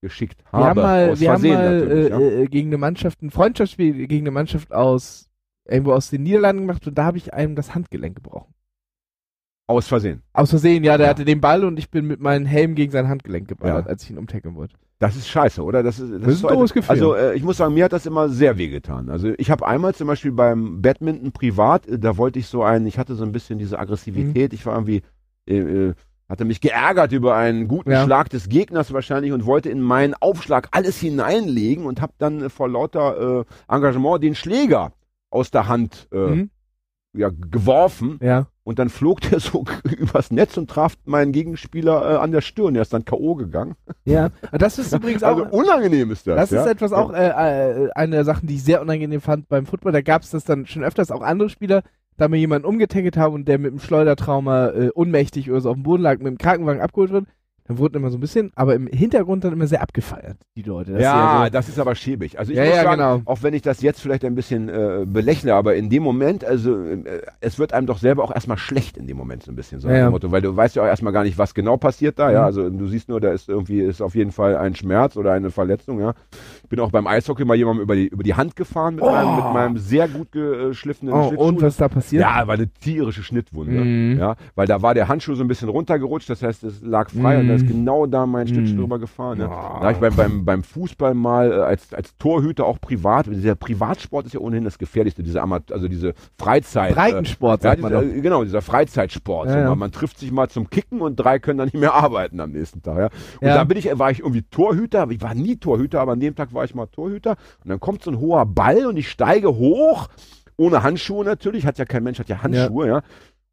[0.00, 0.64] geschickt wir habe.
[0.68, 2.18] haben mal, aus wir haben mal natürlich, ja.
[2.18, 5.28] äh, äh, gegen eine Mannschaft, ein Freundschaftsspiel gegen eine Mannschaft aus
[5.64, 8.54] irgendwo aus den Niederlanden gemacht und da habe ich einem das Handgelenk gebrochen.
[9.66, 10.22] Aus Versehen.
[10.32, 11.10] Aus Versehen, ja, der Ja.
[11.10, 13.90] hatte den Ball und ich bin mit meinem Helm gegen sein Handgelenk geballert, Ja.
[13.90, 14.76] als ich ihn umtackeln wollte.
[15.00, 15.82] Das ist scheiße, oder?
[15.84, 16.90] Das ist, das Das ist ein doofes Gefühl.
[16.90, 19.10] Also äh, ich muss sagen, mir hat das immer sehr wehgetan.
[19.10, 22.86] Also ich habe einmal zum Beispiel beim Badminton privat, äh, da wollte ich so einen,
[22.86, 23.82] ich hatte so ein bisschen diese Mhm.
[23.82, 25.02] Aggressivität, ich war irgendwie,
[25.48, 25.94] äh, äh,
[26.28, 28.04] hatte mich geärgert über einen guten Ja.
[28.04, 32.68] Schlag des Gegners wahrscheinlich und wollte in meinen Aufschlag alles hineinlegen und habe dann vor
[32.68, 34.92] lauter äh, Engagement den Schläger
[35.30, 36.50] aus der Hand Mhm.
[37.18, 38.46] Ja, geworfen Ja.
[38.64, 42.74] und dann flog der so übers Netz und traf meinen Gegenspieler äh, an der Stirn.
[42.74, 43.34] Der ist dann K.O.
[43.34, 43.74] gegangen.
[44.04, 44.30] Ja.
[44.52, 45.38] Das ist übrigens auch.
[45.38, 46.36] Also unangenehm ist das.
[46.36, 46.62] Das ja?
[46.62, 49.92] ist etwas auch äh, äh, eine der Sachen, die ich sehr unangenehm fand beim Football.
[49.92, 51.82] Da gab es das dann schon öfters auch andere Spieler,
[52.16, 55.76] da mir jemanden umgetackelt haben und der mit dem Schleudertrauma äh, ohnmächtig oder so auf
[55.76, 57.26] dem Boden lag, mit dem Krankenwagen abgeholt wird.
[57.68, 60.96] Dann wurden immer so ein bisschen, aber im Hintergrund dann immer sehr abgefeiert, die Leute.
[60.96, 62.38] sie Ja, also- das ist aber schäbig.
[62.38, 63.22] Also ich Ja, muss ja, sagen, genau.
[63.26, 66.82] auch wenn ich das jetzt vielleicht ein bisschen äh, belächle, aber in dem Moment, also
[66.82, 69.80] äh, es wird einem doch selber auch erstmal schlecht in dem Moment so ein bisschen,
[69.80, 70.10] so Ja, ja.
[70.10, 72.40] Motto, weil du weißt ja auch erstmal gar nicht, was genau passiert da, ja.
[72.40, 72.44] Mhm.
[72.46, 75.50] Also du siehst nur, da ist irgendwie ist auf jeden Fall ein Schmerz oder eine
[75.50, 76.14] Verletzung, ja.
[76.62, 79.10] Ich bin auch beim Eishockey mal jemandem über die, über die Hand gefahren mit, Oh.
[79.10, 81.44] meinem, mit meinem sehr gut geschliffenen oh, Schlittschuh.
[81.44, 82.22] und was da passiert?
[82.22, 83.72] Ja, war eine tierische Schnittwunde.
[83.84, 84.18] Mhm.
[84.18, 87.38] Ja, weil da war der Handschuh so ein bisschen runtergerutscht, das heißt, es lag frei
[87.40, 87.68] und da ist Mhm.
[87.68, 88.76] genau da mein Mhm.
[88.76, 89.38] drüber gefahren.
[89.40, 89.46] Ja.
[89.46, 89.50] Oh.
[89.80, 93.54] Da habe ich beim, beim, beim Fußball mal äh, als, als Torhüter auch privat, dieser
[93.54, 96.94] Privatsport ist ja ohnehin das Gefährlichste, diese Amat also diese Freizeit.
[96.94, 98.16] Breitensport, äh, ja, sagt man dieser, doch.
[98.16, 99.46] äh, genau, dieser Freizeitsport.
[99.48, 99.68] Ja, so, ja.
[99.70, 102.52] Man, man trifft sich mal zum Kicken und drei können dann nicht mehr arbeiten am
[102.52, 102.98] nächsten Tag.
[102.98, 103.04] Ja.
[103.40, 103.54] Und Ja.
[103.56, 106.54] da bin ich, war ich irgendwie Torhüter, ich war nie Torhüter, aber an dem Tag
[106.54, 107.36] war ich mal Torhüter.
[107.64, 110.08] Und dann kommt so ein hoher Ball und ich steige hoch,
[110.56, 113.02] ohne Handschuhe natürlich, hat ja kein Mensch, hat ja Handschuhe, ja.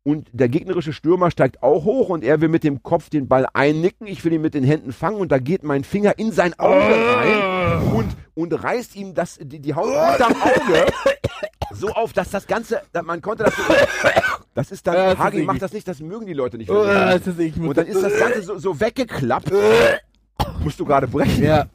[0.07, 3.47] Und der gegnerische Stürmer steigt auch hoch und er will mit dem Kopf den Ball
[3.53, 4.05] einnicken.
[4.05, 6.75] Ich will ihn mit den Händen fangen und da geht mein Finger in sein Auge
[6.77, 10.85] rein und, und reißt ihm das, die, die Haut unterm Auge
[11.71, 13.53] so auf, dass das Ganze, man konnte das,
[14.53, 15.61] das ist dann, Ja, das Hagi, mach eklig.
[15.61, 16.69] das nicht, das mögen die Leute nicht.
[16.69, 19.51] Oh, das ist, ich muss Und dann ist das Ganze so, so weggeklappt.
[20.63, 21.43] Musst du gerade brechen.
[21.43, 21.65] Ja.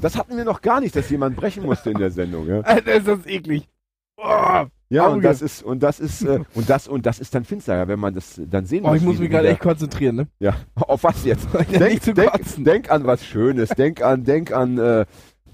[0.00, 2.46] Das hatten wir noch gar nicht, dass jemand brechen musste in der Sendung.
[2.46, 3.68] Ja, Alter, ist das eklig.
[4.16, 7.44] Oh, ja und das ist und das ist äh, und das und das ist dann
[7.44, 8.98] finster, ja, wenn man das dann sehen oh muss.
[8.98, 10.28] ich muss mich gerade echt konzentrieren, ne?
[10.38, 11.48] Ja, auf was jetzt?
[11.72, 13.70] Denk, denk, denk an was Schönes.
[13.70, 15.06] Denk an, denk an, äh,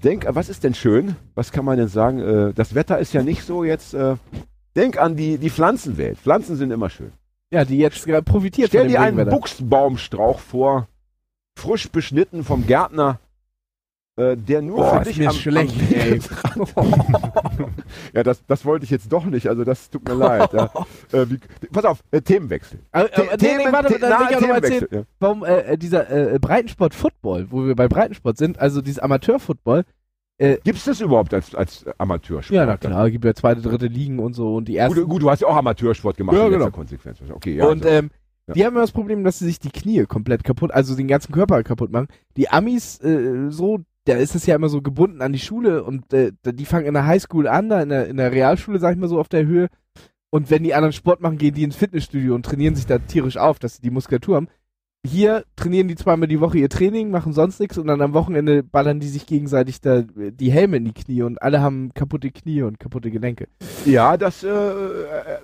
[0.03, 1.15] denk, was ist denn schön?
[1.35, 2.19] Was kann man denn sagen?
[2.19, 3.93] Äh, das Wetter ist ja nicht so jetzt.
[3.93, 4.15] Äh,
[4.75, 6.17] denk an die die Pflanzenwelt.
[6.19, 7.11] Pflanzen sind immer schön.
[7.51, 9.29] Ja, die jetzt gerade profitiert Stell dir einen.
[9.29, 10.87] Buchsbaumstrauch vor,
[11.55, 13.19] frisch beschnitten vom Gärtner,
[14.15, 15.75] äh, der nur Boah, für ist dich mir am, schlecht,
[16.75, 17.72] am.
[18.13, 20.51] Ja, das, das wollte ich jetzt doch nicht, also das tut mir leid.
[20.53, 20.69] Ja.
[21.11, 21.39] Äh, wie,
[21.71, 22.79] pass auf, äh, Themenwechsel.
[22.91, 25.03] Aber, aber, nee, nee, warte, The- dann na, will ich auch noch erzählen, ja.
[25.19, 29.83] warum äh, äh, dieser äh, Breitensport-Football, wo wir bei Breitensport sind, also dieses Amateur-Football,
[30.39, 32.53] Gibt es das überhaupt als, als Amateursport?
[32.53, 34.99] ja, na klar, gibt ja zweite, dritte Ligen und so und die ersten.
[34.99, 36.69] Gut, gut, du hast ja auch Amateursport gemacht Ja, in genau.
[36.69, 37.19] Konsequenz.
[37.33, 38.09] Okay, ja, und also, ähm,
[38.47, 38.53] Ja.
[38.55, 41.31] die haben immer das Problem, dass sie sich die Knie komplett kaputt, also den ganzen
[41.31, 42.07] Körper kaputt machen.
[42.35, 46.11] Die Amis, äh, so, da ist es ja immer so gebunden an die Schule und
[46.13, 48.99] äh, die fangen in der Highschool an, da in der, in der Realschule, sag ich
[48.99, 49.69] mal so, auf der Höhe.
[50.29, 53.37] Und wenn die anderen Sport machen, gehen die ins Fitnessstudio und trainieren sich da tierisch
[53.37, 54.47] auf, dass sie die Muskulatur haben.
[55.05, 58.63] Hier trainieren die zweimal die Woche ihr Training, machen sonst nichts und dann am Wochenende
[58.63, 62.31] ballern die sich gegenseitig da äh, die Helme in die Knie und alle haben kaputte
[62.31, 63.47] Knie und kaputte Gelenke.
[63.85, 64.73] ja, das äh, äh,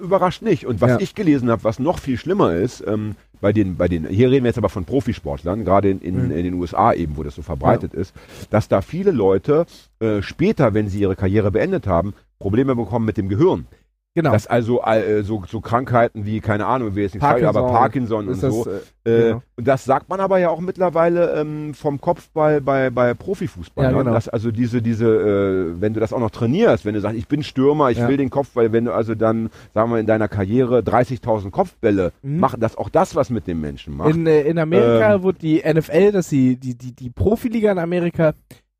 [0.02, 0.66] überrascht nicht.
[0.66, 1.00] Und was Ja.
[1.02, 4.46] ich gelesen habe, was noch viel schlimmer ist, ähm, bei den, bei den, hier reden
[4.46, 6.32] wir jetzt aber von Profisportlern, gerade in, in, Mhm.
[6.32, 8.14] in den USA eben, wo das so verbreitet ist,
[8.50, 9.66] dass da viele Leute
[10.00, 13.66] äh, später, wenn sie ihre Karriere beendet haben, Probleme bekommen mit dem Gehirn.
[14.16, 14.32] Genau.
[14.32, 18.28] Dass also äh, so, so Krankheiten wie, keine Ahnung, wie jetzt nicht sagen, aber Parkinson
[18.28, 18.66] und das, so.
[18.68, 18.80] äh,
[19.10, 19.44] Äh, genau.
[19.56, 23.86] und das sagt man aber ja auch mittlerweile ähm, vom Kopfball bei, bei Profifußball.
[23.86, 23.98] Ja, ne?
[24.00, 24.12] genau.
[24.12, 25.06] Dass also diese, diese,
[25.76, 28.08] äh, wenn du das auch noch trainierst, wenn du sagst, ich bin Stürmer, ich Ja.
[28.10, 32.40] will den Kopfball, wenn du also dann, sagen wir, in deiner Karriere 30.000 Kopfbälle Mhm.
[32.40, 34.10] machen, dass auch das was mit dem Menschen macht.
[34.16, 35.24] In, äh, in Amerika Ähm.
[35.24, 38.34] wurde die NFL, dass sie die, die, die Profiliga in Amerika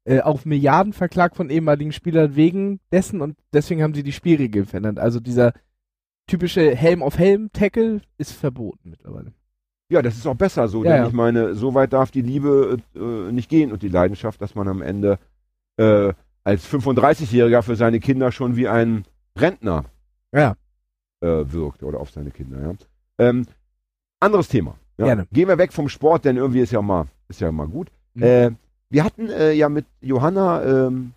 [0.10, 4.66] äh, auf Milliarden verklagt von ehemaligen Spielern wegen dessen und deswegen haben sie die Spielregeln
[4.66, 4.98] verändert.
[5.00, 5.54] Also dieser
[6.28, 9.34] typische Helm-auf-Helm-Tackle ist verboten mittlerweile.
[9.92, 11.08] ja, das ist auch besser so, Ja, denn ja.
[11.08, 14.68] ich meine, so weit darf die Liebe äh, nicht gehen und die Leidenschaft, dass man
[14.68, 15.18] am Ende
[15.78, 19.06] äh, als 35-Jähriger für seine Kinder schon wie ein
[19.38, 19.86] Rentner
[20.32, 20.56] Ja.
[21.22, 22.62] äh, wirkt oder auf seine Kinder.
[22.62, 22.74] Ja.
[23.30, 23.46] Ähm,
[24.20, 24.76] anderes Thema.
[24.98, 25.28] Gerne.
[25.32, 27.90] Gehen wir weg vom Sport, denn irgendwie ist ja mal, ist ja mal gut.
[28.16, 28.58] Mhm.
[28.90, 31.14] Wir hatten äh, ja mit Johanna ähm,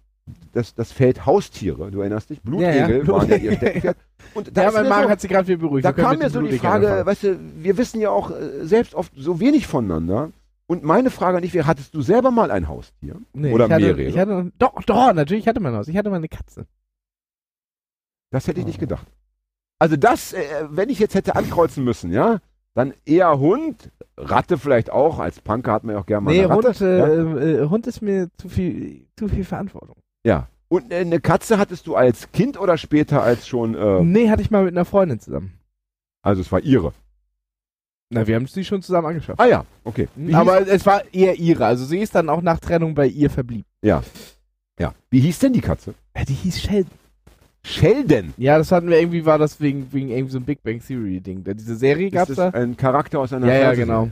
[0.52, 2.40] das, das Feld Haustiere, du erinnerst dich?
[2.42, 3.08] Blutegel Ja, ja.
[3.08, 3.96] waren ja ihr Steckenpferd.
[4.34, 5.84] Und da ja, mein Magen so, hat sich gerade wieder beruhigt.
[5.84, 7.06] da kam mir so die Frage, anfangen.
[7.06, 10.30] weißt du, wir wissen ja auch äh, selbst oft so wenig voneinander.
[10.66, 13.16] Und meine Frage an dich wäre, hattest du selber mal ein Haustier?
[13.32, 14.02] Nee, oder ich hatte, mehrere?
[14.02, 15.88] Ich hatte, doch, doch, natürlich, ich hatte mein Haus.
[15.88, 16.66] Ich hatte mal eine Katze.
[18.30, 19.06] Das hätte ich nicht gedacht.
[19.78, 22.38] Also das, äh, wenn ich jetzt hätte ankreuzen müssen, ja,
[22.74, 26.44] Dann eher Hund, Ratte vielleicht auch, als Punker hat man ja auch gerne mal Nee,
[26.44, 26.68] eine Ratte.
[27.26, 29.96] Hund, äh, äh, Hund ist mir zu viel, zu viel Verantwortung.
[30.24, 30.48] Ja.
[30.68, 34.40] Und äh, eine Katze hattest du als Kind oder später als schon, äh, Nee, hatte
[34.42, 35.52] ich mal mit einer Freundin zusammen.
[36.22, 36.92] also es war ihre.
[38.08, 39.40] Na, wir haben sie schon zusammen angeschafft.
[39.40, 40.08] Ah ja, okay.
[40.16, 41.64] Wie Aber es war eher ihre.
[41.64, 43.64] Also sie ist dann auch nach Trennung bei ihr verblieben.
[43.82, 44.02] hieß,
[44.78, 44.94] ja.
[45.10, 45.94] Wie hieß denn die Katze?
[46.16, 46.90] Ja, die hieß Sheldon.
[47.64, 48.34] Sheldon.
[48.36, 51.20] Ja, das hatten wir irgendwie, war das wegen, wegen irgendwie so ein Big Bang Theory
[51.20, 51.44] Ding.
[51.44, 52.48] Da Diese Serie gab's das da.
[52.50, 54.10] ein Charakter aus einer Ja, ja, genau.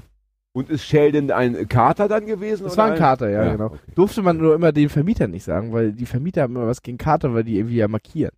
[0.53, 2.65] Und ist Sheldon ein Kater dann gewesen?
[2.65, 3.67] Das war ein Kater, ja, genau.
[3.67, 3.79] okay.
[3.95, 6.99] Durfte man nur immer den Vermieter nicht sagen, weil die Vermieter haben immer was gegen
[6.99, 8.33] Kater, weil die irgendwie ja markieren.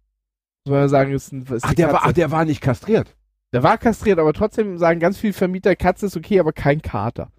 [0.67, 3.17] Muss man sagen, ist ein, ist Ach der, war, ach, der war nicht kastriert.
[3.53, 7.31] Der war kastriert, aber trotzdem sagen ganz viele Vermieter, Katze ist okay, aber kein Kater.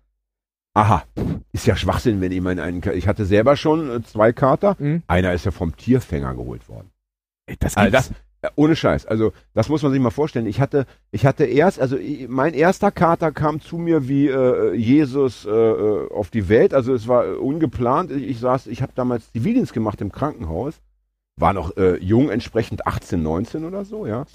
[0.76, 1.04] Aha.
[1.52, 2.82] Ist ja Schwachsinn, wenn ich meinen einen.
[2.96, 4.76] Ich hatte selber schon äh, zwei Kater.
[4.80, 5.04] Mhm.
[5.06, 6.90] Einer ist ja vom Tierfänger geholt worden.
[7.46, 8.10] Ey, Das Also gibt's.
[8.42, 9.06] das, äh, ohne Scheiß.
[9.06, 10.46] Also das muss man sich mal vorstellen.
[10.46, 14.74] Ich hatte, ich hatte erst, also ich, mein erster Kater kam zu mir wie äh,
[14.74, 16.74] Jesus äh, äh, auf die Welt.
[16.74, 18.12] Also es war äh, ungeplant.
[18.12, 20.76] Ich, ich saß, ich habe damals Zivildienst gemacht im Krankenhaus.
[21.40, 24.26] War noch äh, jung, entsprechend 18, 19 oder so, ja.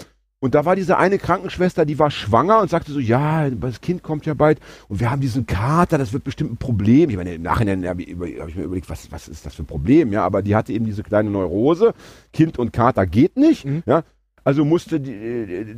[0.41, 4.03] Und da war diese eine Krankenschwester, die war schwanger und sagte so, ja, das Kind
[4.03, 7.09] kommt ja bald und wir haben diesen Kater, das wird bestimmt ein Problem.
[7.09, 9.55] Ich meine, im Nachhinein habe ich, über- hab ich mir überlegt, was, was ist das
[9.55, 11.93] für ein Problem, ja, aber die hatte eben diese kleine Neurose,
[12.31, 13.83] Kind und Kater geht nicht, Mhm.
[13.85, 14.03] ja.
[14.45, 15.75] Also musste die, äh,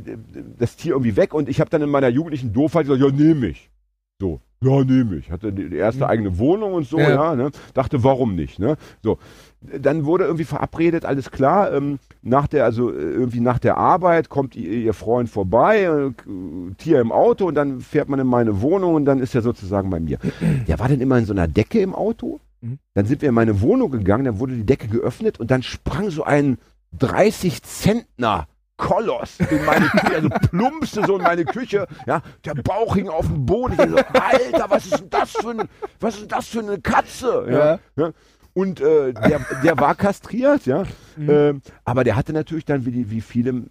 [0.56, 3.48] das Tier irgendwie weg und ich habe dann in meiner jugendlichen Doofheit gesagt, ja, nehme
[3.48, 3.68] ich.
[4.20, 5.32] So, ja, nehme ich.
[5.32, 6.10] Hatte die die erste Mhm.
[6.10, 7.10] eigene Wohnung und so, Ja.
[7.10, 7.50] ja, ne?
[7.74, 8.76] Dachte, warum nicht, ne?
[9.02, 9.18] So.
[9.78, 14.28] Dann wurde irgendwie verabredet, alles klar, ähm, nach der, also äh, irgendwie nach der Arbeit
[14.28, 16.10] kommt ihr, ihr Freund vorbei, äh,
[16.78, 19.90] Tier im Auto und dann fährt man in meine Wohnung und dann ist er sozusagen
[19.90, 20.18] bei mir.
[20.68, 22.40] Der war dann immer in so einer Decke im Auto.
[22.60, 22.78] Mhm.
[22.94, 26.10] Dann sind wir in meine Wohnung gegangen, dann wurde die Decke geöffnet und dann sprang
[26.10, 26.58] so ein
[26.98, 28.46] 30 Zentner
[28.82, 33.26] Koloss in meine Küche, also plumpste so in meine Küche, ja, der Bauch hing auf
[33.26, 33.74] dem Boden.
[33.74, 35.68] Ich so, Alter, was ist denn das für ein,
[36.00, 37.46] was ist das für eine Katze?
[37.48, 37.78] Ja.
[38.02, 38.12] ja.
[38.54, 40.84] Und äh, der, der war kastriert, ja.
[41.16, 41.30] Mhm.
[41.30, 43.64] Ähm, aber der hatte natürlich dann, wie, die, wie viele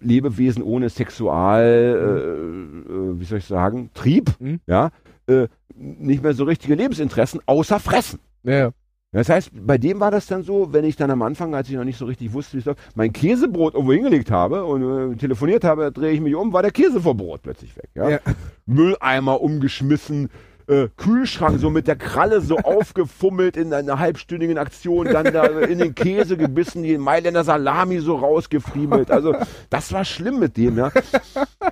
[0.00, 4.60] Lebewesen ohne Sexual, äh, äh, wie soll ich sagen, Trieb, Mhm.
[4.66, 4.90] ja,
[5.26, 8.20] äh, nicht mehr so richtige Lebensinteressen, außer Fressen.
[8.42, 8.70] Ja.
[9.14, 11.76] Das heißt, bei dem war das dann so, wenn ich dann am Anfang, als ich
[11.76, 15.16] noch nicht so richtig wusste, wie es läuft, mein Käsebrot irgendwo hingelegt habe und äh,
[15.16, 17.90] telefoniert habe, drehe ich mich um, war der Käse vom Brot plötzlich weg.
[17.94, 18.08] Ja?
[18.08, 18.18] Ja.
[18.64, 20.30] Mülleimer umgeschmissen,
[20.66, 25.78] äh, Kühlschrank so mit der Kralle so aufgefummelt in einer halbstündigen Aktion, dann da in
[25.78, 29.10] den Käse gebissen, die Mailänder Salami so rausgefriemelt.
[29.10, 29.34] Also
[29.70, 30.90] das war schlimm mit dem, ja.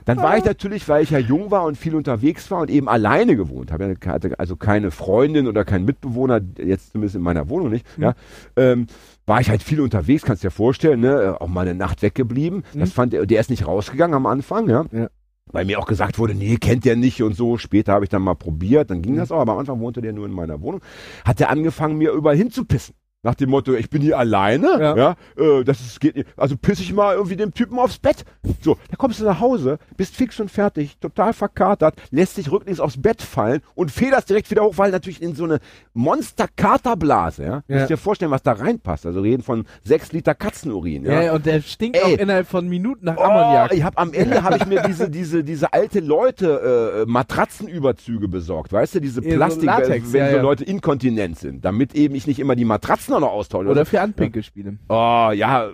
[0.05, 2.89] Dann war ich natürlich, weil ich ja jung war und viel unterwegs war und eben
[2.89, 7.49] alleine gewohnt habe, ja, hatte also keine Freundin oder keinen Mitbewohner, jetzt zumindest in meiner
[7.49, 8.15] Wohnung nicht, ja,
[8.57, 8.87] ähm,
[9.27, 12.65] war ich halt viel unterwegs, kannst dir vorstellen, ne, auch mal eine Nacht weggeblieben.
[12.75, 14.85] Das fand er, der ist nicht rausgegangen am Anfang, ja.
[14.91, 15.09] Ja.
[15.53, 17.59] Weil mir auch gesagt wurde, nee, kennt der nicht und so.
[17.59, 20.13] Später habe ich dann mal probiert, dann ging das auch, aber am Anfang wohnte der
[20.13, 20.81] nur in meiner Wohnung.
[21.25, 22.95] Hat der angefangen, mir überall hinzupissen.
[23.23, 25.17] Nach dem Motto, ich bin hier alleine, ja, Ja.
[25.37, 26.27] äh, das ist, geht nicht.
[26.39, 28.25] Also pisse ich mal irgendwie dem Typen aufs Bett.
[28.63, 32.81] So, da kommst du nach Hause, bist fix und fertig, total verkatert, lässt dich rücklings
[32.81, 35.59] aufs Bett fallen und federst direkt wieder hoch, weil natürlich in so eine
[35.93, 37.63] Monster-Katerblase, ja.
[37.69, 37.77] Ja.
[37.79, 39.05] Musst dir vorstellen, was da reinpasst.
[39.05, 42.03] Also reden von sechs Liter Katzenurin, Ja, ja, und der stinkt Ey.
[42.15, 43.75] auch innerhalb von Minuten nach Oh, Ammoniak.
[43.75, 48.73] ich hab am Ende habe ich mir diese diese diese alte Leute äh, Matratzenüberzüge besorgt,
[48.73, 50.39] weißt du, diese Ja, so Plastik, Latex, wenn ja, so.
[50.39, 53.69] Leute inkontinent sind, damit eben ich nicht immer die Matratzen auch noch austausche.
[53.69, 54.79] Oder für Anpinkelspiele.
[54.89, 55.71] Oh, ja,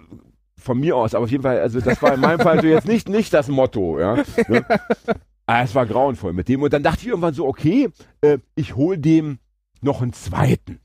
[0.59, 2.89] von mir aus, aber auf jeden Fall, also das war in meinem Fall so jetzt
[2.89, 4.17] nicht, nicht das Motto, ja.
[4.49, 4.65] Ne?
[5.49, 6.61] Ah, es war grauenvoll mit dem.
[6.63, 7.89] Und dann dachte ich irgendwann so, okay,
[8.21, 9.39] äh, ich hol dem
[9.81, 10.81] noch einen zweiten.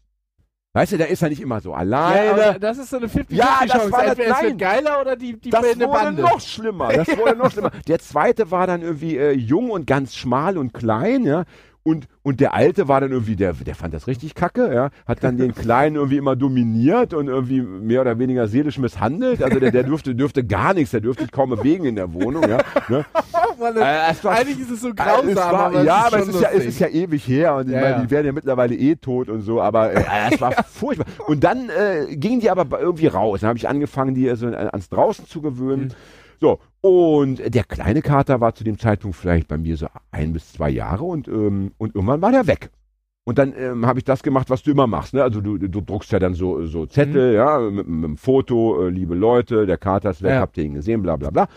[0.74, 2.32] Weißt du, da ist er nicht immer so Ja, alleine.
[2.52, 3.92] aber das ist so eine 50 Ja, das Chance.
[3.92, 6.22] war das- es wird geiler oder die, die das wurde Bande.
[6.22, 6.94] noch schlimmer.
[6.94, 7.72] Das wurde noch schlimmer.
[7.88, 11.46] Der zweite war dann irgendwie äh, jung und ganz schmal und klein, ja.
[11.84, 14.92] Und, und der alte war dann irgendwie, der, der fand das richtig kacke, ja.
[15.08, 19.42] Hat dann den Kleinen irgendwie immer dominiert und irgendwie mehr oder weniger seelisch misshandelt.
[19.42, 22.48] Also der, der durfte, dürfte gar nichts, der dürfte sich kaum bewegen in der Wohnung,
[22.48, 22.60] ja.
[22.88, 23.04] Ne?
[23.60, 26.20] Mann, das, Äh, war- eigentlich ist es so grausam, es war, aber ja, es aber
[26.22, 28.02] ist es ist, ja, es ist ja ewig her und ich Ja, meine, ja.
[28.04, 30.04] die werden ja mittlerweile eh tot und so, aber äh,
[30.34, 31.08] es war furchtbar.
[31.28, 33.42] Und dann äh, gingen die aber irgendwie raus.
[33.42, 35.86] Dann habe ich angefangen, die so ans Draußen zu gewöhnen.
[35.86, 35.92] Mhm.
[36.42, 40.52] So, und der kleine Kater war zu dem Zeitpunkt vielleicht bei mir so ein bis
[40.54, 42.72] zwei Jahre und, ähm, und irgendwann war der weg.
[43.24, 45.14] Und dann ähm, habe ich das gemacht, was du immer machst.
[45.14, 45.22] Ne?
[45.22, 48.90] Also du, du druckst ja dann so, so Zettel, ja, mit, mit einem Foto, äh,
[48.90, 50.40] liebe Leute, der Kater ist weg, Ja.
[50.40, 51.48] habt ihr ihn gesehen, bla bla bla.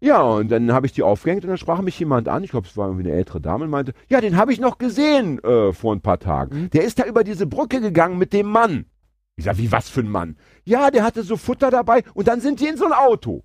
[0.00, 2.68] Ja, und dann habe ich die aufgehängt und dann sprach mich jemand an, ich glaube,
[2.68, 5.72] es war irgendwie eine ältere Dame, und meinte, ja, den habe ich noch gesehen äh,
[5.72, 6.64] vor ein paar Tagen.
[6.64, 6.70] Mhm.
[6.70, 8.84] Der ist da über diese Brücke gegangen mit dem Mann.
[9.36, 10.36] Ich sag, wie was für ein Mann?
[10.64, 13.44] Ja, der hatte so Futter dabei und dann sind die in so ein Auto.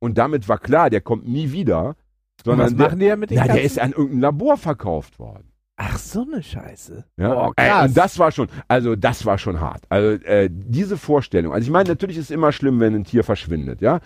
[0.00, 0.04] Ey.
[0.06, 1.96] Und damit war klar, der kommt nie wieder.
[2.44, 5.52] Sondern was machen die ja mit der, na, der ist an irgendein Labor verkauft worden.
[5.76, 7.04] Ach, so eine Scheiße.
[7.16, 7.88] Ja, Ey, krass.
[7.88, 9.84] und das war schon, also das war schon hart.
[9.88, 11.52] Also äh, diese Vorstellung.
[11.54, 14.00] Also ich meine, natürlich ist es immer schlimm, wenn ein Tier verschwindet, ja,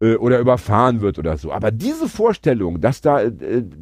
[0.00, 1.52] äh, oder überfahren wird oder so.
[1.52, 3.30] Aber diese Vorstellung, dass da äh,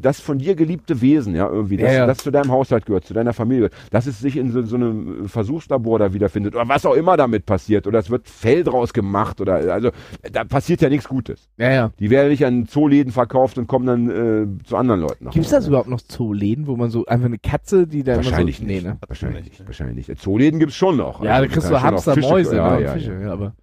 [0.01, 2.07] das von dir geliebte Wesen, ja, irgendwie, das, Ja, ja.
[2.07, 4.77] das zu deinem Haushalt gehört, zu deiner Familie, gehört, dass es sich in so, so
[4.77, 8.93] einem Versuchslabor da wiederfindet oder was auch immer damit passiert oder es wird Fell draus
[8.93, 9.91] gemacht oder also
[10.33, 11.49] da passiert ja nichts Gutes.
[11.57, 11.93] Ja, ja.
[11.99, 15.31] Die werden nicht an Zooläden verkauft und kommen dann äh, zu anderen Leuten.
[15.31, 18.61] Gibt es das überhaupt noch Zooläden, wo man so einfach eine Katze, die da Wahrscheinlich
[18.61, 18.85] immer so, nicht.
[18.85, 18.99] Nee, ne?
[19.07, 19.67] Wahrscheinlich nicht.
[19.67, 20.21] Wahrscheinlich nicht.
[20.21, 21.23] Zooläden gibt es schon noch.
[21.23, 23.21] Ja, Also, da kriegst du Hamster, Mäuse ja, ne, ja, Fische, ja.
[23.21, 23.55] ja, aber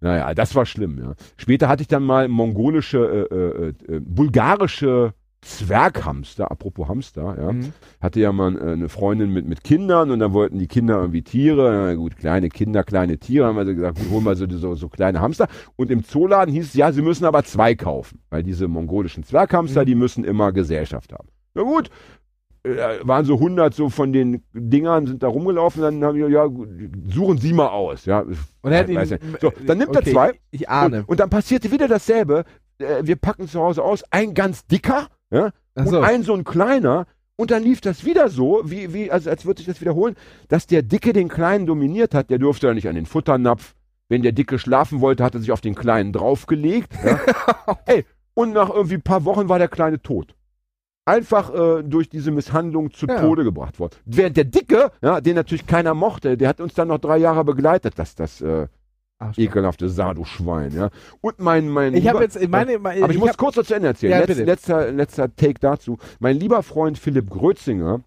[0.00, 1.14] Naja, das war schlimm, ja.
[1.36, 7.52] Später hatte ich dann mal mongolische, äh, äh, äh, bulgarische Zwerghamster, apropos Hamster, ja.
[7.52, 7.72] Mhm.
[8.00, 11.22] Hatte ja mal äh, eine Freundin mit, mit Kindern und dann wollten die Kinder irgendwie
[11.22, 11.70] Tiere.
[11.86, 14.88] Na gut, kleine Kinder, kleine Tiere, haben wir gesagt, gut, holen wir so, so, so
[14.88, 15.48] kleine Hamster.
[15.76, 19.82] Und im Zooladen hieß es, ja, sie müssen aber zwei kaufen, weil diese mongolischen Zwerghamster,
[19.82, 19.86] Mhm.
[19.86, 21.28] die müssen immer Gesellschaft haben.
[21.54, 21.90] Na gut,
[22.62, 26.46] waren so 100 so von den Dingern, sind da rumgelaufen, dann haben wir, ja,
[27.08, 28.20] suchen Sie mal aus, ja.
[28.20, 29.18] Und er hat ihn.
[29.40, 30.32] So, dann nimmt er okay, zwei.
[30.50, 31.00] Ich ahne.
[31.00, 32.44] Und, und dann passierte wieder dasselbe.
[32.78, 35.98] Äh, wir packen zu Hause aus, ein ganz dicker, ja, Achso.
[35.98, 37.06] und ein so ein kleiner.
[37.36, 40.14] Und dann lief das wieder so, wie, wie, also als würde sich das wiederholen,
[40.48, 42.28] dass der Dicke den Kleinen dominiert hat.
[42.28, 43.74] Der durfte ja nicht an den Futternapf.
[44.10, 46.92] Wenn der Dicke schlafen wollte, hat er sich auf den Kleinen draufgelegt.
[47.02, 47.18] Ja.
[47.86, 48.04] Ey,
[48.34, 50.34] und nach irgendwie ein paar Wochen war der Kleine tot.
[51.06, 53.20] Einfach äh, durch diese Misshandlung zu Ja.
[53.20, 53.96] Tode gebracht worden.
[54.04, 57.44] Während der Dicke, ja, den natürlich keiner mochte, der hat uns dann noch drei Jahre
[57.44, 58.68] begleitet, das, das äh,
[59.18, 60.72] Ach, ekelhafte Sado-Schwein.
[60.72, 60.90] Ja.
[61.20, 63.74] Und mein, mein ich habe jetzt, meine, meine aber ich, muss hab, kurz noch zu
[63.74, 64.12] Ende erzählen.
[64.12, 65.98] Ja, Letz, letzter, letzter Take dazu.
[66.20, 68.00] Mein lieber Freund Philipp Grötzinger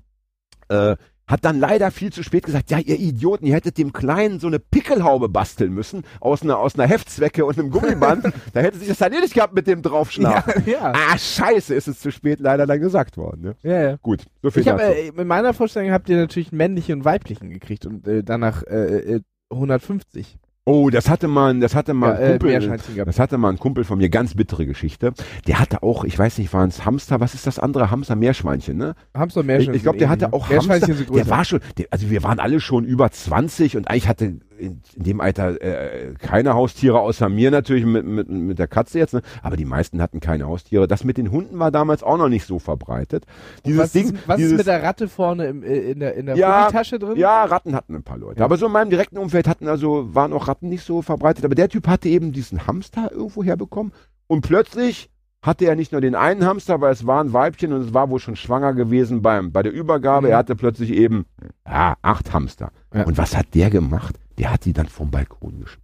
[0.69, 0.95] äh,
[1.27, 4.47] hat dann leider viel zu spät gesagt, ja, ihr Idioten, ihr hättet dem Kleinen so
[4.47, 8.25] eine Pickelhaube basteln müssen, aus einer, aus einer Heftzwecke und einem Gummiband.
[8.53, 10.63] da hätte sich das dann eh nicht gehabt mit dem ja, draufschlagen.
[10.65, 13.41] ja, Ah, scheiße, ist es zu spät leider dann gesagt worden.
[13.41, 13.55] Ne?
[13.63, 13.95] ja, ja.
[14.01, 14.93] Gut, so viel Ich habe dazu.
[14.93, 19.15] äh, in meiner Vorstellung habt ihr natürlich männlichen und weiblichen gekriegt und äh, danach äh,
[19.15, 20.37] äh, 150.
[20.65, 22.59] oh, das hatte man, das hatte mal Ja, ein äh, Kumpel,
[22.95, 23.07] gehabt.
[23.07, 25.13] Das hatte mal ein Kumpel von mir, ganz bittere Geschichte.
[25.47, 27.91] Der hatte auch, ich weiß nicht, waren es Hamster, was ist das andere?
[27.91, 28.95] Hamster, Meerschweinchen, ne?
[29.13, 29.75] Hamster Ich, Meerschweinchen.
[29.75, 30.53] ich glaube, der hatte auch Hamster.
[30.53, 31.23] Meerschweinchen sind größer.
[31.23, 34.81] Der war schon, der, also wir waren alle schon über 20 und eigentlich hatte in,
[34.95, 39.21] dem Alter äh, keine Haustiere außer mir natürlich mit, mit, mit der Katze jetzt, ne?
[39.41, 40.87] aber die meisten hatten keine Haustiere.
[40.87, 43.25] Das mit den Hunden war damals auch noch nicht so verbreitet.
[43.65, 46.15] Dieses was Ding, ist, was dieses, ist mit der Ratte vorne im, äh, in der,
[46.15, 47.17] in der Ja, Tasche drin?
[47.17, 48.39] ja, Ratten hatten ein paar Leute.
[48.39, 48.45] Ja.
[48.45, 51.45] Aber so in meinem direkten Umfeld hatten also, waren auch Ratten nicht so verbreitet.
[51.45, 53.91] Aber der Typ hatte eben diesen Hamster irgendwo herbekommen
[54.27, 55.09] und plötzlich
[55.43, 58.09] hatte er nicht nur den einen Hamster, weil es war ein Weibchen und es war
[58.09, 60.27] wohl schon schwanger gewesen beim, bei der Übergabe.
[60.27, 60.31] Mhm.
[60.31, 61.25] Er hatte plötzlich eben
[61.67, 62.71] ja, acht Hamster.
[62.93, 63.03] Ja.
[63.03, 64.15] Und was hat der gemacht?
[64.37, 65.81] Der hat die dann vom Balkon geschmissen.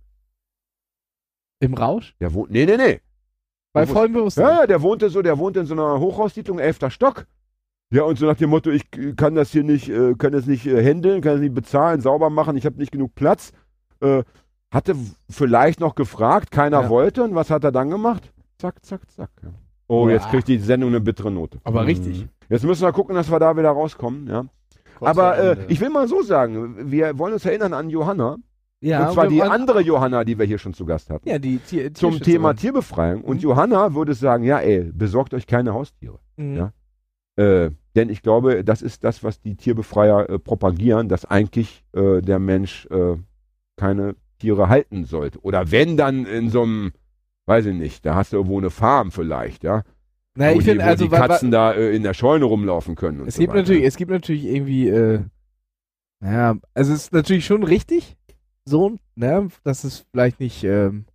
[1.62, 2.16] Im Rausch?
[2.20, 3.02] Der wohnt, nee, nee, nee.
[3.74, 4.46] Bei Wo- vollem Bewusstsein.
[4.46, 7.28] Ja, ja, der wohnte so, der wohnte in so einer Hochhaussiedlung, elfter Stock.
[7.92, 10.46] Ja, und so nach dem Motto, ich äh, kann das hier nicht, äh, kann das
[10.46, 13.52] nicht äh, handeln, kann das nicht bezahlen, sauber machen, ich habe nicht genug Platz.
[14.02, 14.24] Äh,
[14.72, 14.96] hatte
[15.30, 16.90] vielleicht noch gefragt, keiner Ja.
[16.90, 17.24] wollte.
[17.24, 18.32] Und was hat er dann gemacht?
[18.60, 19.32] Zack, zack, zack.
[19.42, 19.50] Ja.
[19.88, 20.12] Oh, Uah.
[20.12, 21.60] jetzt kriegt die Sendung eine bittere Note.
[21.64, 22.28] Aber richtig.
[22.48, 24.28] Jetzt müssen wir gucken, dass wir da wieder rauskommen.
[24.28, 24.46] Ja.
[25.02, 28.38] Aber äh, ich will mal so sagen, wir wollen uns erinnern an Johanna.
[28.82, 31.28] Ja, und zwar die andere Johanna, die wir hier schon zu Gast hatten.
[31.28, 32.20] Ja, die Tier, zum.
[32.22, 33.24] Thema Tierbefreiung.
[33.24, 33.42] Und Mhm.
[33.44, 36.20] Johanna würde sagen, ja, ey, besorgt euch keine Haustiere.
[36.38, 36.56] Mhm.
[36.56, 36.74] Ja.
[37.36, 42.22] Äh, denn ich glaube, das ist das, was die Tierbefreier äh, propagieren, dass eigentlich äh,
[42.22, 43.18] der Mensch äh,
[43.76, 45.40] keine Tiere halten sollte.
[45.42, 46.92] Oder wenn dann in so einem,
[47.48, 49.84] weiß ich nicht, da hast du irgendwo eine Farm vielleicht, ja.
[50.40, 53.22] Na, wo ich die, finde, also die Katzen da äh, in der Scheune rumlaufen können.
[53.22, 53.62] Und es so gibt weiter.
[53.64, 55.20] natürlich, es gibt natürlich irgendwie, äh,
[56.24, 58.16] ja, also es ist natürlich schon richtig,
[58.66, 61.06] so, ne, das ist vielleicht nicht, ähm,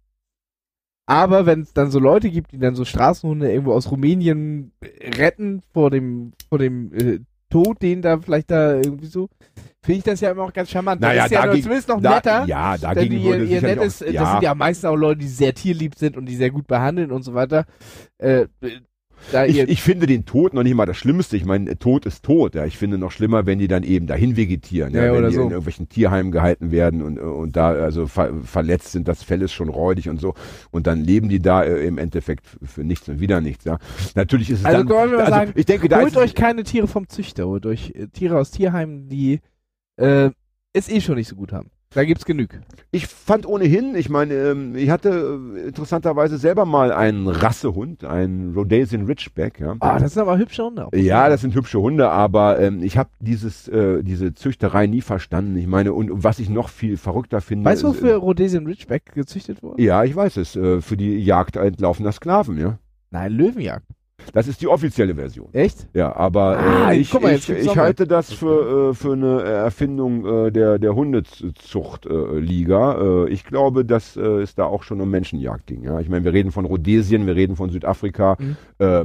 [1.07, 4.73] aber wenn es dann so Leute gibt, die dann so Straßenhunde irgendwo aus Rumänien
[5.19, 7.21] retten vor dem, vor dem äh,
[7.51, 9.29] Tod, den da vielleicht da irgendwie so,
[9.83, 11.01] finde ich das ja immer auch ganz charmant.
[11.01, 12.45] Naja, das ist ja dagegen- zumindest noch Da, netter.
[12.47, 15.21] ja, Denn dagegen würde ihr, ihr nettes, auch, das ja, sind ja meistens auch Leute,
[15.21, 17.67] die sehr tierlieb sind und die sehr gut behandeln und so weiter.
[18.19, 18.47] Äh,
[19.47, 21.37] Ich, ich finde den Tod noch nicht mal das Schlimmste.
[21.37, 22.55] Ich meine, Tod ist tot.
[22.55, 22.65] Ja.
[22.67, 25.35] Ich finde noch schlimmer, wenn die dann eben dahin vegetieren, ja, Ja, wenn oder die
[25.35, 25.43] so.
[25.43, 29.53] in irgendwelchen Tierheimen gehalten werden und, und da also ver verletzt sind, das Fell ist
[29.53, 30.35] schon räudig und so.
[30.71, 33.65] Und dann leben die da äh, im Endeffekt für nichts und wieder nichts.
[33.65, 33.79] Ja.
[34.15, 34.89] Natürlich ist es Also dann.
[34.89, 37.67] wollen wir mal also sagen, ich denke, da holt euch keine Tiere vom Züchter, holt
[37.67, 39.41] euch äh, Tiere aus Tierheimen, die
[39.97, 40.31] äh,
[40.73, 41.71] es eh schon nicht so gut haben.
[41.95, 42.49] Da gibt's genug.
[42.91, 48.55] Ich fand ohnehin, ich meine, ähm, ich hatte äh, interessanterweise selber mal einen Rassehund, einen
[48.55, 49.77] Rhodesian Ridgeback, ja.
[49.81, 50.87] Ah, das sind aber hübsche Hunde.
[50.87, 50.93] auch.
[50.93, 55.57] Ja, das sind hübsche Hunde, aber ähm, ich habe dieses äh, diese Züchterei nie verstanden.
[55.57, 57.65] Ich meine, und, und was ich noch viel verrückter finde.
[57.65, 59.81] Weißt du, ist, wofür Rhodesian Ridgeback gezüchtet wurde?
[59.81, 60.57] äh, Ja, ich weiß es.
[60.57, 62.79] Äh, für die Jagd entlaufener Sklaven, ja.
[63.11, 63.87] Nein, Löwenjagd.
[64.33, 65.49] Das ist die offizielle Version.
[65.53, 65.89] Echt?
[65.93, 70.47] Ja, aber Ah, äh, ich, mal, ich, ich halte das für, äh, für eine Erfindung
[70.47, 72.93] äh, der, der Hundezuchtliga.
[72.95, 75.83] Äh, äh, ich glaube, dass äh, es da auch schon um Menschenjagd ging.
[75.85, 76.01] Ja?
[76.01, 78.37] Ich meine, wir reden von Rhodesien, wir reden von Südafrika.
[78.39, 78.57] Mhm.
[78.79, 79.05] Äh,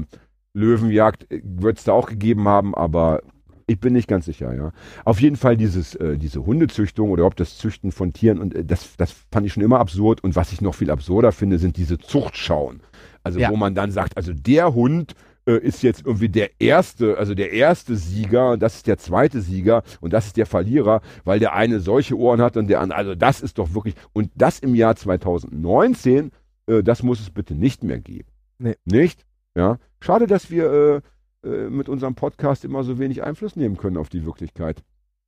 [0.54, 3.22] Löwenjagd wird es da auch gegeben haben, aber
[3.68, 4.72] ich bin nicht ganz sicher, ja.
[5.06, 8.66] Auf jeden Fall dieses, äh, diese Hundezüchtung oder überhaupt das Züchten von Tieren und äh,
[8.66, 10.24] das, das fand ich schon immer absurd.
[10.24, 12.82] Und was ich noch viel absurder finde, sind diese Zuchtschauen.
[13.24, 13.50] Also Ja.
[13.50, 15.14] wo man dann sagt, also der Hund
[15.46, 19.42] äh, ist jetzt irgendwie der erste, also der erste Sieger, und das ist der zweite
[19.42, 22.98] Sieger und das ist der Verlierer, weil der eine solche Ohren hat und der andere,
[23.00, 26.32] also das ist doch wirklich, und das im Jahr 2019,
[26.68, 28.28] äh, das muss es bitte nicht mehr geben.
[28.58, 28.76] Nee.
[28.86, 29.26] Nicht?
[29.56, 29.78] Ja.
[30.02, 31.02] Schade, dass wir
[31.44, 34.84] äh, äh, mit unserem Podcast immer so wenig Einfluss nehmen können auf die Wirklichkeit.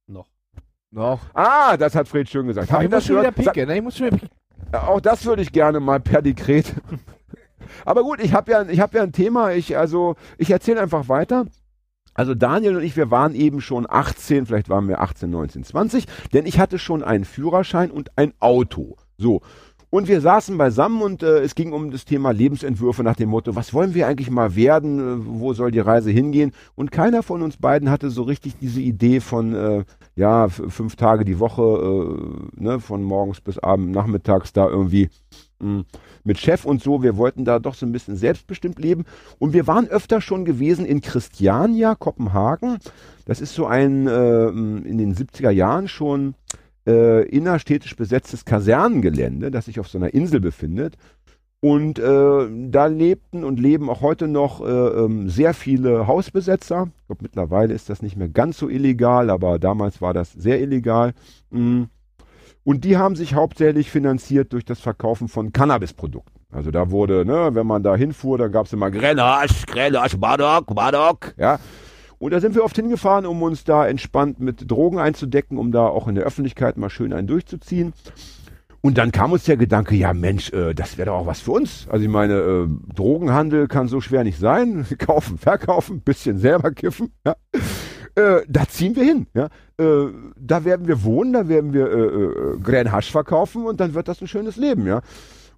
[0.07, 0.27] Noch.
[0.91, 1.21] Noch.
[1.33, 2.69] Ah, das hat Fred schön gesagt.
[2.69, 3.77] Ich ich muss das schon wieder picken, ne?
[3.77, 4.35] Ich muss schon wieder picken.
[4.73, 6.73] Auch das würde ich gerne mal per Dekret.
[7.85, 9.53] Aber gut, ich habe ja, hab ja ein Thema.
[9.53, 11.45] Ich, also, ich erzähle einfach weiter.
[12.13, 16.05] Also Daniel und ich, wir waren eben schon 18, vielleicht waren wir 18, 19, 20,
[16.33, 18.97] denn ich hatte schon einen Führerschein und ein Auto.
[19.17, 19.41] So.
[19.89, 23.55] Und wir saßen beisammen und äh, es ging um das Thema Lebensentwürfe nach dem Motto,
[23.57, 26.53] was wollen wir eigentlich mal werden, äh, wo soll die Reise hingehen?
[26.75, 29.83] Und keiner von uns beiden hatte so richtig diese Idee von, äh,
[30.15, 35.09] ja, fünf Tage die Woche, äh, ne, von morgens bis abend, nachmittags da irgendwie
[36.23, 37.03] mit Chef und so.
[37.03, 39.05] Wir wollten da doch so ein bisschen selbstbestimmt leben.
[39.39, 42.77] Und wir waren öfter schon gewesen in Christiania, Kopenhagen.
[43.25, 46.35] Das ist so ein äh, in den 70er Jahren schon
[46.87, 50.97] äh, innerstädtisch besetztes Kasernengelände, das sich auf so einer Insel befindet.
[51.63, 56.89] Und äh, da lebten und leben auch heute noch äh, ähm, sehr viele Hausbesetzer.
[56.97, 60.59] Ich glaube, mittlerweile ist das nicht mehr ganz so illegal, aber damals war das sehr
[60.59, 61.13] illegal.
[61.51, 61.83] Mm.
[62.63, 66.41] Und die haben sich hauptsächlich finanziert durch das Verkaufen von Cannabisprodukten.
[66.51, 70.75] Also da wurde, ne, wenn man da hinfuhr, da gab es immer Grenache, Grenache, Badok,
[70.75, 71.59] Badok, ja.
[72.19, 75.87] Und da sind wir oft hingefahren, um uns da entspannt mit Drogen einzudecken, um da
[75.87, 77.93] auch in der Öffentlichkeit mal schön einen durchzuziehen.
[78.81, 81.51] Und dann kam uns der Gedanke, ja Mensch, äh, das wäre doch auch was für
[81.51, 81.87] uns.
[81.89, 84.85] Also ich meine, äh, Drogenhandel kann so schwer nicht sein.
[84.99, 87.11] Kaufen, verkaufen, bisschen selber kiffen.
[87.25, 87.35] Ja.
[88.15, 89.27] Äh, da ziehen wir hin.
[89.33, 89.45] Ja.
[89.77, 90.07] Äh,
[90.37, 91.99] da werden wir wohnen, da werden wir äh,
[92.55, 94.85] äh, Grand Hasch verkaufen und dann wird das ein schönes Leben.
[94.85, 95.01] Ja.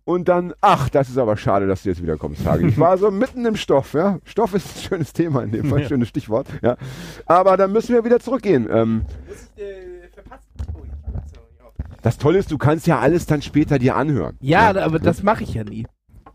[0.06, 2.68] Und dann, ach, das ist aber schade, dass du jetzt wieder kommst, Hagi.
[2.68, 4.20] Ich war so mitten im Stoff, ja.
[4.26, 5.88] Stoff ist ein schönes Thema in dem Fall, Ja.
[5.88, 6.76] schönes Stichwort, ja.
[7.26, 8.68] Aber dann müssen wir wieder zurückgehen.
[8.70, 9.04] Ähm,
[12.02, 14.36] das Tolle ist, du kannst ja alles dann später dir anhören.
[14.42, 15.88] Ja, aber das mache ich ja nie.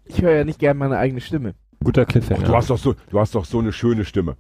[0.06, 1.54] Ich höre ja nicht gern meine eigene Stimme.
[1.84, 2.46] Guter Cliffhanger.
[2.46, 4.36] Du hast doch so, du hast doch so eine schöne Stimme.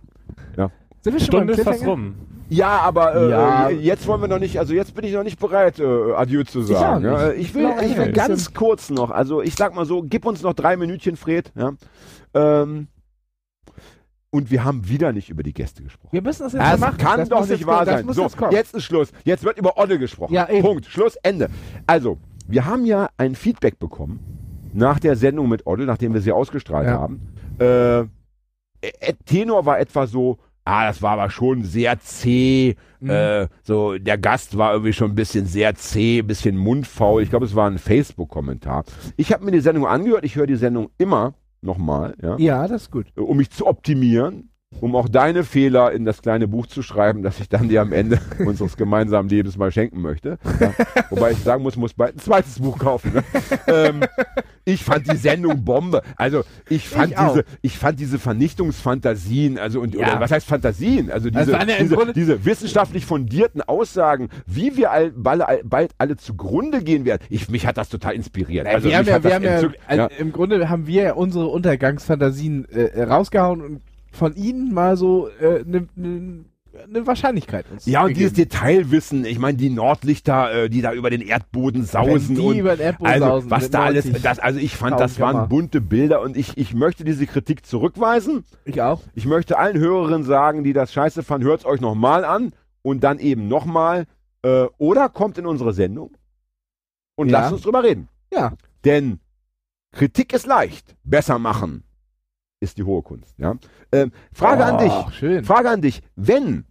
[1.10, 2.14] Sind wir schon Stunde beim ist fast rum.
[2.50, 3.68] Ja, aber äh, Ja.
[3.68, 6.62] jetzt wollen wir noch nicht, also jetzt bin ich noch nicht bereit, äh, Adieu zu
[6.62, 7.02] sagen.
[7.02, 7.10] nicht.
[7.12, 7.30] Ja.
[7.32, 8.12] Ich will, Genau, ich will ja.
[8.12, 11.52] ganz kurz noch, also ich sag mal so, gib uns noch drei Minütchen, Fred.
[11.54, 11.72] Ja.
[12.34, 12.88] Ähm,
[14.30, 16.12] und wir haben wieder nicht über die Gäste gesprochen.
[16.12, 16.98] Wir müssen das jetzt Das machen.
[16.98, 18.06] kann das doch nicht wahr sein.
[18.12, 19.10] So, jetzt jetzt ist Schluss.
[19.24, 20.34] Jetzt wird über Odde gesprochen.
[20.34, 20.62] Ja, eben.
[20.62, 20.86] Punkt.
[20.86, 21.48] Schluss, Ende.
[21.86, 24.20] Also, wir haben ja ein Feedback bekommen
[24.74, 26.98] nach der Sendung mit Odde, nachdem wir sie ausgestrahlt Ja.
[27.00, 27.20] haben.
[27.58, 28.04] Äh,
[29.24, 30.38] Tenor war etwa so,
[30.68, 32.76] ah, das war aber schon sehr zäh.
[33.00, 33.10] Mhm.
[33.10, 37.22] Äh, so, der Gast war irgendwie schon ein bisschen sehr zäh, ein bisschen mundfaul.
[37.22, 38.84] Ich glaube, es war ein Facebook-Kommentar.
[39.16, 40.24] Ich habe mir die Sendung angehört.
[40.24, 43.06] Ich höre die Sendung immer nochmal, ja Ja, das ist gut.
[43.16, 44.50] um mich zu optimieren,
[44.80, 47.92] um auch deine Fehler in das kleine Buch zu schreiben, das ich dann dir am
[47.92, 50.38] Ende unseres gemeinsamen Lebens mal schenken möchte.
[50.60, 50.72] Ja.
[51.10, 53.14] Wobei ich sagen muss, muss bald ein zweites Buch kaufen.
[53.14, 53.24] Ne?
[53.66, 54.00] ähm,
[54.64, 56.02] ich fand die Sendung Bombe.
[56.16, 60.08] Also ich fand Ich diese, ich fand diese Vernichtungsfantasien, also und Ja.
[60.12, 61.10] oder was heißt Fantasien?
[61.10, 67.04] Also diese, im diese, diese wissenschaftlich fundierten Aussagen, wie wir all, bald, alle zugrunde gehen
[67.06, 67.22] werden.
[67.30, 68.66] Ich, mich hat das total inspiriert.
[68.66, 69.78] Also wir haben mich ja, hat wir das haben ja, entzückt.
[69.86, 70.08] also ja.
[70.18, 73.80] im Grunde haben wir ja unsere Untergangsfantasien äh, rausgehauen und
[74.12, 76.44] von ihnen mal so eine äh, ne, ne,
[76.88, 78.32] ne Wahrscheinlichkeit Ja, und dieses.
[78.34, 82.76] Detailwissen, ich meine, die Nordlichter, äh, die da über den Erdboden sausen Wenn die über
[82.76, 85.80] den Erdboden also sausen was da alles, 90 das, also ich fand, das waren bunte
[85.80, 88.44] Bilder und ich, ich möchte diese Kritik zurückweisen.
[88.64, 89.02] Ich auch.
[89.14, 92.52] Ich möchte allen Hörerinnen sagen, die das scheiße fanden, hört es euch nochmal an
[92.82, 94.06] und dann eben nochmal
[94.42, 96.16] äh, oder kommt in unsere Sendung
[97.16, 97.40] und Ja.
[97.40, 98.08] lasst uns drüber reden.
[98.32, 98.52] Ja.
[98.84, 99.20] Denn
[99.92, 101.82] Kritik ist leicht, besser machen
[102.60, 103.34] ist die hohe Kunst.
[103.38, 103.54] Ja?
[103.92, 104.92] Ähm, Frage an dich.
[104.92, 105.44] Oh, Schön.
[105.44, 106.64] Frage an dich, wenn,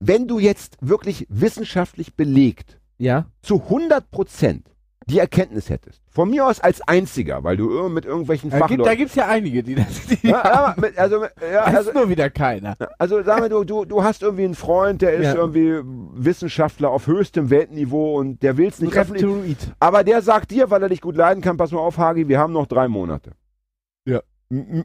[0.00, 3.26] wenn du jetzt wirklich wissenschaftlich belegt Ja.
[3.42, 4.70] zu 100 Prozent
[5.06, 8.84] die Erkenntnis hättest, von mir aus als einziger, weil du mit irgendwelchen Da gibt Fachleuten...
[8.86, 10.06] da gibt's ja einige, die das.
[10.06, 12.74] Die ja, ja, mit, also, ja, also, nur wieder keiner.
[12.98, 15.34] also sagen wir, du, du, du hast irgendwie einen Freund, der ist Ja.
[15.34, 15.78] irgendwie
[16.14, 19.58] Wissenschaftler auf höchstem Weltniveau und der will es nicht öffentlich...
[19.78, 22.38] Aber der sagt dir, weil er dich gut leiden kann, pass mal auf, Hagi, wir
[22.38, 23.32] haben noch drei Monate.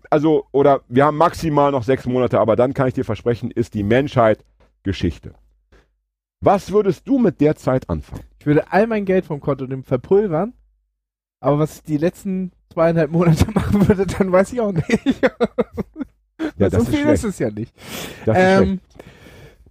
[0.09, 3.73] Also, oder wir haben maximal noch sechs Monate, aber dann kann ich dir versprechen, ist
[3.73, 4.43] die Menschheit
[4.83, 5.33] Geschichte.
[6.41, 8.23] Was würdest du mit der Zeit anfangen?
[8.39, 10.53] Ich würde all mein Geld vom Konto nehmen, verpulvern.
[11.41, 14.89] Aber was ich die letzten zweieinhalb Monate machen würde, dann weiß ich auch nicht.
[16.57, 17.23] Ja, so ist viel schlecht.
[17.23, 17.73] ist es ja nicht.
[18.25, 18.33] Ist.
[18.33, 18.79] Ähm,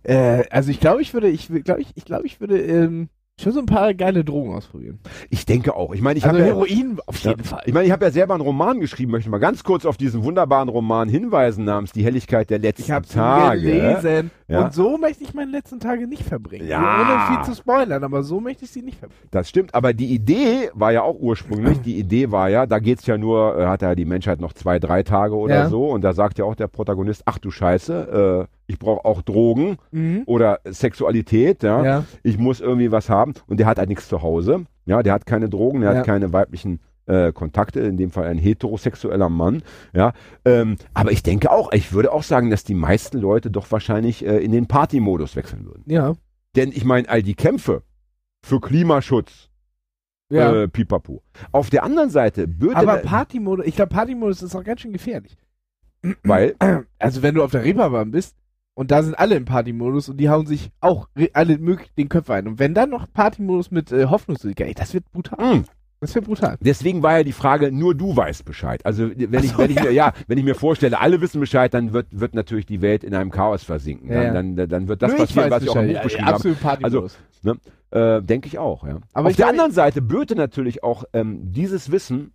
[0.03, 3.09] äh, also ich glaube, ich würde, ich glaube, ich, ich glaube, ich würde ähm,
[3.41, 4.99] schon so ein paar geile Drogen ausprobieren.
[5.31, 5.95] Ich denke auch.
[5.95, 7.45] Ich meine, ich also habe ja, Heroin auf jeden Ja.
[7.47, 7.63] Fall.
[7.67, 10.25] ich meine, ich habe ja selber einen Roman geschrieben, möchte mal ganz kurz auf diesen
[10.25, 13.61] wunderbaren Roman hinweisen namens Die Helligkeit der letzten Ich habe Tage.
[13.61, 14.31] gelesen.
[14.49, 14.65] Ja.
[14.65, 16.67] Und so möchte ich meine letzten Tage nicht verbringen.
[16.67, 16.81] Ja.
[17.29, 19.21] Ohne viel zu spoilern, aber so möchte ich sie nicht verbringen.
[19.31, 23.07] Das stimmt, aber die Idee war ja auch ursprünglich, die Idee war ja, da geht's
[23.07, 25.69] ja nur, äh, hat ja die Menschheit noch zwei, drei Tage oder Ja.
[25.69, 29.23] so und da sagt ja auch der Protagonist, ach du Scheiße, äh, ich brauche auch
[29.23, 30.23] Drogen Mhm.
[30.27, 31.85] oder Sexualität, ja?
[31.85, 32.05] Ja.
[32.23, 35.27] ich muss irgendwie was haben und der hat halt nichts zu Hause, ja, der hat
[35.27, 35.99] keine Drogen, der Ja.
[35.99, 39.63] hat keine weiblichen äh, Kontakte, in dem Fall ein heterosexueller Mann,
[39.95, 40.13] ja,
[40.45, 44.25] ähm, aber ich denke auch, ich würde auch sagen, dass die meisten Leute doch wahrscheinlich
[44.27, 45.85] äh, in den Partymodus wechseln würden.
[45.87, 46.13] Ja.
[46.55, 47.83] Denn ich meine, all die Kämpfe
[48.45, 49.49] für Klimaschutz,
[50.31, 50.53] Ja.
[50.55, 51.23] äh, pipapo.
[51.51, 55.39] Auf der anderen Seite würde aber Partymodus, ich glaube, Partymodus ist auch ganz schön gefährlich.
[56.25, 56.55] weil
[56.99, 58.37] Also wenn du auf der Reeperbahn bist
[58.79, 62.35] und da sind alle im Partymodus und die hauen sich auch alle möglich den Köpfe
[62.35, 62.47] ein.
[62.47, 65.57] Und wenn dann noch Partymodus mit äh, Hoffnungsmusik, ey, das wird brutal.
[65.57, 65.65] mh,
[65.99, 66.57] Das wird brutal.
[66.61, 68.87] deswegen war ja die Frage, nur du weißt Bescheid.
[68.87, 71.75] Also wenn ich, so, wenn ich mir, ja, wenn ich mir vorstelle, alle wissen Bescheid,
[71.75, 74.13] dann wird, wird natürlich die Welt in einem Chaos versinken.
[74.13, 74.33] Ja, ja.
[74.33, 75.89] Dann, dann, dann wird das Nur ich passieren, was ich auch im Bescheid.
[75.89, 76.37] Buch Ja, beschrieben habe.
[76.37, 77.19] Absolut Partymodus.
[77.91, 78.99] Äh, Denke ich auch, ja.
[79.13, 82.33] Aber Auf ich der anderen Seite bürte natürlich auch ähm, dieses Wissen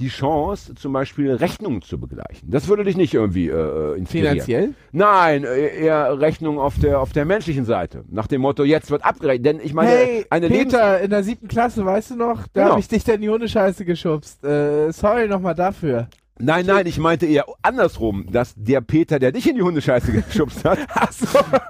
[0.00, 2.48] die Chance, zum Beispiel Rechnungen zu begleichen.
[2.48, 4.34] Das würde dich nicht irgendwie äh, inspirieren.
[4.34, 4.74] Finanziell?
[4.92, 8.04] Nein, äh, eher Rechnung auf der, auf der menschlichen Seite.
[8.08, 9.44] Nach dem Motto, jetzt wird abgerechnet.
[9.46, 12.46] Denn ich meine, hey, eine Lebens Peter, in der siebten Klasse, weißt du noch?
[12.52, 12.70] Da Genau.
[12.70, 14.44] habe ich dich dann in die Hundescheiße geschubst.
[14.44, 16.08] Äh, sorry nochmal dafür.
[16.38, 20.64] Nein, nein, ich meinte eher andersrum, dass der Peter, der dich in die Hundescheiße geschubst
[20.64, 20.78] hat,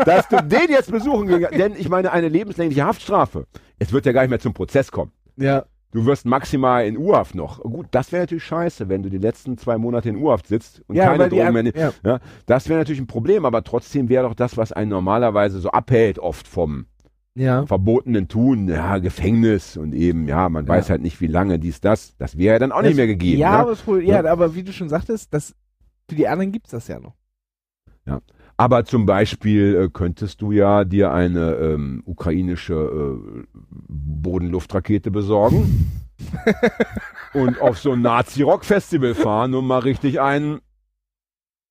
[0.05, 3.47] dass du den jetzt besuchen gegangen Denn ich meine, eine lebenslängliche Haftstrafe.
[3.79, 5.13] Es wird ja gar nicht mehr zum Prozess kommen.
[5.39, 5.65] Ja.
[5.91, 7.61] Du wirst maximal in U-Haft noch.
[7.63, 10.97] Gut, das wäre natürlich scheiße, wenn du die letzten zwei Monate in U-Haft sitzt und
[10.97, 11.79] Ja, keine Drogen mehr nimmst.
[11.79, 11.93] ja.
[12.05, 15.71] Ja, das wäre natürlich ein Problem, aber trotzdem wäre doch das, was einen normalerweise so
[15.71, 16.87] abhält, oft vom
[17.35, 17.65] Ja.
[17.65, 20.73] verbotenen Tun, ja, Gefängnis und eben, ja, man Ja.
[20.75, 22.15] weiß halt nicht, wie lange dies, das.
[22.19, 23.39] Das wäre ja dann auch nicht mehr gegeben.
[23.41, 23.59] Ja, ne?
[23.59, 24.31] aber, das ja, Ja.
[24.31, 25.55] aber wie du schon sagtest, das,
[26.09, 27.15] für die anderen gibt's das ja noch.
[28.61, 33.45] Aber zum Beispiel äh, könntest du ja dir eine ähm, ukrainische äh,
[33.89, 35.93] Bodenluftrakete besorgen
[37.35, 40.59] und auf so ein Nazi-Rock-Festival fahren und mal richtig einen.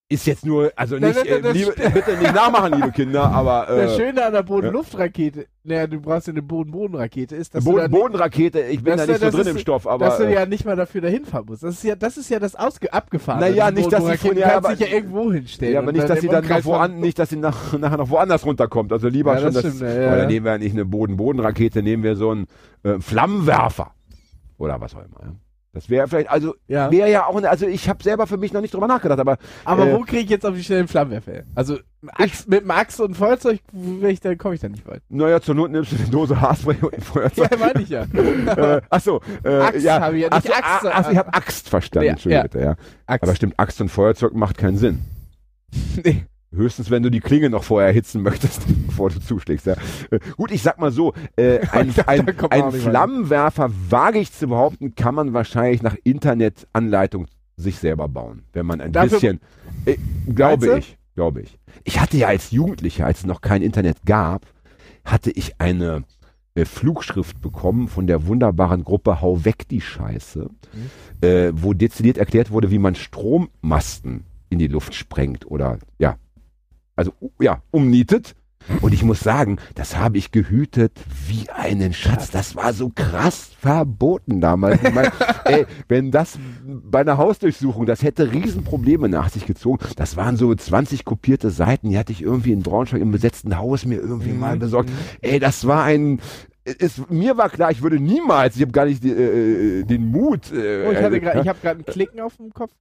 [0.10, 3.24] Ist jetzt nur, also Nein, nicht, nein, äh, das liebe, bitte nicht nachmachen, liebe Kinder,
[3.30, 7.66] aber das äh, Schöne an der Boden-Luft-Rakete, naja, du brauchst ja eine Boden-Boden-Rakete, ist, dass,
[7.66, 10.18] du Boden, Bodenrakete, ich bin Das- da nicht so das drin im Stoff, aber dass
[10.20, 11.64] du äh, ja nicht mal dafür dahin fahren musst.
[11.64, 13.42] Das ist ja das, ist ja das Ausge abgefahren.
[13.42, 15.74] Naja, nicht, dass sie von- ja, aber- dich ja irgendwo hinstellen.
[15.74, 18.46] ja, aber nicht, dass sie dann noch woan, nicht, dass sie nach, nachher noch woanders
[18.46, 18.94] runterkommt.
[18.94, 20.14] Also lieber Ja, schon das das, stimmt, ja, ja.
[20.14, 22.48] oder nehmen wir nicht eine Boden-Boden-Rakete, nehmen wir so einen
[22.84, 23.92] äh, Flammenwerfer
[24.58, 25.20] oder was auch immer.
[25.22, 25.36] Ja.
[25.78, 26.92] Das wäre vielleicht, also Ja.
[26.92, 29.38] wäre ja auch, eine, also ich habe selber für mich noch nicht drüber nachgedacht, aber
[29.64, 31.44] Aber äh, wo kriege ich jetzt auf die Stelle einen Flammenwerfer?
[31.56, 31.78] Also
[32.14, 33.60] Axt, mit einem Axt und Feuerzeug
[34.24, 35.02] da komme ich da nicht weit.
[35.10, 37.52] naja, zur Not nimmst du eine Dose Haarspray und ein Feuerzeug.
[37.52, 38.04] Ja, meine ich ja.
[38.14, 41.18] äh, achso, äh, Axt ja, habe ich ja, nicht so, Axt, ah, ach so, ich
[41.18, 42.50] habe Axt verstanden, Ja, Entschuldigung ja.
[42.50, 42.76] bitte, ja.
[43.06, 43.24] Axt.
[43.24, 45.00] Aber stimmt, Axt und Feuerzeug macht keinen Sinn.
[46.04, 46.26] nee.
[46.58, 49.66] Höchstens, wenn du die Klinge noch vorher erhitzen möchtest, bevor du zuschlägst.
[49.68, 49.76] Ja.
[50.12, 52.72] Äh, gut, ich sag mal so, äh, ein, ein, ein.
[52.74, 58.44] Flammenwerfer, wage ich zu behaupten, kann man wahrscheinlich nach Internetanleitung sich selber bauen.
[58.54, 59.40] Wenn man ein Dafür- bisschen,
[59.86, 59.98] äh,
[60.34, 61.58] glaube ich, glaube ich.
[61.84, 64.46] Ich hatte ja als Jugendlicher, als es noch kein Internet gab,
[65.06, 66.04] hatte ich eine
[66.56, 71.28] äh, Flugschrift bekommen von der wunderbaren Gruppe Hau weg die Scheiße, Mhm.
[71.28, 76.18] äh, wo dezidiert erklärt wurde, wie man Strommasten in die Luft sprengt oder ja,
[76.98, 78.36] also ja, umnietet.
[78.82, 80.92] Und ich muss sagen, das habe ich gehütet
[81.26, 82.32] wie einen Schatz.
[82.32, 84.84] Das war so krass verboten damals.
[84.84, 85.10] Ich mein,
[85.46, 89.80] ey, wenn das bei einer Hausdurchsuchung, das hätte Riesenprobleme nach sich gezogen.
[89.96, 93.86] Das waren so 20 kopierte Seiten, die hatte ich irgendwie in Braunschweig im besetzten Haus
[93.86, 94.40] mir irgendwie Mhm.
[94.42, 94.90] mal besorgt.
[95.22, 96.20] Ey, das war ein,
[96.66, 100.52] es, mir war klar, ich würde niemals, ich habe gar nicht die, äh, den Mut.
[100.52, 102.74] Äh, Oh, ich, hatte äh, grad, ich habe gerade ein Klicken auf dem Kopf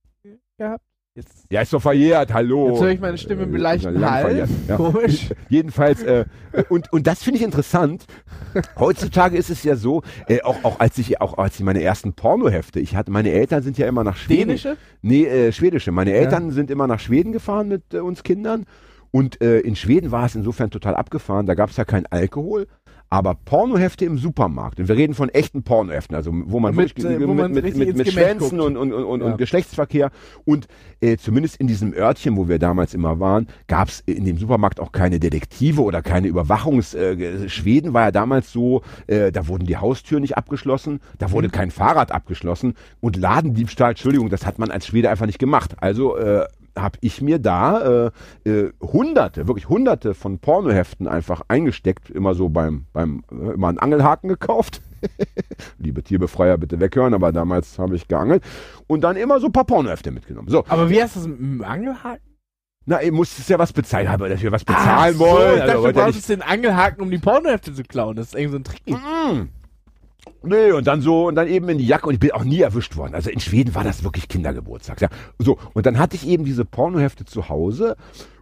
[0.59, 0.83] gehabt.
[1.17, 2.69] Jetzt, Ja, ist doch verjährt, hallo.
[2.73, 4.47] jetzt höre ich meine Stimme im Äh, leichten Hall.
[4.69, 4.77] ja.
[4.77, 5.31] Komisch.
[5.49, 6.27] Jedenfalls, äh,
[6.69, 8.05] und, und das finde ich interessant.
[8.79, 12.13] Heutzutage ist es ja so, äh, auch, auch als ich, auch als ich meine ersten
[12.13, 14.49] Pornohefte, ich hatte, meine Eltern sind ja immer nach Schweden.
[14.49, 14.77] Dänische?
[15.01, 15.91] Nee, äh, schwedische.
[15.91, 18.67] Meine Eltern sind immer nach Schweden gefahren mit äh, uns Kindern.
[19.11, 21.47] Und äh, in Schweden war es insofern total abgefahren.
[21.47, 22.67] Da gab es ja keinen Alkohol,
[23.09, 24.81] aber Pornohefte im Supermarkt.
[24.81, 27.77] Und wir reden von echten Pornoheften, also wo man Mit, wirklich äh, wo man mit,
[27.77, 29.27] mit, mit Schwänzen und, und, und, Ja.
[29.27, 30.11] und Geschlechtsverkehr.
[30.45, 30.67] Und
[31.01, 34.81] äh, zumindest in diesem Örtchen, wo wir damals immer waren, gab es in dem Supermarkt
[34.81, 36.95] auch keine Detektive oder keine Überwachungs.
[36.95, 41.33] Äh, Schweden war ja damals so, äh, da wurden die Haustüren nicht abgeschlossen, da Mhm.
[41.33, 45.77] wurde kein Fahrrad abgeschlossen und Ladendiebstahl, Entschuldigung, das hat man als Schwede einfach nicht gemacht.
[45.81, 46.45] Also äh,
[46.77, 48.11] habe ich mir da
[48.45, 53.69] äh, äh, hunderte, wirklich hunderte von Pornoheften einfach eingesteckt, immer so beim, beim äh, immer
[53.69, 54.83] einen Angelhaken gekauft.
[55.79, 58.43] Liebe Tierbefreier, bitte weghören, aber damals habe ich geangelt.
[58.87, 60.49] Und dann immer so ein paar Pornohefte mitgenommen.
[60.49, 62.27] So, Aber wie hast du das mit dem Angelhaken?
[62.87, 65.59] na, ihr müsst ja was bezahlen, aber wir was Ach bezahlen so, wollen.
[65.59, 68.15] dachte, also, du ihr brauchst den Angelhaken, um die Pornohefte zu klauen.
[68.15, 68.87] Das ist irgendwie so ein Trick.
[68.87, 69.49] Mm.
[70.43, 72.61] Nee, und dann so, und dann eben in die Jacke und ich bin auch nie
[72.61, 73.15] erwischt worden.
[73.15, 75.01] Also in Schweden war das wirklich Kindergeburtstag.
[75.01, 75.09] Ja.
[75.39, 77.97] So, und dann hatte ich eben diese Pornohefte zu Hause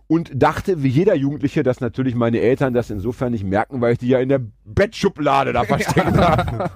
[0.07, 3.99] und dachte, wie jeder Jugendliche, dass natürlich meine Eltern das insofern nicht merken, weil ich
[3.99, 6.71] die ja in der Bettschublade da versteckt habe.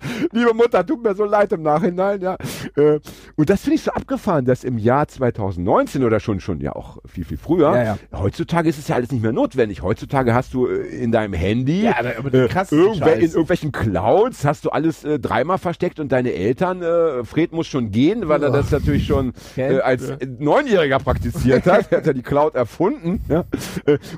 [0.32, 2.36] Liebe Mutter, tut mir so leid im Nachhinein, ja.
[2.76, 3.00] Äh,
[3.36, 6.98] Und das finde ich so abgefahren, dass im Jahr 2019 oder schon, schon ja auch
[7.06, 7.98] viel, viel früher, Ja, ja.
[8.12, 9.82] heutzutage ist es ja alles nicht mehr notwendig.
[9.82, 12.72] Heutzutage hast du äh, in deinem Handy Ja, aber äh, Scheiß.
[12.72, 12.98] in
[13.30, 17.90] irgendwelchen Clouds hast du alles äh, dreimal versteckt und deine Eltern, äh, Fred muss schon
[17.90, 21.86] gehen, weil er das natürlich schon äh, als äh, Neunjähriger praktiziert hat.
[21.92, 23.20] er hat ja die Cloud erfunden.
[23.28, 23.44] Ja?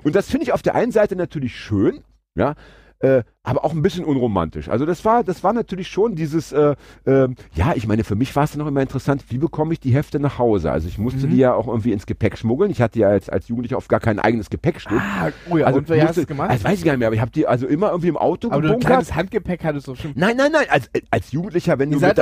[0.03, 2.01] Und das finde ich auf der einen Seite natürlich schön,
[2.35, 2.55] ja.
[3.03, 4.69] Äh, aber auch ein bisschen unromantisch.
[4.69, 8.35] Also das war, das war natürlich schon dieses, äh, äh, ja, ich meine, für mich
[8.37, 10.71] war es noch immer interessant, wie bekomme ich die Hefte nach Hause?
[10.71, 11.31] Also ich musste Mhm.
[11.31, 12.71] die ja auch irgendwie ins Gepäck schmuggeln.
[12.71, 15.01] Ich hatte ja als, als Jugendlicher oft gar kein eigenes Gepäckstück.
[15.01, 16.53] Ah, oh ja, Also und wer hast musste- du gemacht?
[16.53, 18.47] Das weiß ich gar nicht mehr, aber ich habe die also immer irgendwie im Auto
[18.53, 18.87] aber du gebunkert.
[18.89, 20.13] kleines Handgepäck hattest doch schon.
[20.15, 22.17] Nein, nein, nein, als, als Jugendlicher, wenn Ihr du, mit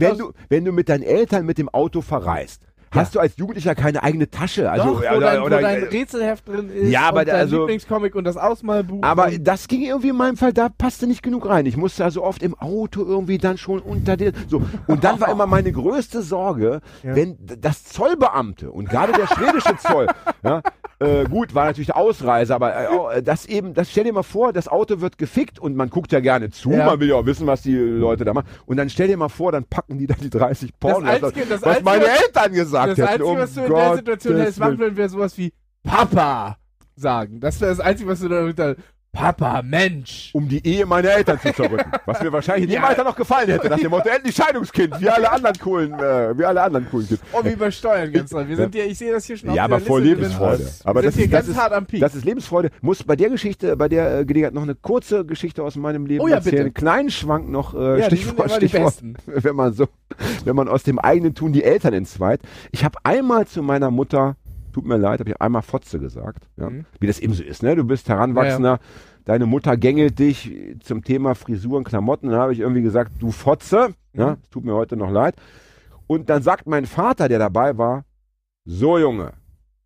[0.00, 2.62] wenn, aus- du, wenn du mit deinen Eltern mit dem Auto verreist,
[2.92, 4.70] hast du als Jugendlicher keine eigene Tasche.
[4.70, 7.36] Also, doch, wo, oder, dein, oder, wo dein Rätselheft drin ist Ja, aber und dein
[7.36, 9.02] also- Lieblingscomic und das Ausmalbuch.
[9.02, 11.66] aber das ging irgendwie in meinem Fall, da passte nicht genug rein.
[11.66, 14.32] Ich musste also oft im Auto irgendwie dann schon unter dir.
[14.48, 14.62] So.
[14.86, 20.06] Und dann war immer meine größte Sorge, wenn das Zollbeamte und gerade der schwedische Zoll,
[20.42, 20.62] ja,
[21.00, 24.12] äh, gut, war natürlich der Ausreise, aber äh, auch, äh, das eben, das stell dir
[24.12, 26.84] mal vor, das Auto wird gefickt und man guckt ja gerne zu, Ja.
[26.86, 28.46] man will ja auch wissen, was die Leute da machen.
[28.66, 31.62] Und dann stell dir mal vor, dann packen die da die 30 Pornos, Einzige- das
[31.62, 33.08] was Einzige, meine was- Eltern gesagt das hätten.
[33.08, 36.56] Einzige, um was du in der Situation Gottes hättest machen würden, wäre sowas wie Papa
[36.96, 37.40] sagen.
[37.40, 38.74] Das wäre das Einzige, was du da da
[39.12, 40.30] Papa, Mensch.
[40.34, 41.90] um die Ehe meiner Eltern zu zerrücken.
[42.06, 42.80] Was mir wahrscheinlich in Ja.
[42.80, 46.38] dem Alter noch gefallen hätte, nach dem Motto, endlich Scheidungskind, wie alle anderen coolen, äh,
[46.38, 47.20] wie alle anderen coolen Kids.
[47.32, 48.46] Oh, wie bei Steuern ganz toll.
[48.48, 50.16] Wir sind ja, ich sehe das hier schon Ja, auf aber der voll Liste.
[50.16, 50.70] Wir Lebensfreude.
[50.84, 52.00] Aber wir das ist, ganz das ist, hart am Peak.
[52.00, 52.70] das ist Lebensfreude.
[52.82, 56.22] Muss bei der Geschichte, bei der äh, Gelegenheit noch eine kurze Geschichte aus meinem Leben
[56.22, 56.50] Oh ja, erzählen.
[56.52, 56.64] bitte.
[56.66, 58.84] Einen kleinen Schwank noch, äh, ja, die sind Stichwort, Stichwort.
[58.84, 59.14] Besten.
[59.26, 59.88] Wenn man so,
[60.44, 62.40] wenn man aus dem eigenen tun die Eltern entzweit.
[62.70, 64.36] Ich habe einmal zu meiner Mutter,
[64.72, 66.46] tut mir leid, habe ich einmal Fotze gesagt.
[66.56, 66.70] Ja?
[66.70, 66.84] Mhm.
[66.98, 67.76] Wie das eben so ist, ne?
[67.76, 68.78] Du bist Heranwachsender,
[69.24, 70.50] deine Mutter gängelt dich
[70.82, 72.28] zum Thema Frisuren, Klamotten.
[72.30, 73.94] Dann habe ich irgendwie gesagt, du Fotze.
[74.12, 74.30] Ja?
[74.32, 74.36] Mhm.
[74.42, 75.34] Es tut mir heute noch leid.
[76.06, 78.04] Und dann sagt mein Vater, der dabei war,
[78.64, 79.32] so Junge,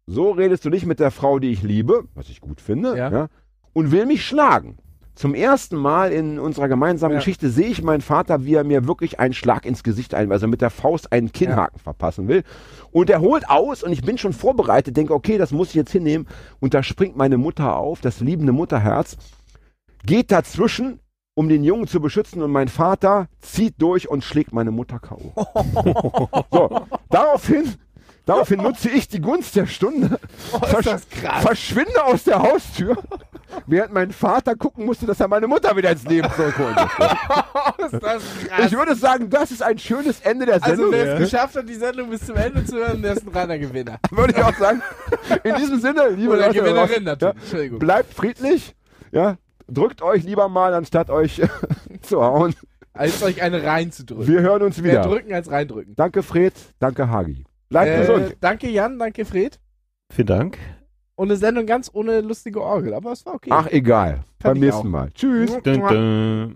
[0.07, 3.11] so redest du nicht mit der Frau, die ich liebe, was ich gut finde, Ja.
[3.11, 3.28] ja.
[3.72, 4.78] und will mich schlagen.
[5.15, 7.19] Zum ersten Mal in unserer gemeinsamen Ja.
[7.19, 10.49] Geschichte sehe ich meinen Vater, wie er mir wirklich einen Schlag ins Gesicht ein, also
[10.49, 12.43] mit der Faust einen Kinnhaken verpassen will.
[12.91, 15.93] Und er holt aus und ich bin schon vorbereitet, denke, okay, das muss ich jetzt
[15.93, 16.27] hinnehmen.
[16.59, 19.17] Und da springt meine Mutter auf, das liebende Mutterherz,
[20.05, 20.99] geht dazwischen,
[21.35, 25.33] um den Jungen zu beschützen und mein Vater zieht durch und schlägt meine Mutter K.O.
[26.51, 27.75] so, daraufhin,
[28.27, 30.18] daraufhin nutze ich die Gunst der Stunde,
[30.53, 31.43] Oh, ist versch- das krass.
[31.43, 32.97] verschwinde aus der Haustür,
[33.66, 37.16] während mein Vater gucken musste, dass er meine Mutter wieder ins Leben zurückholen musste.
[37.55, 38.66] Oh, ist das krass.
[38.66, 40.93] Ich würde sagen, das ist ein schönes Ende der also Sendung.
[40.93, 43.59] wer es geschafft hat, die Sendung bis zum Ende zu hören, der ist ein reiner
[43.59, 43.99] Gewinner.
[44.11, 44.83] würde ich auch sagen.
[45.43, 47.35] In diesem Sinne, liebe Oder Leute, Gewinnerin draußen, natürlich.
[47.37, 47.79] Ja, Entschuldigung.
[47.79, 48.75] bleibt friedlich,
[49.12, 49.37] ja,
[49.68, 51.41] drückt euch lieber mal, anstatt euch
[52.03, 52.55] zu hauen.
[52.97, 54.27] Als euch eine reinzudrücken.
[54.29, 55.03] Wir hören uns Mehr wieder.
[55.03, 55.95] drücken als reindrücken.
[55.97, 57.45] Danke Fred, danke Hagi.
[57.75, 58.37] Bleibt Äh, gesund.
[58.41, 59.59] danke Jan, danke Fred.
[60.09, 60.59] Vielen Dank.
[61.16, 63.51] Und eine Sendung ganz ohne lustige Orgel, aber es war okay.
[63.53, 64.20] Ach, egal.
[64.41, 64.91] Beim nächsten auch.
[64.91, 65.11] Mal.
[65.12, 65.59] Tschüss.
[65.64, 66.55] Dun, dun.